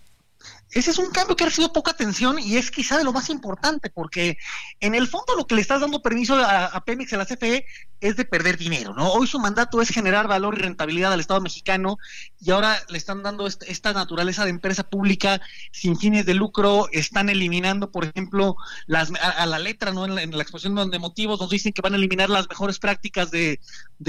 Ese 0.75 0.91
es 0.91 0.97
un 0.97 1.09
cambio 1.09 1.37
que 1.37 1.45
ha 1.45 1.47
recibido 1.47 1.71
poca 1.71 1.91
atención 1.91 2.37
y 2.37 2.57
es 2.57 2.69
quizá 2.69 2.97
de 2.97 3.05
lo 3.05 3.13
más 3.13 3.29
importante, 3.29 3.89
porque 3.89 4.37
en 4.81 4.93
el 4.93 5.07
fondo 5.07 5.33
lo 5.37 5.47
que 5.47 5.55
le 5.55 5.61
estás 5.61 5.79
dando 5.79 6.01
permiso 6.01 6.35
a, 6.35 6.83
Pemex, 6.83 7.13
a 7.13 7.17
la 7.17 7.25
CFE, 7.25 7.65
es 8.01 8.17
de 8.17 8.25
perder 8.25 8.57
dinero, 8.57 8.93
¿no? 8.93 9.13
Hoy 9.13 9.25
su 9.25 9.39
mandato 9.39 9.81
es 9.81 9.87
generar 9.87 10.27
valor 10.27 10.57
y 10.57 10.61
rentabilidad 10.61 11.13
al 11.13 11.21
Estado 11.21 11.39
mexicano 11.39 11.97
y 12.41 12.51
ahora 12.51 12.77
le 12.89 12.97
están 12.97 13.23
dando 13.23 13.47
esta, 13.47 13.93
naturaleza 13.93 14.43
de 14.43 14.49
empresa 14.49 14.83
pública 14.83 15.39
sin 15.71 15.97
fines 15.97 16.25
de 16.25 16.33
lucro, 16.33 16.89
están 16.91 17.29
eliminando, 17.29 17.89
por 17.89 18.03
ejemplo, 18.03 18.57
las, 18.85 19.13
a, 19.21 19.45
la 19.45 19.59
letra, 19.59 19.93
¿no? 19.93 20.05
En 20.05 20.35
la, 20.35 20.43
exposición 20.43 20.91
de 20.91 20.99
motivos 20.99 21.39
nos 21.39 21.49
dicen 21.49 21.71
que 21.71 21.81
van 21.81 21.93
a 21.93 21.97
eliminar 21.97 22.29
las 22.29 22.49
mejores 22.49 22.79
prácticas 22.79 23.31
de 23.31 23.59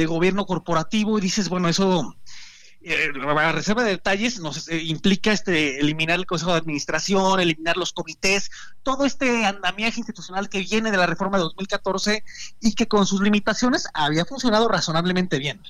gobierno 0.06 0.46
corporativo 0.46 1.16
y 1.16 1.20
dices, 1.20 1.48
bueno, 1.48 1.68
eso 1.68 2.16
eh, 2.88 3.12
la 3.14 3.52
reserva 3.52 3.82
de 3.82 3.90
detalles 3.90 4.38
nos 4.38 4.68
eh, 4.68 4.80
implica 4.82 5.32
este 5.32 5.80
eliminar 5.80 6.18
el 6.18 6.26
Consejo 6.26 6.52
de 6.52 6.58
Administración, 6.58 7.40
eliminar 7.40 7.76
los 7.76 7.92
comités, 7.92 8.50
todo 8.82 9.04
este 9.04 9.44
andamiaje 9.44 9.98
institucional 9.98 10.48
que 10.48 10.60
viene 10.60 10.92
de 10.92 10.96
la 10.96 11.06
reforma 11.06 11.38
de 11.38 11.44
2014 11.44 12.22
y 12.60 12.74
que 12.74 12.86
con 12.86 13.04
sus 13.04 13.20
limitaciones 13.20 13.88
había 13.92 14.24
funcionado 14.24 14.68
razonablemente 14.68 15.38
bien. 15.38 15.60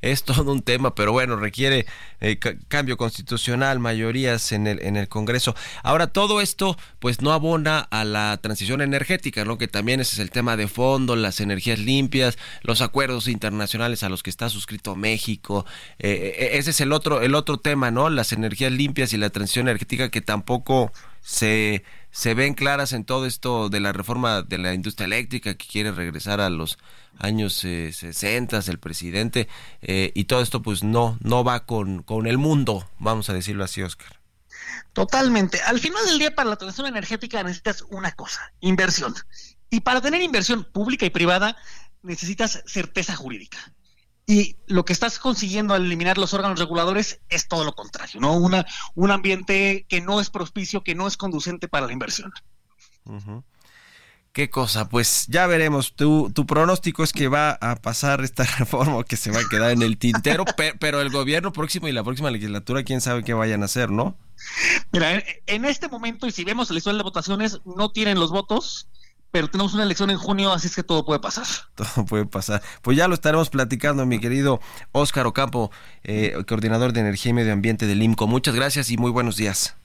Es 0.00 0.24
todo 0.24 0.52
un 0.52 0.62
tema, 0.62 0.94
pero 0.94 1.12
bueno, 1.12 1.36
requiere 1.36 1.86
eh, 2.20 2.38
cambio 2.68 2.96
constitucional, 2.96 3.78
mayorías 3.78 4.52
en 4.52 4.66
el, 4.66 4.80
en 4.82 4.96
el 4.96 5.08
Congreso. 5.08 5.54
Ahora, 5.82 6.08
todo 6.08 6.40
esto 6.40 6.76
pues 6.98 7.20
no 7.20 7.32
abona 7.32 7.80
a 7.80 8.04
la 8.04 8.36
transición 8.40 8.80
energética, 8.80 9.44
¿no? 9.44 9.58
que 9.58 9.68
también 9.68 10.00
ese 10.00 10.14
es 10.14 10.18
el 10.20 10.30
tema 10.30 10.56
de 10.56 10.68
fondo, 10.68 11.16
las 11.16 11.40
energías 11.40 11.78
limpias, 11.78 12.38
los 12.62 12.80
acuerdos 12.80 13.28
internacionales 13.28 14.02
a 14.02 14.08
los 14.08 14.22
que 14.22 14.30
está 14.30 14.48
suscrito 14.48 14.96
México. 14.96 15.66
Eh, 15.98 16.34
eh, 16.38 16.58
ese 16.58 16.70
es 16.70 16.80
el 16.80 16.92
otro, 16.92 17.20
el 17.20 17.34
otro 17.34 17.58
tema, 17.58 17.90
¿no? 17.90 18.10
Las 18.10 18.32
energías 18.32 18.72
limpias 18.72 19.12
y 19.12 19.16
la 19.16 19.30
transición 19.30 19.68
energética 19.68 20.10
que 20.10 20.20
tampoco 20.20 20.92
se, 21.20 21.84
se 22.10 22.34
ven 22.34 22.54
claras 22.54 22.92
en 22.92 23.04
todo 23.04 23.26
esto 23.26 23.68
de 23.68 23.80
la 23.80 23.92
reforma 23.92 24.42
de 24.42 24.58
la 24.58 24.74
industria 24.74 25.06
eléctrica 25.06 25.54
que 25.54 25.66
quiere 25.66 25.92
regresar 25.92 26.40
a 26.40 26.50
los 26.50 26.78
años 27.18 27.64
eh, 27.64 27.92
60 27.92 28.60
el 28.66 28.78
presidente 28.78 29.48
eh, 29.82 30.12
y 30.14 30.24
todo 30.24 30.40
esto 30.40 30.62
pues 30.62 30.84
no 30.84 31.18
no 31.20 31.42
va 31.44 31.66
con, 31.66 32.02
con 32.02 32.26
el 32.26 32.38
mundo 32.38 32.88
vamos 32.98 33.28
a 33.28 33.34
decirlo 33.34 33.64
así 33.64 33.82
Oscar. 33.82 34.18
Totalmente. 34.92 35.60
Al 35.62 35.78
final 35.78 36.04
del 36.06 36.18
día 36.18 36.34
para 36.34 36.50
la 36.50 36.56
transición 36.56 36.86
energética 36.86 37.42
necesitas 37.42 37.82
una 37.90 38.12
cosa 38.12 38.52
inversión. 38.60 39.14
Y 39.70 39.80
para 39.80 40.00
tener 40.00 40.22
inversión 40.22 40.64
pública 40.64 41.06
y 41.06 41.10
privada 41.10 41.56
necesitas 42.02 42.62
certeza 42.66 43.14
jurídica 43.14 43.58
y 44.28 44.56
lo 44.66 44.84
que 44.84 44.92
estás 44.92 45.18
consiguiendo 45.18 45.72
al 45.72 45.86
eliminar 45.86 46.18
los 46.18 46.34
órganos 46.34 46.58
reguladores 46.58 47.18
es 47.30 47.48
todo 47.48 47.64
lo 47.64 47.74
contrario, 47.74 48.20
¿no? 48.20 48.34
Una, 48.34 48.66
un 48.94 49.10
ambiente 49.10 49.86
que 49.88 50.02
no 50.02 50.20
es 50.20 50.28
propicio, 50.28 50.84
que 50.84 50.94
no 50.94 51.08
es 51.08 51.16
conducente 51.16 51.66
para 51.66 51.86
la 51.86 51.94
inversión. 51.94 52.30
Qué 54.32 54.50
cosa, 54.50 54.90
pues 54.90 55.28
ya 55.28 55.46
veremos. 55.46 55.94
Tu, 55.96 56.30
tu 56.34 56.44
pronóstico 56.44 57.04
es 57.04 57.14
que 57.14 57.28
va 57.28 57.52
a 57.52 57.76
pasar 57.76 58.20
esta 58.20 58.44
reforma 58.58 59.02
que 59.02 59.16
se 59.16 59.30
va 59.30 59.40
a 59.40 59.48
quedar 59.48 59.70
en 59.70 59.80
el 59.80 59.96
tintero, 59.96 60.44
pero 60.78 61.00
el 61.00 61.08
gobierno 61.08 61.50
próximo 61.50 61.88
y 61.88 61.92
la 61.92 62.04
próxima 62.04 62.30
legislatura, 62.30 62.82
quién 62.82 63.00
sabe 63.00 63.24
qué 63.24 63.32
vayan 63.32 63.62
a 63.62 63.64
hacer, 63.64 63.90
¿no? 63.90 64.18
Mira, 64.92 65.24
en 65.46 65.64
este 65.64 65.88
momento, 65.88 66.26
y 66.26 66.32
si 66.32 66.44
vemos 66.44 66.70
el 66.70 66.76
historial 66.76 66.98
de 66.98 67.04
votaciones, 67.04 67.60
no 67.64 67.92
tienen 67.92 68.20
los 68.20 68.30
votos 68.30 68.88
pero 69.30 69.48
tenemos 69.48 69.74
una 69.74 69.82
elección 69.82 70.10
en 70.10 70.18
junio, 70.18 70.52
así 70.52 70.68
es 70.68 70.74
que 70.74 70.82
todo 70.82 71.04
puede 71.04 71.20
pasar. 71.20 71.46
Todo 71.74 72.04
puede 72.06 72.26
pasar. 72.26 72.62
Pues 72.82 72.96
ya 72.96 73.08
lo 73.08 73.14
estaremos 73.14 73.50
platicando, 73.50 74.06
mi 74.06 74.18
querido 74.18 74.60
Óscar 74.92 75.26
Ocampo, 75.26 75.70
eh, 76.02 76.36
coordinador 76.46 76.92
de 76.92 77.00
Energía 77.00 77.30
y 77.30 77.34
Medio 77.34 77.52
Ambiente 77.52 77.86
del 77.86 78.02
IMCO. 78.02 78.26
Muchas 78.26 78.54
gracias 78.54 78.90
y 78.90 78.96
muy 78.96 79.10
buenos 79.10 79.36
días. 79.36 79.76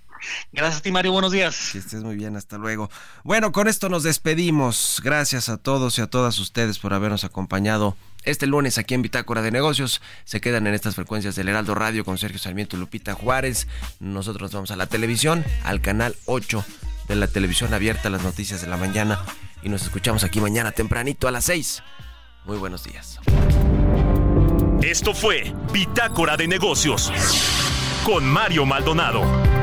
Gracias 0.52 0.80
a 0.80 0.84
ti, 0.84 0.92
Mario. 0.92 1.12
Buenos 1.12 1.32
días. 1.32 1.70
Que 1.72 1.80
estés 1.80 2.04
muy 2.04 2.16
bien. 2.16 2.36
Hasta 2.36 2.58
luego. 2.58 2.90
Bueno, 3.24 3.52
con 3.52 3.68
esto 3.68 3.90
nos 3.90 4.04
despedimos. 4.04 5.02
Gracias 5.04 5.50
a 5.50 5.58
todos 5.58 5.98
y 5.98 6.02
a 6.02 6.08
todas 6.08 6.40
ustedes 6.40 6.80
por 6.80 6.94
habernos 6.94 7.24
acompañado 7.24 7.98
este 8.24 8.48
lunes 8.48 8.78
aquí 8.78 8.94
en 8.94 9.02
Bitácora 9.02 9.42
de 9.42 9.52
Negocios. 9.52 10.02
Se 10.24 10.40
quedan 10.40 10.66
en 10.68 10.74
estas 10.74 10.96
frecuencias 10.96 11.36
del 11.36 11.50
Heraldo 11.50 11.76
Radio 11.76 12.06
con 12.06 12.18
Sergio 12.18 12.40
Sarmiento 12.40 12.78
y 12.78 12.80
Lupita 12.80 13.14
Juárez. 13.14 13.68
Nosotros 14.00 14.52
vamos 14.54 14.72
a 14.72 14.78
la 14.78 14.88
televisión, 14.88 15.44
al 15.64 15.82
canal 15.82 16.16
8 16.26 16.64
de 17.08 17.16
la 17.16 17.28
televisión 17.28 17.74
abierta, 17.74 18.10
las 18.10 18.24
noticias 18.24 18.62
de 18.62 18.68
la 18.68 18.78
mañana. 18.78 19.20
Y 19.62 19.70
nos 19.70 19.84
escuchamos 19.84 20.24
aquí 20.24 20.42
mañana 20.42 20.72
tempranito 20.72 21.28
a 21.28 21.32
las 21.32 21.46
6. 21.46 21.84
Muy 22.46 22.58
buenos 22.58 22.84
días. 22.84 23.20
Esto 24.82 25.14
fue 25.14 25.54
Bitácora 25.72 26.36
de 26.36 26.48
Negocios 26.48 27.12
con 28.04 28.26
Mario 28.26 28.66
Maldonado. 28.66 29.63